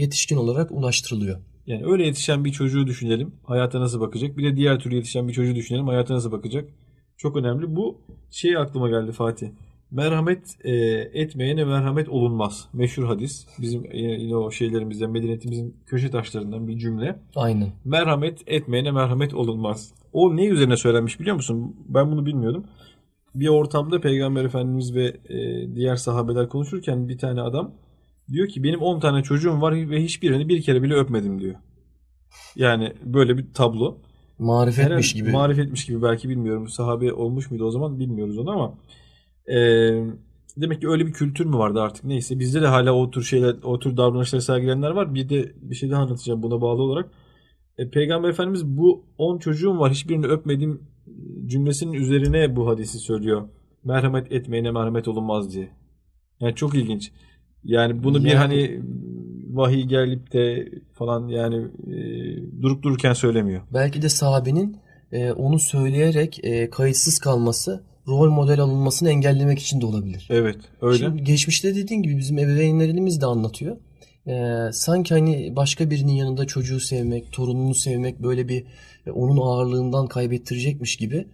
yetişkin 0.00 0.36
olarak 0.36 0.70
ulaştırılıyor. 0.72 1.38
Yani 1.66 1.82
öyle 1.86 2.06
yetişen 2.06 2.44
bir 2.44 2.52
çocuğu 2.52 2.86
düşünelim. 2.86 3.32
Hayata 3.44 3.80
nasıl 3.80 4.00
bakacak? 4.00 4.36
Bir 4.36 4.44
de 4.44 4.56
diğer 4.56 4.78
türlü 4.78 4.94
yetişen 4.94 5.28
bir 5.28 5.32
çocuğu 5.32 5.54
düşünelim. 5.54 5.86
Hayata 5.86 6.14
nasıl 6.14 6.32
bakacak? 6.32 6.68
Çok 7.16 7.36
önemli. 7.36 7.76
Bu 7.76 8.00
şey 8.30 8.56
aklıma 8.56 8.88
geldi 8.88 9.12
Fatih. 9.12 9.48
Merhamet 9.90 10.56
e, 10.64 10.72
etmeyene 11.12 11.64
merhamet 11.64 12.08
olunmaz. 12.08 12.68
Meşhur 12.72 13.04
hadis. 13.04 13.46
Bizim 13.58 13.84
e, 13.90 13.98
yine 13.98 14.36
o 14.36 14.50
şeylerimizden, 14.50 15.10
medeniyetimizin 15.10 15.76
köşe 15.86 16.10
taşlarından 16.10 16.68
bir 16.68 16.78
cümle. 16.78 17.16
Aynen. 17.36 17.72
Merhamet 17.84 18.42
etmeyene 18.46 18.90
merhamet 18.90 19.34
olunmaz. 19.34 19.92
O 20.12 20.36
ne 20.36 20.46
üzerine 20.46 20.76
söylenmiş 20.76 21.20
biliyor 21.20 21.36
musun? 21.36 21.76
Ben 21.88 22.10
bunu 22.12 22.26
bilmiyordum. 22.26 22.64
Bir 23.34 23.48
ortamda 23.48 24.00
Peygamber 24.00 24.44
Efendimiz 24.44 24.94
ve 24.94 25.16
e, 25.28 25.74
diğer 25.74 25.96
sahabeler 25.96 26.48
konuşurken 26.48 27.08
bir 27.08 27.18
tane 27.18 27.40
adam 27.40 27.74
diyor 28.32 28.48
ki 28.48 28.62
benim 28.62 28.80
10 28.80 29.00
tane 29.00 29.22
çocuğum 29.22 29.60
var 29.60 29.90
ve 29.90 30.02
hiçbirini 30.02 30.48
bir 30.48 30.62
kere 30.62 30.82
bile 30.82 30.94
öpmedim 30.94 31.40
diyor. 31.40 31.54
Yani 32.56 32.92
böyle 33.04 33.38
bir 33.38 33.46
tablo. 33.54 33.98
Marifetmiş 34.38 35.14
Herhalde 35.14 35.26
gibi. 35.26 35.30
Marifetmiş 35.30 35.86
gibi 35.86 36.02
belki 36.02 36.28
bilmiyorum. 36.28 36.68
Sahabe 36.68 37.12
olmuş 37.12 37.50
muydu 37.50 37.64
o 37.64 37.70
zaman 37.70 38.00
bilmiyoruz 38.00 38.38
onu 38.38 38.50
ama 38.50 38.74
e, 39.46 39.58
demek 40.56 40.80
ki 40.80 40.88
öyle 40.88 41.06
bir 41.06 41.12
kültür 41.12 41.46
mü 41.46 41.56
vardı 41.56 41.80
artık 41.82 42.04
neyse. 42.04 42.38
Bizde 42.38 42.62
de 42.62 42.66
hala 42.66 42.92
o 42.92 43.10
tür 43.10 43.22
şeyler, 43.22 43.56
o 43.62 43.78
tür 43.78 43.96
davranışları 43.96 44.42
sergileyenler 44.42 44.90
var. 44.90 45.14
Bir 45.14 45.28
de 45.28 45.52
bir 45.56 45.74
şey 45.74 45.90
daha 45.90 46.02
anlatacağım 46.02 46.42
buna 46.42 46.60
bağlı 46.60 46.82
olarak. 46.82 47.10
E, 47.78 47.90
Peygamber 47.90 48.28
Efendimiz 48.28 48.66
bu 48.66 49.04
10 49.18 49.38
çocuğum 49.38 49.78
var 49.78 49.92
hiçbirini 49.92 50.26
öpmedim 50.26 50.80
cümlesinin 51.46 51.92
üzerine 51.92 52.56
bu 52.56 52.68
hadisi 52.68 52.98
söylüyor. 52.98 53.48
Merhamet 53.84 54.32
etmeyene 54.32 54.70
merhamet 54.70 55.08
olunmaz 55.08 55.54
diye. 55.54 55.68
Yani 56.40 56.54
çok 56.54 56.74
ilginç. 56.74 57.12
Yani 57.66 58.04
bunu 58.04 58.24
bir 58.24 58.30
Yani- 58.30 58.38
hani 58.38 58.80
vahiy 59.50 59.82
gelip 59.84 60.32
de 60.32 60.68
falan 60.94 61.28
yani 61.28 61.56
e, 61.86 62.02
durup 62.62 62.82
dururken 62.82 63.12
söylemiyor. 63.12 63.62
Belki 63.74 64.02
de 64.02 64.08
sahabenin 64.08 64.76
e, 65.12 65.32
onu 65.32 65.58
söyleyerek 65.58 66.44
e, 66.44 66.70
kayıtsız 66.70 67.18
kalması 67.18 67.84
rol 68.08 68.30
model 68.30 68.60
alınmasını 68.60 69.10
engellemek 69.10 69.58
için 69.58 69.80
de 69.80 69.86
olabilir. 69.86 70.28
Evet 70.30 70.56
öyle. 70.82 70.98
Şimdi 70.98 71.24
geçmişte 71.24 71.74
dediğin 71.74 72.02
gibi 72.02 72.18
bizim 72.18 72.38
ebeveynlerimiz 72.38 73.20
de 73.20 73.26
anlatıyor. 73.26 73.76
Ee, 74.28 74.72
sanki 74.72 75.14
hani 75.14 75.56
başka 75.56 75.90
birinin 75.90 76.12
yanında 76.12 76.46
çocuğu 76.46 76.80
sevmek, 76.80 77.32
torununu 77.32 77.74
sevmek 77.74 78.22
böyle 78.22 78.48
bir 78.48 78.64
e, 79.06 79.10
onun 79.10 79.36
ağırlığından 79.36 80.06
kaybettirecekmiş 80.06 80.96
gibi. 80.96 81.26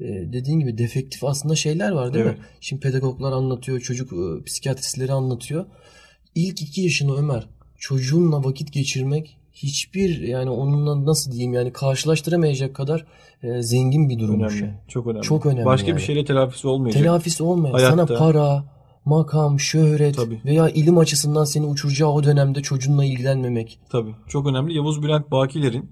E, 0.00 0.32
dediğin 0.32 0.60
gibi 0.60 0.78
defektif 0.78 1.24
aslında 1.24 1.54
şeyler 1.56 1.90
var 1.90 2.14
değil 2.14 2.24
mi? 2.24 2.34
Evet. 2.36 2.46
Şimdi 2.60 2.80
pedagoglar 2.82 3.32
anlatıyor, 3.32 3.80
çocuk 3.80 4.12
e, 4.12 4.44
psikiyatristleri 4.44 5.12
anlatıyor. 5.12 5.66
İlk 6.34 6.62
iki 6.62 6.80
yaşını 6.80 7.16
Ömer 7.16 7.48
çocuğunla 7.78 8.44
vakit 8.44 8.72
geçirmek 8.72 9.38
hiçbir 9.52 10.20
yani 10.20 10.50
onunla 10.50 11.06
nasıl 11.06 11.32
diyeyim 11.32 11.52
yani 11.52 11.72
karşılaştıramayacak 11.72 12.76
kadar 12.76 13.06
e, 13.42 13.62
zengin 13.62 14.08
bir 14.08 14.18
durummuş. 14.18 14.62
önemli. 14.62 14.74
Çok 14.88 15.06
önemli. 15.06 15.22
Çok 15.22 15.46
önemli 15.46 15.64
Başka 15.64 15.88
yani. 15.88 15.96
bir 15.96 16.02
şeyle 16.02 16.24
telafisi 16.24 16.68
olmayacak. 16.68 17.02
Telafisi 17.02 17.42
olmayan 17.42 17.74
Hayatta. 17.74 18.06
sana 18.06 18.18
para, 18.18 18.64
makam, 19.04 19.60
şöhret 19.60 20.16
Tabii. 20.16 20.40
veya 20.44 20.68
ilim 20.68 20.98
açısından 20.98 21.44
seni 21.44 21.66
uçuracağı 21.66 22.10
o 22.10 22.24
dönemde 22.24 22.62
çocuğunla 22.62 23.04
ilgilenmemek. 23.04 23.80
Tabii. 23.90 24.14
Çok 24.28 24.46
önemli. 24.46 24.76
Yavuz 24.76 25.02
Bülent 25.02 25.30
Bakiler'in 25.30 25.90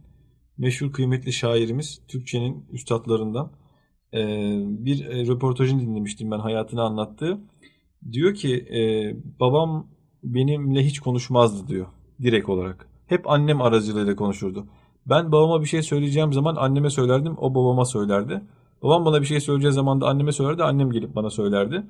meşhur 0.58 0.92
kıymetli 0.92 1.32
şairimiz 1.32 2.00
Türkçenin 2.08 2.64
üstadlarından 2.72 3.50
bir 4.84 5.06
e, 5.06 5.26
röportajını 5.26 5.80
dinlemiştim 5.80 6.30
ben 6.30 6.38
hayatını 6.38 6.82
anlattığı. 6.82 7.38
Diyor 8.12 8.34
ki 8.34 8.54
e, 8.56 8.80
babam 9.40 9.86
benimle 10.24 10.84
hiç 10.84 11.00
konuşmazdı 11.00 11.68
diyor 11.68 11.86
direkt 12.22 12.48
olarak. 12.48 12.88
Hep 13.06 13.30
annem 13.30 13.62
aracılığıyla 13.62 14.16
konuşurdu. 14.16 14.66
Ben 15.06 15.32
babama 15.32 15.60
bir 15.60 15.66
şey 15.66 15.82
söyleyeceğim 15.82 16.32
zaman 16.32 16.56
anneme 16.56 16.90
söylerdim, 16.90 17.34
o 17.38 17.54
babama 17.54 17.84
söylerdi. 17.84 18.42
Babam 18.82 19.04
bana 19.04 19.20
bir 19.20 19.26
şey 19.26 19.40
söyleyeceği 19.40 19.72
zaman 19.72 20.00
da 20.00 20.06
anneme 20.06 20.32
söylerdi, 20.32 20.62
annem 20.62 20.90
gelip 20.90 21.14
bana 21.14 21.30
söylerdi. 21.30 21.82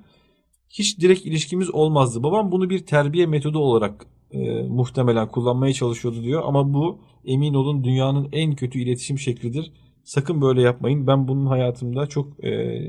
Hiç 0.69 1.01
direkt 1.01 1.27
ilişkimiz 1.27 1.71
olmazdı. 1.71 2.23
Babam 2.23 2.53
bunu 2.53 2.71
bir 2.71 2.87
terbiye 2.87 3.27
metodu 3.27 3.59
olarak 3.59 4.07
e, 4.31 4.63
muhtemelen 4.63 5.29
kullanmaya 5.29 5.73
çalışıyordu 5.73 6.23
diyor. 6.23 6.43
Ama 6.47 6.75
bu 6.75 6.99
emin 7.25 7.55
olun 7.55 7.85
dünyanın 7.85 8.29
en 8.33 8.57
kötü 8.57 8.79
iletişim 8.79 9.19
şeklidir. 9.19 9.73
Sakın 10.07 10.41
böyle 10.41 10.63
yapmayın. 10.63 11.07
Ben 11.07 11.29
bunun 11.29 11.47
hayatımda 11.47 12.07
çok 12.07 12.45
e, 12.45 12.83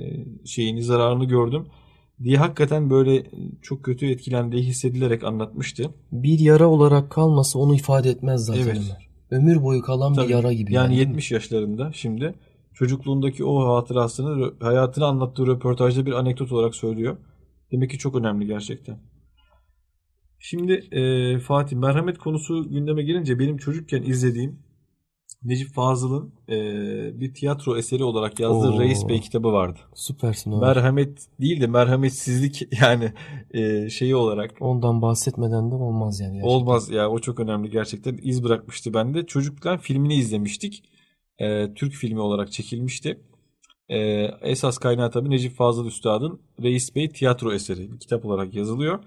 şeyini 0.45 0.83
zararını 0.83 1.25
gördüm 1.25 1.67
diye 2.23 2.37
hakikaten 2.37 2.89
böyle 2.89 3.23
çok 3.61 3.83
kötü 3.83 4.05
etkilendiği 4.05 4.63
hissedilerek 4.63 5.23
anlatmıştı. 5.23 5.89
Bir 6.11 6.39
yara 6.39 6.67
olarak 6.67 7.09
kalması 7.09 7.59
onu 7.59 7.75
ifade 7.75 8.09
etmez 8.09 8.45
zaten 8.45 8.61
Evet. 8.61 8.97
Ömür 9.31 9.63
boyu 9.63 9.81
kalan 9.81 10.13
Tabii. 10.13 10.27
bir 10.27 10.33
yara 10.33 10.53
gibi. 10.53 10.73
Yani 10.73 10.93
mi? 10.93 10.99
70 10.99 11.31
yaşlarında 11.31 11.91
şimdi 11.93 12.35
çocukluğundaki 12.73 13.43
o 13.45 13.75
hatırasını 13.75 14.53
hayatını 14.59 15.05
anlattığı 15.05 15.47
röportajda 15.47 16.05
bir 16.05 16.11
anekdot 16.11 16.51
olarak 16.51 16.75
söylüyor. 16.75 17.17
Demek 17.71 17.91
ki 17.91 17.97
çok 17.97 18.15
önemli 18.15 18.47
gerçekten. 18.47 18.97
Şimdi 20.39 20.73
e, 20.73 21.39
Fatih 21.39 21.77
merhamet 21.77 22.17
konusu 22.17 22.69
gündeme 22.69 23.03
gelince 23.03 23.39
benim 23.39 23.57
çocukken 23.57 24.03
izlediğim 24.03 24.59
Necip 25.43 25.73
Fazıl'ın 25.73 26.33
e, 26.49 26.55
bir 27.19 27.33
tiyatro 27.33 27.77
eseri 27.77 28.03
olarak 28.03 28.39
yazdığı 28.39 28.69
Oo. 28.71 28.79
Reis 28.79 29.07
Bey 29.07 29.21
kitabı 29.21 29.53
vardı. 29.53 29.79
Süpersin 29.95 30.51
Ömer. 30.51 30.67
Merhamet 30.67 31.27
değil 31.41 31.61
de 31.61 31.67
merhametsizlik 31.67 32.67
yani 32.81 33.13
e, 33.51 33.89
şeyi 33.89 34.15
olarak 34.15 34.51
Ondan 34.59 35.01
bahsetmeden 35.01 35.71
de 35.71 35.75
olmaz 35.75 36.19
yani. 36.19 36.33
gerçekten. 36.33 36.49
Olmaz 36.55 36.89
ya 36.89 37.09
o 37.09 37.19
çok 37.19 37.39
önemli 37.39 37.69
gerçekten 37.69 38.19
iz 38.23 38.43
bırakmıştı 38.43 38.93
bende. 38.93 39.25
Çocukken 39.25 39.77
filmini 39.77 40.15
izlemiştik. 40.15 40.83
Ee, 41.39 41.73
Türk 41.73 41.93
filmi 41.93 42.19
olarak 42.19 42.51
çekilmişti. 42.51 43.21
Ee, 43.89 43.97
esas 44.41 44.77
kaynağı 44.77 45.11
tabii 45.11 45.29
Necip 45.29 45.55
Fazıl 45.55 45.85
Üstad'ın 45.85 46.41
Reis 46.61 46.95
Bey 46.95 47.09
tiyatro 47.09 47.53
eseri 47.53 47.99
kitap 47.99 48.25
olarak 48.25 48.55
yazılıyor. 48.55 48.99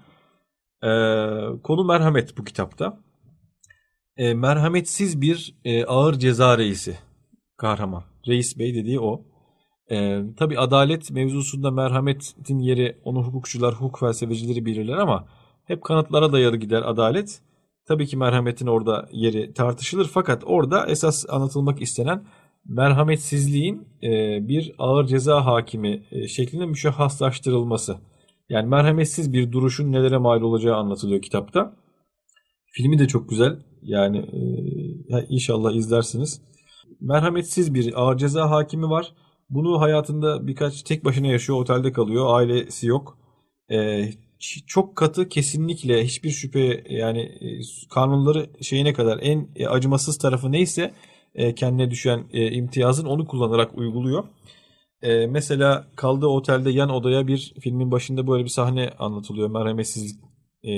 Ee, 0.83 1.61
konu 1.63 1.83
merhamet 1.83 2.37
bu 2.37 2.43
kitapta. 2.43 2.99
Ee, 4.17 4.33
merhametsiz 4.33 5.21
bir 5.21 5.55
e, 5.65 5.85
ağır 5.85 6.13
ceza 6.19 6.57
reisi 6.57 6.97
kahraman. 7.57 8.03
Reis 8.27 8.59
Bey 8.59 8.75
dediği 8.75 8.99
o. 8.99 9.21
Ee, 9.91 10.21
tabii 10.37 10.59
adalet 10.59 11.11
mevzusunda 11.11 11.71
merhametin 11.71 12.59
yeri 12.59 12.97
onu 13.03 13.23
hukukçular, 13.23 13.73
hukuk 13.73 13.99
felsefecileri 13.99 14.65
belirler 14.65 14.97
ama 14.97 15.27
hep 15.65 15.83
kanıtlara 15.83 16.33
dayalı 16.33 16.57
gider 16.57 16.81
adalet. 16.81 17.41
Tabii 17.87 18.07
ki 18.07 18.17
merhametin 18.17 18.67
orada 18.67 19.09
yeri 19.11 19.53
tartışılır 19.53 20.07
fakat 20.13 20.43
orada 20.45 20.85
esas 20.87 21.25
anlatılmak 21.29 21.81
istenen 21.81 22.23
merhametsizliğin 22.65 23.87
e, 24.03 24.39
bir 24.47 24.75
ağır 24.77 25.07
ceza 25.07 25.45
hakimi 25.45 26.03
e, 26.11 26.27
şeklinde 26.27 26.65
müşahhaslaştırılması. 26.65 27.97
Yani 28.49 28.67
merhametsiz 28.67 29.33
bir 29.33 29.51
duruşun 29.51 29.91
nelere 29.91 30.17
mal 30.17 30.41
olacağı 30.41 30.75
anlatılıyor 30.75 31.21
kitapta. 31.21 31.75
Filmi 32.71 32.99
de 32.99 33.07
çok 33.07 33.29
güzel. 33.29 33.70
Yani 33.81 34.17
e, 34.17 35.25
inşallah 35.29 35.73
izlersiniz. 35.75 36.41
Merhametsiz 37.01 37.73
bir 37.73 38.01
ağır 38.01 38.17
ceza 38.17 38.49
hakimi 38.49 38.89
var. 38.89 39.13
Bunu 39.49 39.81
hayatında 39.81 40.47
birkaç 40.47 40.83
tek 40.83 41.05
başına 41.05 41.27
yaşıyor, 41.27 41.59
otelde 41.59 41.91
kalıyor, 41.91 42.25
ailesi 42.35 42.87
yok. 42.87 43.17
E, 43.71 44.09
çok 44.67 44.95
katı 44.95 45.29
kesinlikle 45.29 46.05
hiçbir 46.05 46.29
şüphe 46.29 46.83
yani 46.89 47.21
e, 47.21 47.61
kanunları 47.89 48.49
şeyine 48.61 48.93
kadar 48.93 49.19
en 49.21 49.47
e, 49.55 49.67
acımasız 49.67 50.17
tarafı 50.17 50.51
neyse 50.51 50.93
e, 51.35 51.55
kendine 51.55 51.91
düşen 51.91 52.23
e, 52.33 52.51
imtiyazın 52.51 53.05
onu 53.05 53.27
kullanarak 53.27 53.77
uyguluyor. 53.77 54.23
E, 55.01 55.27
mesela 55.27 55.87
kaldığı 55.95 56.27
otelde 56.27 56.71
yan 56.71 56.89
odaya 56.89 57.27
bir 57.27 57.53
filmin 57.59 57.91
başında 57.91 58.27
böyle 58.27 58.43
bir 58.43 58.49
sahne 58.49 58.89
anlatılıyor 58.99 59.49
merhametsizlik 59.49 60.19
e, 60.63 60.73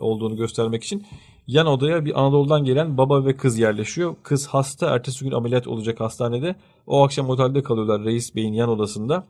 olduğunu 0.00 0.36
göstermek 0.36 0.84
için. 0.84 1.06
Yan 1.46 1.66
odaya 1.66 2.04
bir 2.04 2.20
Anadolu'dan 2.20 2.64
gelen 2.64 2.98
baba 2.98 3.24
ve 3.24 3.36
kız 3.36 3.58
yerleşiyor. 3.58 4.16
Kız 4.22 4.46
hasta, 4.46 4.94
ertesi 4.94 5.24
gün 5.24 5.32
ameliyat 5.32 5.66
olacak 5.66 6.00
hastanede. 6.00 6.56
O 6.86 7.04
akşam 7.04 7.30
otelde 7.30 7.62
kalıyorlar 7.62 8.04
Reis 8.04 8.34
Bey'in 8.34 8.52
yan 8.52 8.68
odasında. 8.68 9.26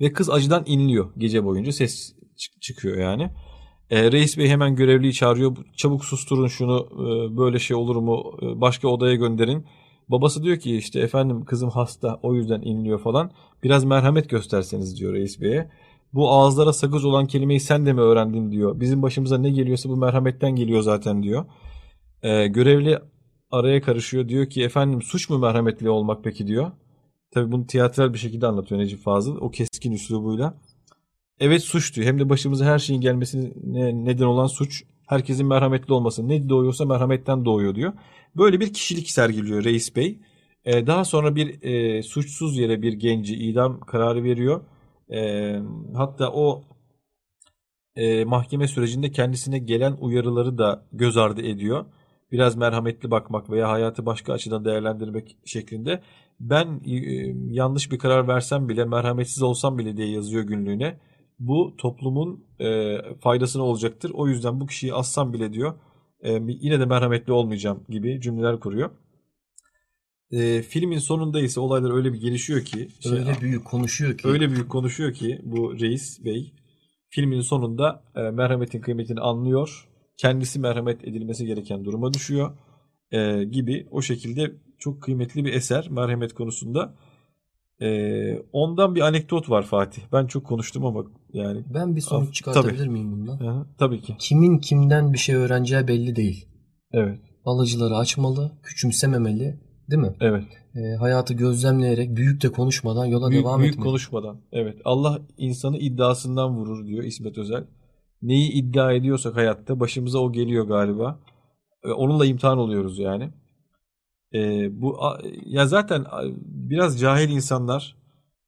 Ve 0.00 0.12
kız 0.12 0.30
acıdan 0.30 0.62
inliyor 0.66 1.10
gece 1.18 1.44
boyunca. 1.44 1.72
Ses 1.72 2.14
çıkıyor 2.60 2.96
yani. 2.96 3.30
E, 3.90 4.12
reis 4.12 4.38
bey 4.38 4.48
hemen 4.48 4.76
görevliyi 4.76 5.12
çağırıyor. 5.12 5.56
Çabuk 5.76 6.04
susturun 6.04 6.46
şunu. 6.46 6.88
E, 6.92 7.36
böyle 7.36 7.58
şey 7.58 7.76
olur 7.76 7.96
mu? 7.96 8.38
E, 8.42 8.60
başka 8.60 8.88
odaya 8.88 9.14
gönderin. 9.14 9.66
Babası 10.08 10.42
diyor 10.42 10.56
ki 10.56 10.76
işte 10.76 11.00
efendim 11.00 11.44
kızım 11.44 11.70
hasta 11.70 12.20
o 12.22 12.34
yüzden 12.34 12.60
inliyor 12.62 12.98
falan. 13.00 13.30
Biraz 13.62 13.84
merhamet 13.84 14.30
gösterseniz 14.30 14.98
diyor 14.98 15.12
reis 15.12 15.40
beye. 15.40 15.70
Bu 16.12 16.30
ağızlara 16.30 16.72
sakız 16.72 17.04
olan 17.04 17.26
kelimeyi 17.26 17.60
sen 17.60 17.86
de 17.86 17.92
mi 17.92 18.00
öğrendin 18.00 18.52
diyor. 18.52 18.80
Bizim 18.80 19.02
başımıza 19.02 19.38
ne 19.38 19.50
geliyorsa 19.50 19.88
bu 19.88 19.96
merhametten 19.96 20.56
geliyor 20.56 20.82
zaten 20.82 21.22
diyor. 21.22 21.44
E, 22.22 22.46
görevli 22.46 22.98
araya 23.50 23.82
karışıyor. 23.82 24.28
Diyor 24.28 24.46
ki 24.46 24.64
efendim 24.64 25.02
suç 25.02 25.30
mu 25.30 25.38
merhametli 25.38 25.90
olmak 25.90 26.24
peki 26.24 26.46
diyor. 26.46 26.70
Tabii 27.30 27.52
bunu 27.52 27.66
tiyatral 27.66 28.12
bir 28.12 28.18
şekilde 28.18 28.46
anlatıyor 28.46 28.80
Necip 28.80 29.00
Fazıl. 29.00 29.36
O 29.40 29.50
keskin 29.50 29.92
üslubuyla. 29.92 30.54
Evet 31.40 31.62
suçtu. 31.62 32.02
Hem 32.02 32.18
de 32.18 32.28
başımıza 32.28 32.64
her 32.64 32.78
şeyin 32.78 33.00
gelmesine 33.00 33.52
neden 34.04 34.24
olan 34.24 34.46
suç. 34.46 34.84
Herkesin 35.06 35.46
merhametli 35.46 35.94
olması. 35.94 36.28
Ne 36.28 36.48
doğuyorsa 36.48 36.84
merhametten 36.84 37.44
doğuyor 37.44 37.74
diyor. 37.74 37.92
Böyle 38.36 38.60
bir 38.60 38.72
kişilik 38.72 39.10
sergiliyor 39.10 39.64
Reis 39.64 39.96
Bey. 39.96 40.18
Ee, 40.64 40.86
daha 40.86 41.04
sonra 41.04 41.36
bir 41.36 41.62
e, 41.62 42.02
suçsuz 42.02 42.58
yere 42.58 42.82
bir 42.82 42.92
genci 42.92 43.34
idam 43.34 43.80
kararı 43.80 44.24
veriyor. 44.24 44.60
E, 45.12 45.52
hatta 45.94 46.32
o 46.32 46.64
e, 47.96 48.24
mahkeme 48.24 48.68
sürecinde 48.68 49.10
kendisine 49.10 49.58
gelen 49.58 49.96
uyarıları 50.00 50.58
da 50.58 50.86
göz 50.92 51.16
ardı 51.16 51.42
ediyor. 51.42 51.84
Biraz 52.32 52.56
merhametli 52.56 53.10
bakmak 53.10 53.50
veya 53.50 53.68
hayatı 53.68 54.06
başka 54.06 54.32
açıdan 54.32 54.64
değerlendirmek 54.64 55.36
şeklinde. 55.44 56.02
Ben 56.40 56.80
e, 56.86 56.94
yanlış 57.54 57.92
bir 57.92 57.98
karar 57.98 58.28
versem 58.28 58.68
bile, 58.68 58.84
merhametsiz 58.84 59.42
olsam 59.42 59.78
bile 59.78 59.96
diye 59.96 60.10
yazıyor 60.10 60.44
günlüğüne 60.44 60.98
bu 61.38 61.74
toplumun 61.78 62.44
e, 62.60 62.96
faydasına 63.20 63.62
olacaktır. 63.62 64.10
O 64.14 64.28
yüzden 64.28 64.60
bu 64.60 64.66
kişiyi 64.66 64.94
assam 64.94 65.32
bile 65.32 65.52
diyor 65.52 65.74
e, 66.20 66.32
yine 66.48 66.80
de 66.80 66.84
merhametli 66.86 67.32
olmayacağım 67.32 67.84
gibi 67.88 68.20
cümleler 68.20 68.60
kuruyor. 68.60 68.90
E, 70.30 70.62
filmin 70.62 70.98
sonunda 70.98 71.40
ise 71.40 71.60
olaylar 71.60 71.96
öyle 71.96 72.12
bir 72.12 72.20
gelişiyor 72.20 72.64
ki 72.64 72.88
şey, 73.00 73.12
öyle 73.12 73.40
büyük 73.40 73.64
konuşuyor 73.64 74.18
ki 74.18 74.28
öyle 74.28 74.50
büyük 74.50 74.68
konuşuyor 74.68 75.12
ki 75.12 75.40
bu 75.44 75.80
reis 75.80 76.24
bey 76.24 76.52
filmin 77.08 77.40
sonunda 77.40 78.02
e, 78.16 78.20
merhametin 78.20 78.80
kıymetini 78.80 79.20
anlıyor. 79.20 79.88
Kendisi 80.16 80.60
merhamet 80.60 81.04
edilmesi 81.04 81.46
gereken 81.46 81.84
duruma 81.84 82.14
düşüyor 82.14 82.58
e, 83.10 83.44
gibi 83.44 83.86
o 83.90 84.02
şekilde 84.02 84.52
çok 84.78 85.02
kıymetli 85.02 85.44
bir 85.44 85.52
eser 85.52 85.88
merhamet 85.90 86.34
konusunda. 86.34 86.94
Ee, 87.80 88.38
ondan 88.52 88.94
bir 88.94 89.00
anekdot 89.00 89.50
var 89.50 89.62
Fatih. 89.62 90.02
Ben 90.12 90.26
çok 90.26 90.46
konuştum 90.46 90.84
ama 90.84 91.04
yani. 91.32 91.64
Ben 91.74 91.96
bir 91.96 92.00
sonuç 92.00 92.34
çıkartabilir 92.34 92.78
tabii. 92.78 92.88
miyim 92.88 93.12
bundan? 93.12 93.46
Aha, 93.46 93.66
tabii 93.78 94.00
ki. 94.00 94.16
Kimin 94.18 94.58
kimden 94.58 95.12
bir 95.12 95.18
şey 95.18 95.34
öğreneceği 95.34 95.88
belli 95.88 96.16
değil. 96.16 96.48
Evet. 96.92 97.18
Alıcıları 97.44 97.96
açmalı, 97.96 98.52
küçümsememeli, 98.62 99.60
değil 99.90 100.02
mi? 100.02 100.14
Evet. 100.20 100.44
E, 100.74 100.96
hayatı 100.96 101.34
gözlemleyerek, 101.34 102.16
büyük 102.16 102.42
de 102.42 102.52
konuşmadan 102.52 103.04
yola 103.04 103.30
büyük, 103.30 103.44
devam 103.44 103.60
büyük 103.60 103.72
etmeli. 103.72 103.86
konuşmadan. 103.86 104.40
Evet. 104.52 104.80
Allah 104.84 105.18
insanı 105.38 105.78
iddiasından 105.78 106.56
vurur 106.56 106.86
diyor 106.86 107.04
İsmet 107.04 107.38
Özel. 107.38 107.64
Neyi 108.22 108.52
iddia 108.52 108.92
ediyorsak 108.92 109.36
hayatta 109.36 109.80
başımıza 109.80 110.18
o 110.18 110.32
geliyor 110.32 110.66
galiba. 110.66 111.18
E, 111.84 111.88
onunla 111.88 112.26
imtihan 112.26 112.58
oluyoruz 112.58 112.98
yani. 112.98 113.30
E, 114.34 114.68
bu 114.82 114.98
ya 115.44 115.66
zaten 115.66 116.04
biraz 116.42 117.00
cahil 117.00 117.30
insanlar, 117.30 117.96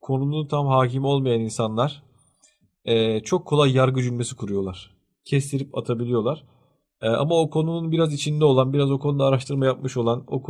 konunun 0.01 0.47
tam 0.47 0.67
hakim 0.67 1.05
olmayan 1.05 1.41
insanlar 1.41 2.03
e, 2.85 3.19
çok 3.19 3.45
kolay 3.45 3.71
yargı 3.71 4.01
cümlesi 4.01 4.35
kuruyorlar. 4.35 4.91
Kestirip 5.25 5.77
atabiliyorlar. 5.77 6.43
E, 7.01 7.09
ama 7.09 7.35
o 7.35 7.49
konunun 7.49 7.91
biraz 7.91 8.13
içinde 8.13 8.45
olan, 8.45 8.73
biraz 8.73 8.91
o 8.91 8.99
konuda 8.99 9.25
araştırma 9.25 9.65
yapmış 9.65 9.97
olan, 9.97 10.23
o 10.27 10.41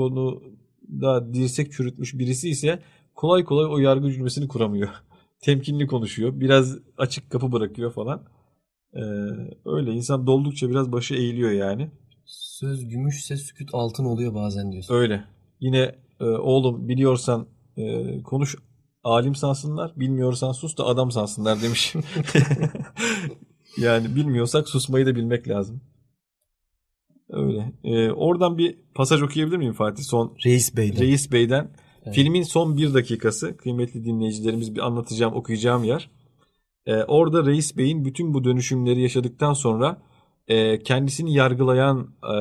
konuda 0.92 1.34
dirsek 1.34 1.72
çürütmüş 1.72 2.20
birisi 2.20 2.50
ise 2.50 2.80
kolay 3.16 3.44
kolay 3.44 3.66
o 3.66 3.78
yargı 3.78 4.12
cümlesini 4.12 4.48
kuramıyor. 4.48 4.89
Temkinli 5.42 5.88
konuşuyor. 5.88 6.39
Biraz 6.39 6.78
açık 6.98 7.30
kapı 7.30 7.52
bırakıyor 7.52 7.92
falan. 7.92 8.24
Ee, 8.94 9.00
öyle 9.66 9.92
insan 9.92 10.28
doldukça 10.28 10.70
biraz 10.70 10.92
başı 10.92 11.16
eğiliyor 11.16 11.52
yani. 11.52 11.92
Söz 12.26 12.88
gümüşse 12.88 13.38
sükut 13.38 13.70
altın 13.74 14.06
oluyor 14.06 14.36
bazen 14.36 14.72
diyorsun. 14.72 14.96
Öyle. 14.96 15.24
Yine 15.60 15.96
e, 16.20 16.24
oğlum 16.26 16.88
biliyorsan 16.88 17.48
e, 17.78 18.24
konuş 18.24 18.56
alim 19.04 19.36
sansınlar, 19.36 19.94
bilmiyorsan 19.96 20.52
sus 20.52 20.78
da 20.78 20.86
adam 20.86 21.12
sansınlar 21.12 21.62
demiş. 21.62 21.94
yani 23.78 24.16
bilmiyorsak 24.16 24.70
susmayı 24.70 25.06
da 25.06 25.16
bilmek 25.16 25.48
lazım. 25.48 25.82
Öyle. 27.32 27.74
E, 27.84 28.12
oradan 28.12 28.58
bir 28.58 28.78
pasaj 28.96 29.22
okuyabilir 29.22 29.58
miyim 29.58 29.74
Fatih? 29.74 30.04
Son 30.04 30.36
Reis 30.46 30.78
Bey'den. 30.78 31.00
Reis 31.00 31.32
Bey'den. 31.32 31.72
Evet. 32.06 32.16
Filmin 32.16 32.44
son 32.44 32.78
bir 32.78 32.94
dakikası. 32.94 33.58
Kıymetli 33.58 34.06
dinleyicilerimiz 34.06 34.76
bir 34.76 34.80
anlatacağım, 34.80 35.34
okuyacağım 35.34 35.84
yer. 35.84 36.10
E, 36.86 37.04
orada 37.04 37.46
Reis 37.46 37.78
Bey'in 37.78 38.06
bütün 38.06 38.34
bu 38.34 38.44
dönüşümleri 38.44 39.02
yaşadıktan 39.02 39.54
sonra 39.54 40.02
e, 40.48 40.80
kendisini 40.80 41.34
yargılayan 41.34 42.08
e, 42.24 42.36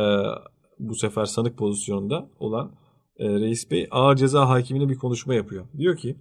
bu 0.78 0.95
sefer 0.95 1.24
sanık 1.24 1.59
pozisyonunda 1.59 2.30
olan 2.38 2.72
e, 3.16 3.28
Reis 3.28 3.70
Bey 3.70 3.88
ağır 3.91 4.16
ceza 4.16 4.49
hakimine 4.49 4.88
bir 4.88 4.97
konuşma 4.97 5.34
yapıyor. 5.34 5.66
Diyor 5.78 5.97
ki 5.97 6.16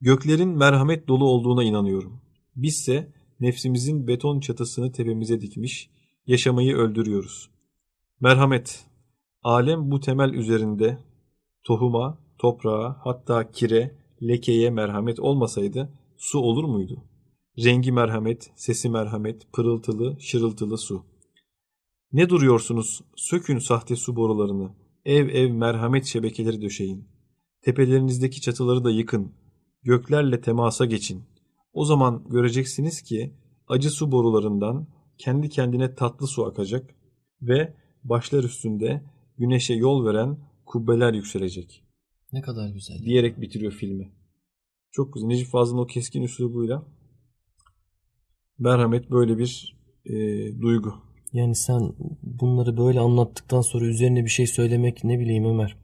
Göklerin 0.00 0.48
merhamet 0.48 1.08
dolu 1.08 1.24
olduğuna 1.24 1.64
inanıyorum. 1.64 2.20
Bizse 2.56 3.12
nefsimizin 3.40 4.06
beton 4.06 4.40
çatısını 4.40 4.92
tepemize 4.92 5.40
dikmiş, 5.40 5.90
yaşamayı 6.30 6.76
öldürüyoruz. 6.76 7.50
Merhamet, 8.20 8.86
alem 9.42 9.90
bu 9.90 10.00
temel 10.00 10.32
üzerinde 10.32 10.98
tohuma, 11.64 12.18
toprağa, 12.38 13.00
hatta 13.04 13.50
kire, 13.50 13.98
lekeye 14.22 14.70
merhamet 14.70 15.20
olmasaydı 15.20 15.92
su 16.16 16.38
olur 16.38 16.64
muydu? 16.64 17.04
Rengi 17.58 17.92
merhamet, 17.92 18.50
sesi 18.54 18.88
merhamet, 18.90 19.52
pırıltılı, 19.52 20.16
şırıltılı 20.20 20.78
su. 20.78 21.04
Ne 22.12 22.28
duruyorsunuz? 22.28 23.00
Sökün 23.16 23.58
sahte 23.58 23.96
su 23.96 24.16
borularını. 24.16 24.70
Ev 25.04 25.28
ev 25.28 25.52
merhamet 25.52 26.04
şebekeleri 26.04 26.62
döşeyin. 26.62 27.08
Tepelerinizdeki 27.62 28.40
çatıları 28.40 28.84
da 28.84 28.90
yıkın. 28.90 29.32
Göklerle 29.82 30.40
temasa 30.40 30.84
geçin. 30.86 31.22
O 31.72 31.84
zaman 31.84 32.24
göreceksiniz 32.28 33.02
ki 33.02 33.34
acı 33.68 33.90
su 33.90 34.12
borularından 34.12 34.99
kendi 35.20 35.48
kendine 35.48 35.94
tatlı 35.94 36.26
su 36.26 36.44
akacak 36.44 36.94
ve 37.42 37.74
başlar 38.04 38.44
üstünde 38.44 39.02
güneşe 39.38 39.74
yol 39.74 40.06
veren 40.06 40.38
kubbeler 40.66 41.12
yükselecek. 41.12 41.84
Ne 42.32 42.42
kadar 42.42 42.68
güzel. 42.68 42.98
Diyerek 42.98 43.40
bitiriyor 43.40 43.72
filmi. 43.72 44.12
Çok 44.92 45.14
güzel. 45.14 45.26
Necip 45.26 45.48
Fazıl'ın 45.48 45.78
o 45.78 45.86
keskin 45.86 46.22
üslubuyla 46.22 46.86
merhamet 48.58 49.10
böyle 49.10 49.38
bir 49.38 49.76
e, 50.04 50.14
duygu. 50.60 50.94
Yani 51.32 51.54
sen 51.54 51.92
bunları 52.22 52.76
böyle 52.76 53.00
anlattıktan 53.00 53.60
sonra 53.60 53.84
üzerine 53.84 54.24
bir 54.24 54.30
şey 54.30 54.46
söylemek 54.46 55.04
ne 55.04 55.18
bileyim 55.20 55.44
Ömer. 55.44 55.76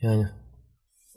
Yani 0.00 0.26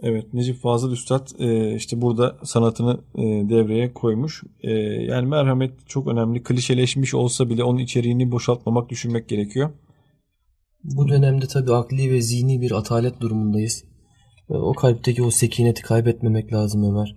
Evet 0.01 0.33
Necip 0.33 0.61
Fazıl 0.61 0.91
Üstad 0.91 1.27
e, 1.39 1.75
işte 1.75 2.01
burada 2.01 2.37
sanatını 2.43 2.99
e, 3.15 3.21
devreye 3.49 3.93
koymuş. 3.93 4.43
E, 4.61 4.71
yani 4.81 5.27
merhamet 5.27 5.71
çok 5.87 6.07
önemli. 6.07 6.43
Klişeleşmiş 6.43 7.13
olsa 7.13 7.49
bile 7.49 7.63
onun 7.63 7.79
içeriğini 7.79 8.31
boşaltmamak, 8.31 8.89
düşünmek 8.89 9.29
gerekiyor. 9.29 9.69
Bu 10.83 11.07
dönemde 11.07 11.47
tabii 11.47 11.73
akli 11.73 12.11
ve 12.11 12.21
zihni 12.21 12.61
bir 12.61 12.71
atalet 12.71 13.21
durumundayız. 13.21 13.83
E, 14.49 14.53
O 14.53 14.73
kalpteki 14.73 15.23
o 15.23 15.31
sekineti 15.31 15.81
kaybetmemek 15.81 16.53
lazım 16.53 16.83
Ömer. 16.83 17.15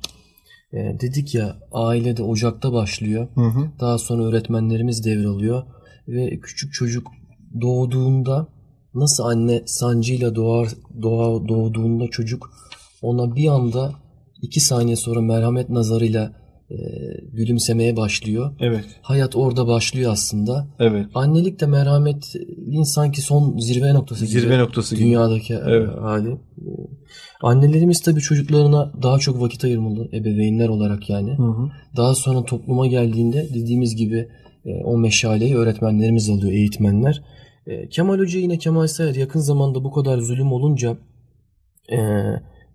E, 0.72 1.00
dedik 1.00 1.34
ya 1.34 1.56
ailede 1.72 2.22
ocakta 2.22 2.72
başlıyor. 2.72 3.28
Hı 3.34 3.40
hı. 3.40 3.70
Daha 3.80 3.98
sonra 3.98 4.22
öğretmenlerimiz 4.22 5.04
devralıyor. 5.04 5.62
Ve 6.08 6.40
küçük 6.40 6.72
çocuk 6.72 7.06
doğduğunda 7.60 8.46
nasıl 8.94 9.24
anne 9.24 9.62
sancıyla 9.66 10.34
doğar, 10.34 10.68
doğa, 11.02 11.48
doğduğunda 11.48 12.08
çocuk 12.08 12.50
ona 13.02 13.36
bir 13.36 13.48
anda 13.48 13.92
iki 14.42 14.60
saniye 14.60 14.96
sonra 14.96 15.20
merhamet 15.20 15.68
nazarıyla 15.70 16.32
e, 16.70 16.76
gülümsemeye 17.32 17.96
başlıyor. 17.96 18.54
Evet, 18.60 18.84
Hayat 19.02 19.36
orada 19.36 19.66
başlıyor 19.66 20.12
aslında. 20.12 20.66
evet. 20.78 21.06
Annelik 21.14 21.60
de 21.60 21.66
merhametin 21.66 22.82
sanki 22.82 23.20
son 23.20 23.58
zirve 23.58 23.94
noktası 23.94 24.26
gibi. 24.26 24.40
Zirve 24.40 24.58
noktası 24.58 24.96
gibi. 24.96 25.04
Dünyadaki 25.06 25.54
e, 25.54 25.58
Evet. 25.66 25.88
hali. 26.00 26.30
E, 26.30 26.38
Annelerimiz 27.42 28.00
tabii 28.02 28.20
çocuklarına 28.20 28.92
daha 29.02 29.18
çok 29.18 29.40
vakit 29.40 29.64
ayırmalı 29.64 30.08
ebeveynler 30.12 30.68
olarak 30.68 31.10
yani. 31.10 31.30
Hı 31.38 31.42
hı. 31.42 31.70
Daha 31.96 32.14
sonra 32.14 32.44
topluma 32.44 32.86
geldiğinde 32.86 33.48
dediğimiz 33.54 33.96
gibi 33.96 34.28
e, 34.64 34.84
o 34.84 34.98
meşaleyi 34.98 35.56
öğretmenlerimiz 35.56 36.30
alıyor, 36.30 36.52
eğitmenler. 36.52 37.22
E, 37.66 37.88
Kemal 37.88 38.18
Hoca 38.18 38.38
yine 38.38 38.58
Kemal 38.58 38.86
Sayar 38.86 39.14
yakın 39.14 39.40
zamanda 39.40 39.84
bu 39.84 39.90
kadar 39.92 40.18
zulüm 40.18 40.52
olunca 40.52 40.96
e, 41.92 41.96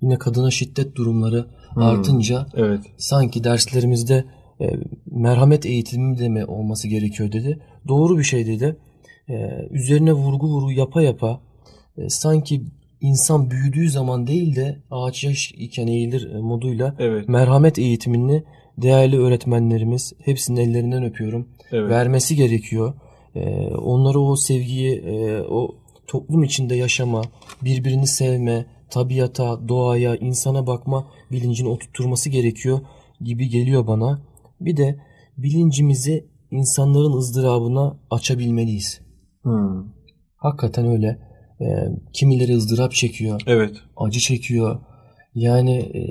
yine 0.04 0.18
kadına 0.18 0.52
şiddet 0.52 0.96
durumları 0.96 1.46
Hmm. 1.74 1.84
artınca 1.84 2.46
Evet, 2.54 2.80
sanki 2.98 3.44
derslerimizde 3.44 4.26
e, 4.62 4.70
merhamet 5.12 5.66
eğitimi 5.66 6.20
de 6.20 6.30
mi 6.30 6.46
olması 6.46 6.88
gerekiyor 6.88 7.32
dedi. 7.32 7.60
Doğru 7.88 8.18
bir 8.18 8.24
şey 8.24 8.48
dedi. 8.48 8.76
E, 9.30 9.36
üzerine 9.72 10.14
vurgu 10.14 10.48
vurgu 10.48 10.72
yapa 10.72 11.02
yapa 11.02 11.42
e, 11.98 12.10
sanki 12.10 12.64
insan 13.02 13.52
büyüdüğü 13.52 13.90
zaman 13.90 14.28
değil 14.28 14.56
de 14.56 14.80
ağaç 14.92 15.24
yaş 15.24 15.52
iken 15.52 15.88
eğilir 15.88 16.32
e, 16.32 16.38
moduyla 16.42 16.96
evet, 17.00 17.30
merhamet 17.30 17.80
eğitimini 17.80 18.44
değerli 18.78 19.20
öğretmenlerimiz 19.20 20.14
hepsinin 20.26 20.62
ellerinden 20.62 21.04
öpüyorum. 21.04 21.48
evet. 21.72 21.90
Vermesi 21.90 22.36
gerekiyor. 22.36 22.94
Ee, 23.36 23.40
onlara 23.76 24.20
o 24.20 24.36
sevgiyi, 24.36 24.96
e, 24.96 25.42
o 25.42 25.76
toplum 26.08 26.44
içinde 26.44 26.76
yaşama, 26.76 27.22
birbirini 27.62 28.08
sevme, 28.08 28.66
tabiata, 28.94 29.68
doğaya, 29.68 30.16
insana 30.16 30.68
bakma 30.68 31.12
bilincini 31.32 31.68
oturtturması 31.68 32.30
gerekiyor 32.30 32.80
gibi 33.22 33.50
geliyor 33.50 33.88
bana. 33.88 34.22
Bir 34.62 34.78
de 34.78 35.00
bilincimizi 35.38 36.28
insanların 36.52 37.18
ızdırabına 37.18 37.98
açabilmeliyiz. 38.12 39.02
Hı. 39.44 39.86
Hakikaten 40.36 40.86
öyle. 40.86 41.20
Ee, 41.62 41.66
kimileri 42.14 42.56
ızdırap 42.56 42.92
çekiyor, 42.92 43.42
Evet, 43.48 43.76
acı 43.98 44.20
çekiyor. 44.20 44.80
Yani 45.36 45.76
e, 45.76 46.04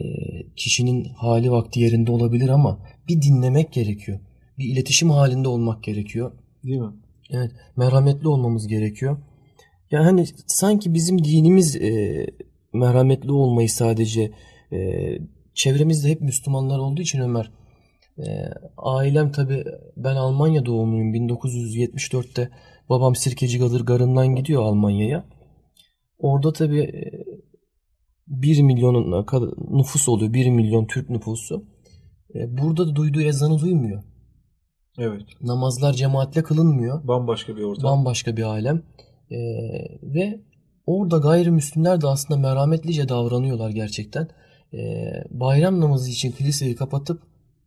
kişinin 0.56 1.04
hali 1.04 1.50
vakti 1.50 1.80
yerinde 1.80 2.10
olabilir 2.10 2.48
ama 2.48 2.78
bir 3.08 3.22
dinlemek 3.22 3.72
gerekiyor. 3.72 4.20
Bir 4.58 4.64
iletişim 4.64 5.10
halinde 5.10 5.48
olmak 5.48 5.82
gerekiyor. 5.82 6.32
değil 6.64 6.78
mi? 6.78 6.92
Evet, 7.30 7.52
merhametli 7.76 8.28
olmamız 8.28 8.66
gerekiyor. 8.66 9.16
Yani 9.90 10.04
hani 10.04 10.26
sanki 10.46 10.94
bizim 10.94 11.24
dinimiz 11.24 11.76
e, 11.76 12.26
merhametli 12.72 13.32
olmayı 13.32 13.70
sadece 13.70 14.32
e, 14.72 14.78
çevremizde 15.54 16.08
hep 16.08 16.20
Müslümanlar 16.20 16.78
olduğu 16.78 17.02
için 17.02 17.20
Ömer. 17.20 17.50
E, 18.18 18.24
ailem 18.76 19.32
tabi 19.32 19.64
ben 19.96 20.16
Almanya 20.16 20.66
doğumluyum. 20.66 21.14
1974'te 21.14 22.50
babam 22.88 23.16
Sirkeci 23.16 23.58
Gadır 23.58 23.84
Garı'ndan 23.86 24.34
gidiyor 24.34 24.62
Almanya'ya. 24.62 25.24
Orada 26.18 26.52
tabi 26.52 26.92
1 28.26 28.62
milyonun 28.62 29.26
nüfus 29.70 30.08
oluyor. 30.08 30.32
1 30.32 30.50
milyon 30.50 30.86
Türk 30.86 31.10
nüfusu. 31.10 31.64
E, 32.34 32.58
burada 32.58 32.86
da 32.88 32.96
duyduğu 32.96 33.20
ezanı 33.20 33.60
duymuyor. 33.60 34.02
Evet. 34.98 35.22
Namazlar 35.40 35.92
cemaatle 35.92 36.42
kılınmıyor. 36.42 37.08
Bambaşka 37.08 37.56
bir 37.56 37.62
ortam. 37.62 37.84
Bambaşka 37.84 38.36
bir 38.36 38.42
alem. 38.42 38.82
Ee, 39.30 39.36
ve 40.02 40.40
orada 40.86 41.18
gayrimüslimler 41.18 42.00
de 42.00 42.06
aslında 42.06 42.40
merhametlice 42.40 43.08
davranıyorlar 43.08 43.70
gerçekten. 43.70 44.28
Ee, 44.74 45.12
bayram 45.30 45.80
namazı 45.80 46.10
için 46.10 46.30
kiliseyi 46.32 46.76
kapatıp 46.76 47.22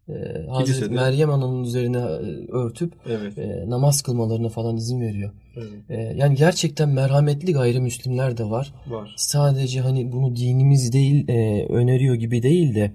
e, 0.09 0.13
Hazreti. 0.49 0.93
Meryem 0.93 1.29
Ana'nın 1.29 1.63
üzerine 1.63 1.97
e, 1.97 2.51
örtüp 2.51 2.93
Evet. 3.09 3.37
e, 3.37 3.69
namaz 3.69 4.01
kılmalarına 4.01 4.49
falan 4.49 4.77
izin 4.77 5.01
veriyor. 5.01 5.31
evet. 5.57 5.89
E, 5.89 6.15
yani 6.17 6.35
gerçekten 6.35 6.89
merhametli 6.89 7.53
gayrimüslimler 7.53 8.37
de 8.37 8.49
var. 8.49 8.73
Var. 8.87 9.13
Sadece 9.17 9.81
hani 9.81 10.11
bunu 10.11 10.35
dinimiz 10.35 10.93
değil 10.93 11.29
e, 11.29 11.65
öneriyor 11.69 12.15
gibi 12.15 12.43
değil 12.43 12.75
de 12.75 12.91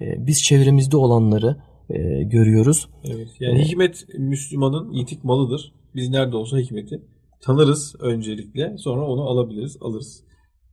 e, 0.00 0.26
biz 0.26 0.42
çevremizde 0.42 0.96
olanları 0.96 1.56
e, 1.90 2.22
görüyoruz. 2.22 2.88
Evet. 3.04 3.28
Yani 3.40 3.64
hikmet 3.64 4.06
Müslümanın 4.18 4.92
yitik 4.92 5.24
malıdır. 5.24 5.72
Biz 5.94 6.08
nerede 6.08 6.36
olsa 6.36 6.58
hikmeti 6.58 7.00
tanırız 7.46 7.94
öncelikle. 8.00 8.78
Sonra 8.78 9.02
onu 9.06 9.22
alabiliriz, 9.22 9.76
alırız. 9.80 10.24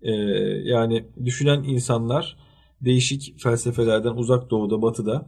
Ee, 0.01 0.11
yani 0.63 1.05
düşünen 1.25 1.63
insanlar 1.63 2.37
değişik 2.81 3.39
felsefelerden 3.39 4.13
uzak 4.13 4.49
doğuda, 4.49 4.81
batıda 4.81 5.25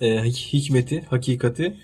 e, 0.00 0.06
hik- 0.16 0.52
hikmeti, 0.52 1.00
hakikati 1.10 1.76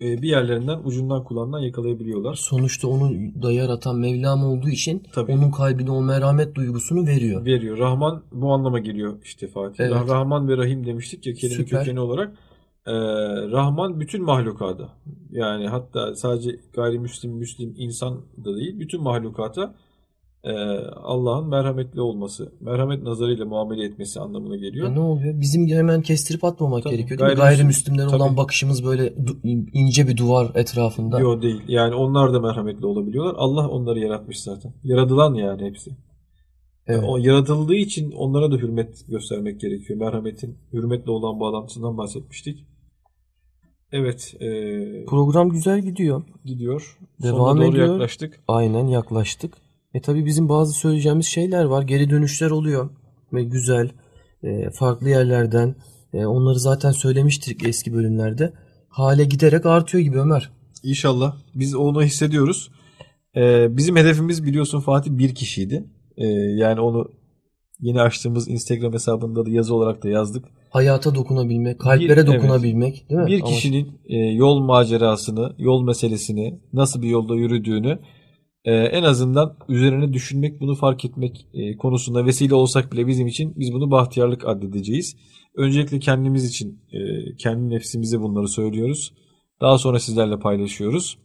e, 0.00 0.22
bir 0.22 0.28
yerlerinden, 0.28 0.80
ucundan 0.84 1.24
kulağından 1.24 1.58
yakalayabiliyorlar. 1.60 2.34
Sonuçta 2.34 2.88
onu 2.88 3.12
da 3.42 3.52
yaratan 3.52 3.96
Mevlam 3.98 4.44
olduğu 4.44 4.68
için 4.68 5.02
Tabii. 5.12 5.32
onun 5.32 5.50
kalbine 5.50 5.90
o 5.90 6.02
merhamet 6.02 6.54
duygusunu 6.54 7.06
veriyor. 7.06 7.44
Veriyor. 7.44 7.78
Rahman 7.78 8.22
bu 8.32 8.52
anlama 8.52 8.78
geliyor 8.78 9.18
işte 9.24 9.48
Fatih. 9.48 9.84
Evet. 9.84 9.92
Rah- 9.92 10.08
Rahman 10.08 10.48
ve 10.48 10.56
Rahim 10.56 10.86
demiştik 10.86 11.26
ya 11.26 11.34
kelime 11.34 11.64
Süper. 11.64 11.78
kökeni 11.80 12.00
olarak. 12.00 12.36
Ee, 12.90 13.50
Rahman 13.50 14.00
bütün 14.00 14.24
mahlukata 14.24 14.88
yani 15.30 15.68
hatta 15.68 16.14
sadece 16.14 16.50
gayrimüslim, 16.74 17.32
müslim 17.32 17.74
insan 17.76 18.20
da 18.44 18.56
değil 18.56 18.78
bütün 18.80 19.02
mahlukata 19.02 19.74
e, 20.44 20.52
Allah'ın 21.02 21.48
merhametli 21.48 22.00
olması, 22.00 22.52
merhamet 22.60 23.02
nazarıyla 23.02 23.44
muamele 23.44 23.84
etmesi 23.84 24.20
anlamına 24.20 24.56
geliyor. 24.56 24.86
Ya 24.88 24.92
ne 24.92 25.00
oluyor? 25.00 25.40
Bizim 25.40 25.68
hemen 25.68 26.02
kestirip 26.02 26.44
atmamak 26.44 26.82
Tabii. 26.82 26.96
gerekiyor. 26.96 27.20
Değil? 27.20 27.30
Gayrimüslim- 27.30 27.40
Gayrimüslimlere 27.40 28.08
olan 28.08 28.28
Tabii. 28.28 28.36
bakışımız 28.36 28.84
böyle 28.84 29.14
ince 29.72 30.08
bir 30.08 30.16
duvar 30.16 30.50
etrafında. 30.54 31.20
Yok 31.20 31.42
değil. 31.42 31.62
Yani 31.68 31.94
onlar 31.94 32.32
da 32.32 32.40
merhametli 32.40 32.86
olabiliyorlar. 32.86 33.34
Allah 33.38 33.68
onları 33.68 33.98
yaratmış 33.98 34.40
zaten. 34.40 34.72
Yaradılan 34.84 35.34
yani 35.34 35.64
hepsi. 35.64 35.90
Evet. 36.86 37.04
O 37.08 37.16
yaratıldığı 37.18 37.74
için 37.74 38.12
onlara 38.12 38.52
da 38.52 38.56
hürmet 38.56 39.04
göstermek 39.08 39.60
gerekiyor. 39.60 39.98
Merhametin 39.98 40.58
hürmetle 40.72 41.10
olan 41.10 41.40
bağlantısından 41.40 41.98
bahsetmiştik. 41.98 42.64
Evet, 43.92 44.34
e, 44.40 44.46
Program 45.04 45.50
güzel 45.50 45.80
gidiyor. 45.80 46.22
gidiyor. 46.44 46.98
Devam 47.22 47.36
Sonuna 47.38 47.60
doğru 47.66 47.70
ediyor. 47.76 47.88
yaklaştık. 47.88 48.40
Aynen 48.48 48.86
yaklaştık. 48.86 49.54
E 49.94 50.00
tabi 50.00 50.24
bizim 50.26 50.48
bazı 50.48 50.72
söyleyeceğimiz 50.72 51.26
şeyler 51.26 51.64
var. 51.64 51.82
Geri 51.82 52.10
dönüşler 52.10 52.50
oluyor. 52.50 52.90
Ve 53.32 53.42
güzel. 53.44 53.90
e, 54.42 54.70
farklı 54.70 55.08
yerlerden. 55.08 55.74
e, 56.12 56.26
onları 56.26 56.58
zaten 56.58 56.90
söylemiştik 56.90 57.68
eski 57.68 57.92
bölümlerde. 57.94 58.52
Hale 58.88 59.24
giderek 59.24 59.66
artıyor 59.66 60.04
gibi 60.04 60.18
Ömer. 60.20 60.50
İnşallah. 60.82 61.36
Biz 61.54 61.74
onu 61.74 62.02
hissediyoruz. 62.02 62.70
E, 63.36 63.76
bizim 63.76 63.96
hedefimiz 63.96 64.44
biliyorsun 64.44 64.80
Fatih 64.80 65.10
bir 65.10 65.34
kişiydi. 65.34 65.84
E, 66.16 66.26
yani 66.56 66.80
onu 66.80 67.10
yeni 67.80 68.00
açtığımız 68.00 68.48
Instagram 68.48 68.92
hesabında 68.92 69.46
da 69.46 69.50
yazı 69.50 69.74
olarak 69.74 70.02
da 70.04 70.08
yazdık. 70.08 70.44
Hayata 70.70 71.14
dokunabilmek, 71.14 71.80
kalplere 71.80 72.08
Bir- 72.08 72.16
evet. 72.16 72.26
dokunabilmek 72.26 73.10
değil 73.10 73.20
mi? 73.20 73.26
Bir 73.26 73.40
kişinin 73.40 74.00
e, 74.08 74.16
yol 74.16 74.58
macerasını, 74.60 75.54
yol 75.58 75.82
meselesini, 75.82 76.60
nasıl 76.72 77.02
bir 77.02 77.08
yolda 77.08 77.36
yürüdüğünü 77.36 77.98
e, 78.64 78.72
en 78.74 79.02
azından 79.02 79.56
üzerine 79.68 80.12
düşünmek, 80.12 80.60
bunu 80.60 80.74
fark 80.74 81.04
etmek 81.04 81.46
e, 81.54 81.76
konusunda 81.76 82.26
vesile 82.26 82.54
olsak 82.54 82.92
bile 82.92 83.06
bizim 83.06 83.26
için 83.26 83.52
biz 83.56 83.72
bunu 83.72 83.90
bahtiyarlık 83.90 84.48
addedeceğiz. 84.48 85.16
Öncelikle 85.56 85.98
kendimiz 85.98 86.44
için, 86.44 86.82
e, 86.92 86.98
kendi 87.36 87.74
nefsimize 87.74 88.20
bunları 88.20 88.48
söylüyoruz. 88.48 89.12
Daha 89.60 89.78
sonra 89.78 89.98
sizlerle 89.98 90.38
paylaşıyoruz. 90.38 91.18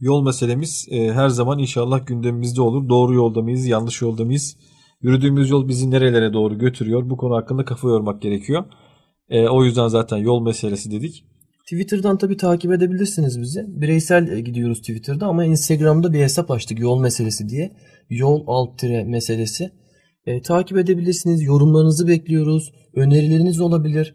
Yol 0.00 0.22
meselemiz 0.22 0.86
e, 0.90 1.12
her 1.12 1.28
zaman 1.28 1.58
inşallah 1.58 2.06
gündemimizde 2.06 2.62
olur. 2.62 2.88
Doğru 2.88 3.14
yolda 3.14 3.42
mıyız, 3.42 3.66
yanlış 3.66 4.02
yolda 4.02 4.24
mıyız? 4.24 4.56
Yürüdüğümüz 5.02 5.50
yol 5.50 5.68
bizi 5.68 5.90
nerelere 5.90 6.32
doğru 6.32 6.58
götürüyor? 6.58 7.10
Bu 7.10 7.16
konu 7.16 7.36
hakkında 7.36 7.64
kafa 7.64 7.88
yormak 7.88 8.22
gerekiyor. 8.22 8.64
E, 9.28 9.48
o 9.48 9.64
yüzden 9.64 9.88
zaten 9.88 10.16
yol 10.16 10.42
meselesi 10.42 10.90
dedik. 10.90 11.24
Twitter'dan 11.62 12.18
tabii 12.18 12.36
takip 12.36 12.72
edebilirsiniz 12.72 13.40
bizi. 13.40 13.64
Bireysel 13.68 14.28
e, 14.28 14.40
gidiyoruz 14.40 14.78
Twitter'da 14.78 15.26
ama 15.26 15.44
Instagram'da 15.44 16.12
bir 16.12 16.18
hesap 16.18 16.50
açtık 16.50 16.78
yol 16.78 17.00
meselesi 17.00 17.48
diye. 17.48 17.76
Yol 18.10 18.44
alt 18.46 18.78
tire 18.78 19.04
meselesi. 19.04 19.70
E, 20.26 20.42
takip 20.42 20.78
edebilirsiniz. 20.78 21.42
Yorumlarınızı 21.42 22.08
bekliyoruz. 22.08 22.72
Önerileriniz 22.94 23.60
olabilir. 23.60 24.14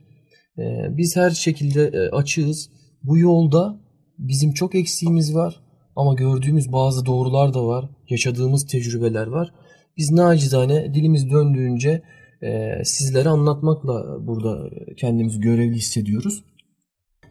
E, 0.57 0.63
biz 0.97 1.15
her 1.15 1.31
şekilde 1.31 1.87
e, 1.87 2.09
açığız. 2.09 2.69
Bu 3.03 3.17
yolda 3.17 3.79
bizim 4.17 4.53
çok 4.53 4.75
eksiğimiz 4.75 5.35
var. 5.35 5.59
Ama 5.95 6.13
gördüğümüz 6.13 6.71
bazı 6.71 7.05
doğrular 7.05 7.53
da 7.53 7.65
var. 7.65 7.89
Yaşadığımız 8.09 8.67
tecrübeler 8.67 9.27
var. 9.27 9.53
Biz 9.97 10.11
nacizane 10.11 10.93
dilimiz 10.93 11.31
döndüğünce 11.31 12.01
e, 12.41 12.81
sizlere 12.85 13.29
anlatmakla 13.29 14.27
burada 14.27 14.69
kendimizi 14.97 15.39
görevli 15.39 15.75
hissediyoruz. 15.75 16.43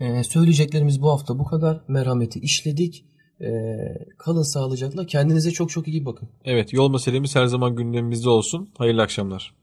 E, 0.01 0.25
söyleyeceklerimiz 0.25 1.03
bu 1.03 1.11
hafta 1.11 1.39
bu 1.39 1.45
kadar. 1.45 1.81
Merhameti 1.89 2.41
işledik. 2.41 3.05
E, 3.41 3.51
kalın 4.19 4.43
sağlıcakla. 4.43 5.07
Kendinize 5.07 5.51
çok 5.51 5.71
çok 5.71 5.89
iyi 5.89 6.05
bakın. 6.05 6.29
Evet 6.45 6.73
yol 6.73 6.91
meselemiz 6.91 7.37
her 7.37 7.47
zaman 7.47 7.77
gündemimizde 7.77 8.29
olsun. 8.29 8.69
Hayırlı 8.79 9.03
akşamlar. 9.03 9.62